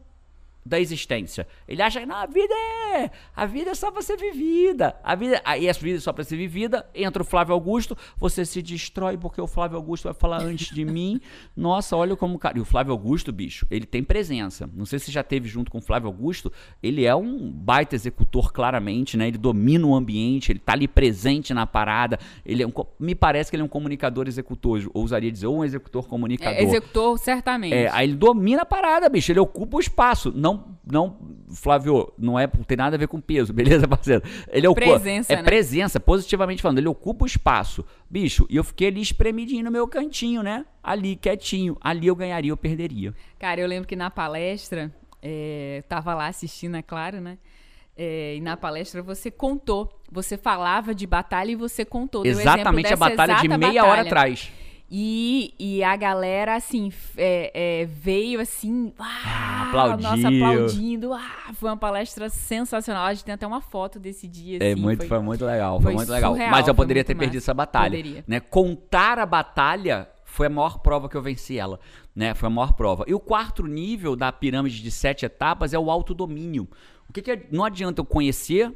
da 0.65 0.79
existência. 0.79 1.47
Ele 1.67 1.81
acha 1.81 1.99
que 1.99 2.05
não, 2.05 2.15
a 2.15 2.25
vida 2.25 2.53
é, 2.95 3.11
a 3.35 3.45
vida 3.45 3.71
é 3.71 3.75
só 3.75 3.91
pra 3.91 4.01
ser 4.01 4.17
vivida. 4.17 4.95
A 5.03 5.13
vida, 5.13 5.39
aí 5.45 5.69
a 5.69 5.73
vida 5.73 5.97
é 5.97 6.01
só 6.01 6.11
pra 6.11 6.23
ser 6.23 6.37
vivida. 6.37 6.89
Entra 6.95 7.21
o 7.21 7.25
Flávio 7.25 7.53
Augusto, 7.53 7.95
você 8.17 8.43
se 8.43 8.61
destrói 8.61 9.17
porque 9.17 9.39
o 9.39 9.45
Flávio 9.45 9.77
Augusto 9.77 10.05
vai 10.05 10.13
falar 10.13 10.41
antes 10.41 10.73
de 10.73 10.83
mim. 10.83 11.21
Nossa, 11.55 11.95
olha 11.95 12.15
como 12.15 12.35
o 12.35 12.39
cara. 12.39 12.57
E 12.57 12.61
o 12.61 12.65
Flávio 12.65 12.91
Augusto, 12.91 13.31
bicho, 13.31 13.67
ele 13.69 13.85
tem 13.85 14.03
presença. 14.03 14.67
Não 14.73 14.85
sei 14.85 14.97
se 14.97 15.11
já 15.11 15.23
teve 15.23 15.47
junto 15.47 15.69
com 15.69 15.77
o 15.77 15.81
Flávio 15.81 16.07
Augusto. 16.07 16.51
Ele 16.81 17.05
é 17.05 17.15
um 17.15 17.51
baita 17.51 17.93
executor, 17.93 18.51
claramente, 18.51 19.15
né? 19.17 19.27
Ele 19.27 19.37
domina 19.37 19.85
o 19.85 19.93
ambiente, 19.93 20.51
ele 20.51 20.59
tá 20.59 20.73
ali 20.73 20.87
presente 20.87 21.53
na 21.53 21.67
parada. 21.67 22.17
Ele 22.43 22.63
é 22.63 22.67
um, 22.67 22.73
me 22.99 23.13
parece 23.13 23.51
que 23.51 23.55
ele 23.55 23.61
é 23.61 23.65
um 23.65 23.69
comunicador 23.69 24.27
executor, 24.27 24.89
ousaria 24.93 25.31
dizer, 25.31 25.47
ou 25.47 25.57
um 25.57 25.63
executor 25.63 26.07
comunicador. 26.07 26.57
É, 26.57 26.63
executor, 26.63 27.19
certamente. 27.19 27.73
É, 27.73 27.89
aí 27.91 28.07
ele 28.07 28.15
domina 28.15 28.63
a 28.63 28.65
parada, 28.65 29.07
bicho. 29.09 29.31
Ele 29.31 29.39
ocupa 29.39 29.77
o 29.77 29.79
espaço. 29.79 30.33
Não, 30.35 30.54
não, 30.85 31.17
Flávio, 31.49 32.13
não 32.17 32.37
é, 32.37 32.45
não 32.45 32.63
tem 32.63 32.77
nada 32.77 32.95
a 32.95 32.99
ver 32.99 33.07
com 33.07 33.19
peso, 33.19 33.51
beleza, 33.53 33.87
parceiro? 33.87 34.23
Ele 34.49 34.67
ocupa. 34.67 34.85
Presença, 34.85 35.33
é 35.33 35.35
né? 35.37 35.43
presença, 35.43 35.99
positivamente 35.99 36.61
falando. 36.61 36.77
Ele 36.77 36.87
ocupa 36.87 37.23
o 37.23 37.27
espaço. 37.27 37.85
Bicho, 38.09 38.45
e 38.49 38.55
eu 38.55 38.63
fiquei 38.63 38.87
ali 38.87 39.01
espremidinho 39.01 39.63
no 39.65 39.71
meu 39.71 39.87
cantinho, 39.87 40.43
né? 40.43 40.65
Ali, 40.83 41.15
quietinho. 41.15 41.77
Ali 41.81 42.07
eu 42.07 42.15
ganharia, 42.15 42.51
eu 42.51 42.57
perderia. 42.57 43.13
Cara, 43.39 43.61
eu 43.61 43.67
lembro 43.67 43.87
que 43.87 43.95
na 43.95 44.09
palestra, 44.09 44.93
é, 45.21 45.83
tava 45.87 46.13
lá 46.13 46.27
assistindo, 46.27 46.75
é 46.77 46.81
claro, 46.81 47.19
né? 47.19 47.37
É, 47.97 48.35
e 48.35 48.41
na 48.41 48.57
palestra 48.57 49.01
você 49.01 49.31
contou, 49.31 49.89
você 50.11 50.37
falava 50.37 50.93
de 50.93 51.07
batalha 51.07 51.51
e 51.51 51.55
você 51.55 51.85
contou. 51.85 52.25
Exatamente 52.25 52.93
a 52.93 52.97
batalha 52.97 53.35
de 53.35 53.47
meia 53.47 53.83
hora 53.83 54.03
batalha. 54.03 54.07
atrás. 54.07 54.51
E, 54.89 55.53
e 55.57 55.83
a 55.83 55.95
galera, 55.95 56.55
assim, 56.55 56.91
é, 57.17 57.81
é, 57.81 57.85
veio 57.85 58.39
assim, 58.39 58.93
ah, 58.99 59.63
aplaudiu. 59.67 60.09
Nossa, 60.09 60.27
aplaudindo. 60.27 61.11
Ah, 61.13 61.51
foi 61.55 61.69
uma 61.69 61.77
palestra 61.77 62.29
sensacional. 62.29 63.05
A 63.07 63.13
gente 63.13 63.25
tem 63.25 63.33
até 63.33 63.47
uma 63.47 63.61
foto 63.61 63.99
desse 63.99 64.27
dia. 64.27 64.59
É 64.61 64.73
assim, 64.73 64.81
muito, 64.81 64.99
foi, 64.99 65.07
foi- 65.07 65.19
muito 65.19 65.43
legal, 65.43 65.77
foi, 65.81 65.83
foi 65.85 65.93
muito 65.95 66.11
legal. 66.11 66.31
surreal, 66.33 66.51
Mas 66.51 66.67
eu 66.67 66.75
poderia 66.75 67.03
ter 67.03 67.15
perdido 67.15 67.35
massa. 67.37 67.45
essa 67.45 67.53
batalha. 67.53 67.97
Poderia. 67.97 68.23
Né? 68.27 68.39
Contar 68.39 69.17
a 69.17 69.25
batalha 69.25 70.07
foi 70.23 70.47
a 70.47 70.49
maior 70.51 70.79
prova 70.79 71.09
que 71.09 71.15
eu 71.17 71.21
venci 71.21 71.57
ela. 71.57 71.79
Né? 72.15 72.33
Foi 72.35 72.47
a 72.47 72.49
maior 72.51 72.73
prova. 72.73 73.05
E 73.07 73.13
o 73.13 73.19
quarto 73.19 73.63
nível 73.65 74.15
da 74.15 74.31
pirâmide 74.31 74.83
de 74.83 74.91
sete 74.91 75.25
etapas 75.25 75.73
é 75.73 75.79
o 75.79 75.89
autodomínio. 75.89 76.67
O 77.09 77.13
que, 77.13 77.21
que 77.23 77.31
é- 77.31 77.47
não 77.51 77.63
adianta 77.65 78.01
eu 78.01 78.05
conhecer, 78.05 78.71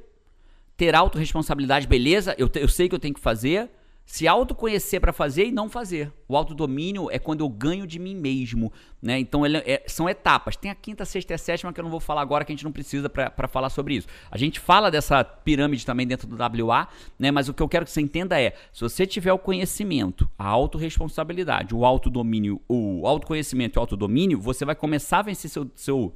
ter 0.76 0.96
autorresponsabilidade, 0.96 1.86
beleza, 1.88 2.34
eu, 2.38 2.50
te- 2.50 2.60
eu 2.60 2.68
sei 2.68 2.90
que 2.90 2.96
eu 2.96 3.00
tenho 3.00 3.14
que 3.14 3.20
fazer, 3.20 3.70
se 4.10 4.28
autoconhecer 4.28 5.00
para 5.00 5.14
fazer 5.14 5.46
e 5.46 5.52
não 5.52 5.70
fazer. 5.70 6.12
O 6.28 6.36
autodomínio 6.36 7.12
é 7.12 7.20
quando 7.20 7.42
eu 7.42 7.48
ganho 7.48 7.86
de 7.86 8.00
mim 8.00 8.16
mesmo, 8.16 8.74
né? 9.00 9.20
Então 9.20 9.46
é- 9.46 9.84
são 9.86 10.10
etapas. 10.10 10.56
Tem 10.56 10.72
a 10.72 10.74
quinta, 10.74 11.06
sexta 11.06 11.32
e 11.32 11.36
a 11.36 11.38
sétima 11.38 11.72
que 11.72 11.80
eu 11.80 11.84
não 11.84 11.92
vou 11.92 12.00
falar 12.00 12.22
agora, 12.22 12.44
que 12.44 12.52
a 12.52 12.56
gente 12.56 12.66
não 12.66 12.72
precisa 12.72 13.08
para 13.08 13.48
falar 13.48 13.70
sobre 13.70 13.94
isso. 13.94 14.08
A 14.32 14.38
gente 14.38 14.60
fala 14.60 14.90
dessa 14.90 15.24
pirâmide 15.24 15.86
também 15.86 16.08
dentro 16.08 16.28
do 16.28 16.36
WA, 16.36 16.88
né? 17.20 17.30
Mas 17.30 17.50
o 17.50 17.54
que 17.54 17.62
eu 17.62 17.70
quero 17.70 17.86
que 17.86 17.92
você 17.92 18.02
entenda 18.02 18.42
é, 18.42 18.56
se 18.74 18.82
você 18.82 19.06
tiver 19.06 19.32
o 19.32 19.38
conhecimento, 19.38 20.28
a 20.40 20.48
autorresponsabilidade, 20.48 21.76
o 21.76 21.86
autodomínio, 21.86 22.60
o 22.68 23.06
autoconhecimento 23.06 23.78
e 23.78 23.80
o 23.80 23.82
autodomínio, 23.82 24.42
você 24.42 24.66
vai 24.66 24.74
começar 24.74 25.20
a 25.20 25.22
vencer 25.22 25.52
seu, 25.52 25.70
seu 25.76 26.12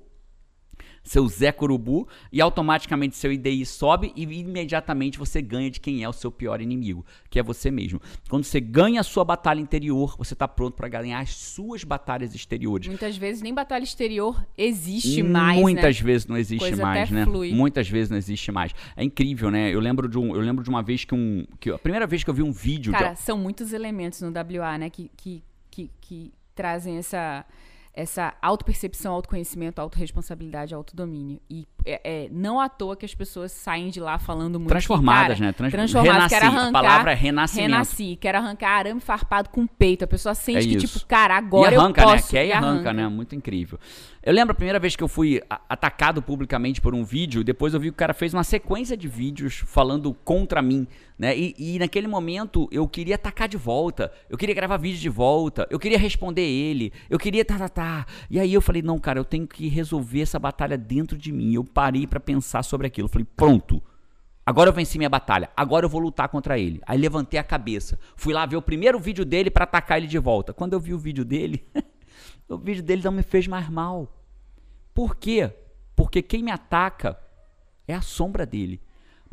seu 1.04 1.28
Zé 1.28 1.52
Corubu 1.52 2.08
e 2.32 2.42
automaticamente 2.42 3.16
seu 3.16 3.32
IDI 3.32 3.66
sobe 3.66 4.14
e 4.16 4.24
imediatamente 4.24 5.18
você 5.18 5.42
ganha 5.42 5.70
de 5.70 5.80
quem 5.80 6.04
é 6.04 6.10
o 6.10 6.14
seu 6.14 6.32
pior 6.32 6.62
inimigo, 6.62 7.06
que 7.30 7.38
é 7.38 7.44
você 7.44 7.70
mesmo. 7.70 8.02
Quando 8.30 8.44
você 8.44 8.60
ganha 8.60 9.02
a 9.02 9.04
sua 9.04 9.26
batalha 9.26 9.60
interior, 9.60 10.16
você 10.18 10.34
está 10.34 10.48
pronto 10.48 10.76
para 10.76 10.88
ganhar 10.88 11.20
as 11.20 11.36
suas 11.36 11.84
batalhas 11.84 12.34
exteriores. 12.34 12.88
Muitas 12.88 13.18
vezes 13.18 13.42
nem 13.42 13.54
batalha 13.54 13.84
exterior 13.84 14.46
existe 14.58 15.22
mais, 15.22 15.60
Muitas 15.60 16.00
né? 16.00 16.06
vezes 16.06 16.28
não 16.28 16.38
existe 16.38 16.60
Coisa 16.60 16.82
mais, 16.82 17.12
né? 17.12 17.26
flui. 17.26 17.54
Muitas 17.54 17.90
vezes 17.90 18.10
não 18.10 18.18
existe 18.18 18.52
mais. 18.52 18.72
É 18.96 19.04
incrível, 19.04 19.52
né? 19.52 19.74
Eu 19.74 19.80
lembro 19.80 20.08
de 20.08 20.18
um, 20.18 20.36
eu 20.36 20.42
lembro 20.42 20.64
de 20.64 20.70
uma 20.70 20.82
vez 20.82 21.04
que 21.06 21.14
um, 21.14 21.46
que 21.60 21.70
a 21.70 21.78
primeira 21.78 22.08
vez 22.08 22.24
que 22.24 22.30
eu 22.30 22.34
vi 22.34 22.44
um 22.44 22.52
vídeo 22.52 22.92
de 22.92 22.98
Cara, 22.98 23.16
são 23.16 23.38
muitos 23.38 23.74
elementos 23.74 24.22
no 24.22 24.30
WA, 24.30 24.78
né, 24.78 24.90
que, 24.90 25.10
que, 25.18 25.44
que, 25.70 25.90
que 26.00 26.34
trazem 26.56 26.98
essa, 26.98 27.46
essa 27.94 28.34
autopercepção, 28.42 29.14
autoconhecimento, 29.14 29.80
autorresponsabilidade, 29.80 30.74
autodomínio. 30.74 31.40
E 31.50 31.68
é, 31.86 32.26
é 32.26 32.30
não 32.32 32.60
à 32.60 32.68
toa 32.68 32.96
que 32.96 33.06
as 33.06 33.14
pessoas 33.14 33.52
saem 33.52 33.90
de 33.90 34.00
lá 34.00 34.18
falando 34.18 34.60
muito. 34.60 34.70
Transformadas, 34.70 35.38
cara, 35.38 35.48
né? 35.48 35.54
Trans- 35.54 35.72
Transformadas. 35.72 36.28
Quero 36.30 36.46
renasci. 36.46 36.58
A 36.58 36.62
arrancar. 36.64 36.82
palavra 36.82 37.12
é 37.12 37.16
renascimento. 37.16 37.72
Renasci. 37.72 38.18
Quero 38.20 38.38
arrancar 38.40 38.70
arame 38.80 39.00
farpado 39.00 39.50
com 39.50 39.62
o 39.62 39.68
peito. 39.68 40.04
A 40.04 40.08
pessoa 40.08 40.34
sente 40.34 40.60
É 40.60 40.72
que, 40.72 40.78
tipo, 40.88 41.06
cara, 41.06 41.38
agora 41.38 41.74
e 41.74 41.78
arranca, 41.78 42.02
eu 42.02 42.06
posso. 42.08 42.34
né? 42.34 42.40
Quer 42.42 42.46
e 42.46 42.50
e 42.50 42.52
arranca, 42.54 42.92
né? 42.94 43.08
Muito 43.08 43.36
incrível. 43.36 43.80
Eu 44.24 44.34
lembro 44.34 44.54
a 44.54 44.56
primeira 44.56 44.80
vez 44.80 44.96
que 44.96 45.04
eu 45.04 45.08
fui 45.08 45.42
a- 45.50 45.60
atacado 45.70 46.22
publicamente 46.22 46.80
por 46.82 46.96
um 46.96 47.04
vídeo, 47.04 47.44
depois 47.44 47.74
eu 47.74 47.80
vi 47.80 47.88
que 47.90 47.94
o 47.94 47.98
cara 47.98 48.14
fez 48.14 48.34
uma 48.34 48.44
sequência 48.44 48.96
de 48.98 49.08
vídeos 49.08 49.62
falando 49.68 50.14
contra 50.24 50.62
mim, 50.62 50.88
né? 51.18 51.38
E, 51.38 51.56
e 51.58 51.80
naquele 51.80 52.08
momento 52.08 52.68
eu 52.72 52.88
queria 52.88 53.16
atacar 53.16 53.48
de 53.48 53.58
volta, 53.58 54.12
eu 54.30 54.38
queria 54.38 54.56
gravar 54.56 54.78
vídeo 54.78 55.00
de 55.00 55.10
volta, 55.10 55.68
eu 55.70 55.80
queria 55.80 55.98
responder 55.98 56.42
ele, 56.42 56.92
eu 57.10 57.20
queria 57.20 57.46
tá, 57.46 57.58
tá, 57.58 57.70
tá. 57.70 58.06
E 58.30 58.40
aí 58.40 58.54
eu 58.54 58.62
falei, 58.62 58.82
não, 58.82 59.00
cara, 59.00 59.20
eu 59.20 59.26
tenho 59.26 59.48
que 59.48 59.68
resolver 59.68 60.22
essa 60.22 60.40
batalha 60.40 60.78
dentro 60.78 61.18
de 61.18 61.32
mim. 61.32 61.54
Eu 61.54 61.64
parei 61.64 62.08
pra 62.08 62.20
pensar 62.20 62.64
sobre 62.64 62.88
aquilo. 62.88 63.06
Eu 63.06 63.12
falei, 63.12 63.28
pronto. 63.36 63.82
Agora 64.46 64.70
eu 64.70 64.74
venci 64.74 64.98
minha 64.98 65.10
batalha. 65.10 65.50
Agora 65.56 65.86
eu 65.86 65.90
vou 65.90 66.02
lutar 66.02 66.28
contra 66.28 66.60
ele. 66.60 66.82
Aí 66.86 66.98
levantei 66.98 67.40
a 67.40 67.44
cabeça. 67.44 67.98
Fui 68.16 68.34
lá 68.34 68.46
ver 68.46 68.58
o 68.58 68.62
primeiro 68.62 69.00
vídeo 69.00 69.24
dele 69.24 69.50
pra 69.50 69.64
atacar 69.64 69.98
ele 69.98 70.08
de 70.08 70.20
volta. 70.20 70.54
Quando 70.54 70.74
eu 70.74 70.80
vi 70.80 70.94
o 70.94 70.98
vídeo 70.98 71.24
dele, 71.24 71.66
o 72.50 72.58
vídeo 72.58 72.84
dele 72.84 73.02
não 73.04 73.12
me 73.12 73.24
fez 73.24 73.48
mais 73.48 73.70
mal. 73.70 74.14
Por 74.94 75.16
quê? 75.16 75.52
Porque 75.96 76.22
quem 76.22 76.44
me 76.44 76.52
ataca 76.52 77.18
é 77.88 77.94
a 77.94 78.02
sombra 78.02 78.46
dele. 78.46 78.82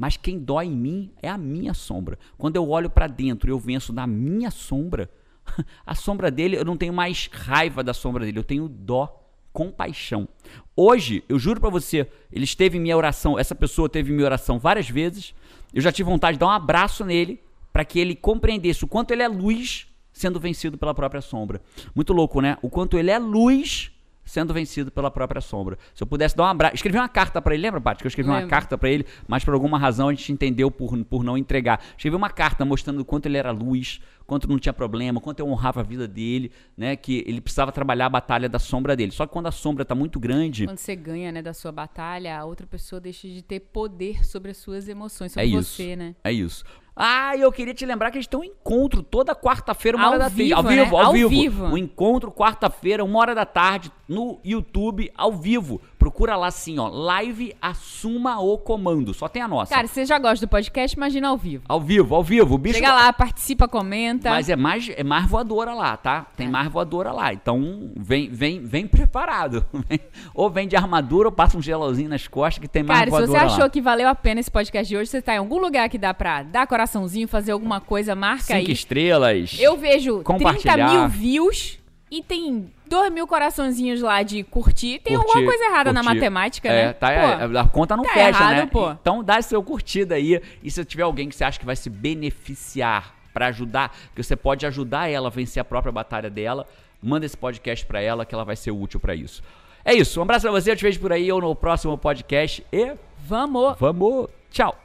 Mas 0.01 0.17
quem 0.17 0.39
dói 0.39 0.65
em 0.65 0.75
mim 0.75 1.13
é 1.21 1.29
a 1.29 1.37
minha 1.37 1.75
sombra. 1.75 2.19
Quando 2.39 2.57
eu 2.57 2.67
olho 2.71 2.89
pra 2.89 3.07
dentro 3.07 3.51
e 3.51 3.53
eu 3.53 3.59
venço 3.59 3.93
da 3.93 4.07
minha 4.07 4.51
sombra, 4.51 5.11
a 5.85 5.95
sombra 5.95 6.31
dele, 6.31 6.57
eu 6.57 6.65
não 6.65 6.75
tenho 6.75 6.95
mais 6.95 7.29
raiva 7.31 7.85
da 7.85 7.93
sombra 7.93 8.25
dele, 8.25 8.39
eu 8.39 8.43
tenho 8.43 8.67
dó, 8.67 9.23
compaixão. 9.53 10.27
Hoje, 10.75 11.23
eu 11.29 11.39
juro 11.39 11.61
pra 11.61 11.69
você, 11.69 12.11
ele 12.33 12.45
esteve 12.45 12.79
em 12.79 12.81
minha 12.81 12.97
oração, 12.97 13.39
essa 13.39 13.55
pessoa 13.55 13.91
teve 13.91 14.11
em 14.11 14.15
minha 14.15 14.25
oração 14.25 14.59
várias 14.59 14.89
vezes. 14.89 15.35
Eu 15.75 15.83
já 15.83 15.93
tive 15.93 16.09
vontade 16.09 16.37
de 16.37 16.41
dar 16.41 16.47
um 16.47 16.51
abraço 16.51 17.05
nele 17.05 17.39
para 17.71 17.85
que 17.85 18.01
ele 18.01 18.17
compreendesse 18.17 18.83
o 18.85 18.89
quanto 18.89 19.11
ele 19.11 19.23
é 19.23 19.29
luz 19.29 19.87
sendo 20.15 20.41
vencido 20.41 20.79
pela 20.79 20.95
própria 20.95 21.21
sombra. 21.21 21.61
Muito 21.95 22.15
louco, 22.15 22.41
né? 22.41 22.57
O 22.63 22.71
quanto 22.71 22.97
ele 22.97 23.11
é 23.11 23.19
luz 23.19 23.93
sendo 24.31 24.55
vencido 24.55 24.91
pela 24.91 25.11
própria 25.11 25.41
sombra. 25.41 25.77
Se 25.95 26.03
eu 26.03 26.07
pudesse 26.07 26.37
dar 26.37 26.45
um 26.45 26.47
abraço. 26.47 26.75
Escrevi 26.77 26.97
uma 26.99 27.09
carta 27.09 27.43
pra 27.43 27.53
ele, 27.55 27.63
lembra, 27.63 27.81
Paty? 27.81 28.01
Que 28.01 28.07
eu 28.07 28.09
escrevi 28.09 28.29
uma 28.29 28.37
Lembro. 28.37 28.51
carta 28.51 28.79
pra 28.79 28.89
ele, 28.89 29.05
mas 29.27 29.45
por 29.45 29.53
alguma 29.55 29.77
razão 29.79 30.09
a 30.09 30.13
gente 30.13 30.33
entendeu 30.33 30.71
por, 30.71 30.97
por 31.05 31.25
não 31.25 31.37
entregar. 31.37 31.81
Escrevi 31.97 32.15
uma 32.17 32.31
carta 32.31 32.65
mostrando 32.65 33.01
o 33.01 33.05
quanto 33.05 33.27
ele 33.27 33.37
era 33.37 33.51
luz, 33.51 34.01
quanto 34.27 34.49
não 34.49 34.59
tinha 34.59 34.73
problema, 34.73 35.21
quanto 35.21 35.41
eu 35.41 35.49
honrava 35.49 35.81
a 35.81 35.83
vida 35.83 36.07
dele, 36.07 36.53
né? 36.77 36.95
Que 36.95 37.25
ele 37.27 37.41
precisava 37.41 37.73
trabalhar 37.73 38.07
a 38.07 38.11
batalha 38.11 38.49
da 38.49 38.59
sombra 38.61 38.95
dele. 38.95 39.11
Só 39.11 39.27
que 39.27 39.33
quando 39.33 39.47
a 39.47 39.53
sombra 39.53 39.85
tá 39.85 39.95
muito 39.95 40.21
grande. 40.21 40.67
Quando 40.67 40.79
você 40.79 40.95
ganha, 40.95 41.33
né, 41.33 41.43
da 41.43 41.53
sua 41.53 41.73
batalha, 41.73 42.39
a 42.39 42.45
outra 42.45 42.67
pessoa 42.67 43.01
deixa 43.01 43.27
de 43.29 43.43
ter 43.43 43.59
poder 43.61 44.25
sobre 44.25 44.53
as 44.53 44.57
suas 44.59 44.89
emoções, 44.89 45.33
sobre 45.33 45.45
É 45.45 45.49
isso. 45.59 45.75
você, 45.75 45.97
né? 45.97 46.15
É 46.23 46.33
isso. 46.33 46.65
Ah, 47.03 47.35
eu 47.35 47.51
queria 47.51 47.73
te 47.73 47.87
lembrar 47.87 48.11
que 48.11 48.19
a 48.19 48.21
gente 48.21 48.29
tem 48.29 48.39
um 48.39 48.45
encontro 48.45 49.03
toda 49.03 49.35
quarta-feira, 49.35 49.97
uma 49.97 50.05
Ao 50.07 50.11
hora 50.11 50.19
da 50.19 50.25
tarde. 50.27 50.53
Ao 50.53 50.63
vivo, 50.63 50.69
vivo, 50.69 50.97
né? 50.97 51.01
ao 51.03 51.07
Ao 51.07 51.13
vivo. 51.15 51.29
vivo. 51.31 51.65
Um 51.65 51.79
encontro 51.79 52.31
quarta-feira, 52.31 53.03
uma 53.03 53.19
hora 53.19 53.35
da 53.35 53.47
tarde, 53.47 53.91
no 54.07 54.39
YouTube, 54.45 55.11
ao 55.17 55.33
vivo. 55.33 55.81
Procura 56.01 56.35
lá 56.35 56.47
assim, 56.47 56.79
ó, 56.79 56.89
live 56.89 57.55
assuma 57.61 58.41
o 58.41 58.57
comando. 58.57 59.13
Só 59.13 59.29
tem 59.29 59.43
a 59.43 59.47
nossa. 59.47 59.73
Cara, 59.75 59.87
você 59.87 60.07
já 60.07 60.19
gosta 60.19 60.47
do 60.47 60.49
podcast, 60.49 60.97
imagina 60.97 61.29
ao 61.29 61.37
vivo. 61.37 61.63
ao 61.69 61.79
vivo, 61.81 62.15
ao 62.15 62.25
vivo. 62.25 62.55
O 62.55 62.59
bicho 62.59 62.77
Chega 62.77 62.93
lá, 62.95 63.13
participa, 63.13 63.69
comenta. 63.69 64.31
Mas 64.31 64.49
é 64.49 64.57
mais, 64.57 64.91
é 64.97 65.05
mais 65.05 65.27
voadora 65.29 65.75
lá, 65.75 65.97
tá? 65.99 66.27
Tem 66.37 66.47
É. 66.47 66.51
mais 66.51 66.69
voadora 66.73 67.13
lá. 67.13 67.33
Então, 67.35 67.93
vem, 67.95 68.31
vem, 68.31 68.65
vem 68.65 68.87
preparado. 68.87 69.65
ou 70.35 70.49
vem 70.51 70.67
de 70.67 70.75
armadura 70.75 71.29
ou 71.29 71.33
passa 71.33 71.59
um 71.59 71.63
gelauzinho 71.63 72.09
nas 72.09 72.27
costas 72.27 72.59
que 72.63 72.67
tem 72.69 72.83
mais 72.83 72.99
Cara, 72.99 73.11
se 73.11 73.17
voadora 73.19 73.39
você 73.39 73.45
achou 73.47 73.65
lá. 73.65 73.69
que 73.71 73.81
valeu 73.83 74.09
a 74.09 74.15
pena 74.15 74.41
esse 74.41 74.51
podcast 74.51 74.89
de 74.89 74.97
hoje, 74.97 75.11
você 75.11 75.21
tá 75.21 75.35
em 75.35 75.39
algum 75.39 75.59
lugar 75.59 75.89
que 75.91 75.99
dá 75.99 76.15
pra 76.15 76.43
dar 76.43 76.67
coraçãozinho, 76.67 77.29
fazer 77.29 77.53
alguma 77.53 77.79
coisa, 77.81 78.15
marca 78.15 78.45
Cinco 78.45 78.57
aí. 78.59 78.73
estrelas. 78.73 79.57
Eu 79.61 79.77
vejo 79.77 80.23
30 80.23 80.25
Compartilhar. 80.25 80.91
mil 80.93 81.09
views 81.09 81.79
e 82.11 82.23
tem 82.23 82.71
2 82.91 83.13
mil 83.13 83.27
coraçõezinhos 83.27 84.03
lá 84.03 84.23
de 84.25 84.43
curtir. 84.43 84.99
Tem 84.99 85.17
Curtir, 85.17 85.31
alguma 85.31 85.47
coisa 85.47 85.65
errada 85.65 85.93
na 85.93 86.01
curtir. 86.01 86.15
matemática, 86.17 86.69
é, 86.69 86.87
né? 86.87 86.93
Tá, 86.93 87.07
Pô, 87.07 87.13
é, 87.55 87.61
a 87.61 87.65
conta 87.65 87.97
não 87.97 88.03
tá 88.05 88.11
fecha, 88.13 88.29
errado, 88.29 88.57
né? 88.57 88.67
pô. 88.67 88.91
Então 88.91 89.23
dá 89.23 89.41
seu 89.41 89.63
curtida 89.63 90.17
aí. 90.17 90.43
E 90.63 90.71
se 90.71 90.85
tiver 90.85 91.05
alguém 91.05 91.29
que 91.29 91.37
você 91.37 91.45
acha 91.45 91.59
que 91.59 91.65
vai 91.65 91.77
se 91.77 91.89
beneficiar 91.89 93.15
pra 93.33 93.47
ajudar, 93.47 93.97
que 94.15 94.23
você 94.23 94.35
pode 94.35 94.67
ajudar 94.67 95.09
ela 95.09 95.29
a 95.29 95.31
vencer 95.31 95.61
a 95.61 95.65
própria 95.65 95.93
batalha 95.93 96.29
dela, 96.29 96.67
manda 97.01 97.25
esse 97.25 97.37
podcast 97.37 97.87
pra 97.87 98.03
ela 98.03 98.27
que 98.27 98.35
ela 98.35 98.45
vai 98.45 98.57
ser 98.57 98.73
útil 98.73 98.99
pra 98.99 99.15
isso. 99.15 99.41
É 99.85 99.95
isso. 99.95 100.19
Um 100.19 100.25
abraço 100.25 100.43
pra 100.43 100.51
você, 100.51 100.73
eu 100.73 100.77
te 100.77 100.83
vejo 100.83 100.99
por 100.99 101.13
aí 101.13 101.31
ou 101.31 101.41
no 101.41 101.55
próximo 101.55 101.97
podcast 101.97 102.67
e 102.73 102.93
Vamos! 103.27 103.77
vamos. 103.79 104.27
Tchau. 104.51 104.77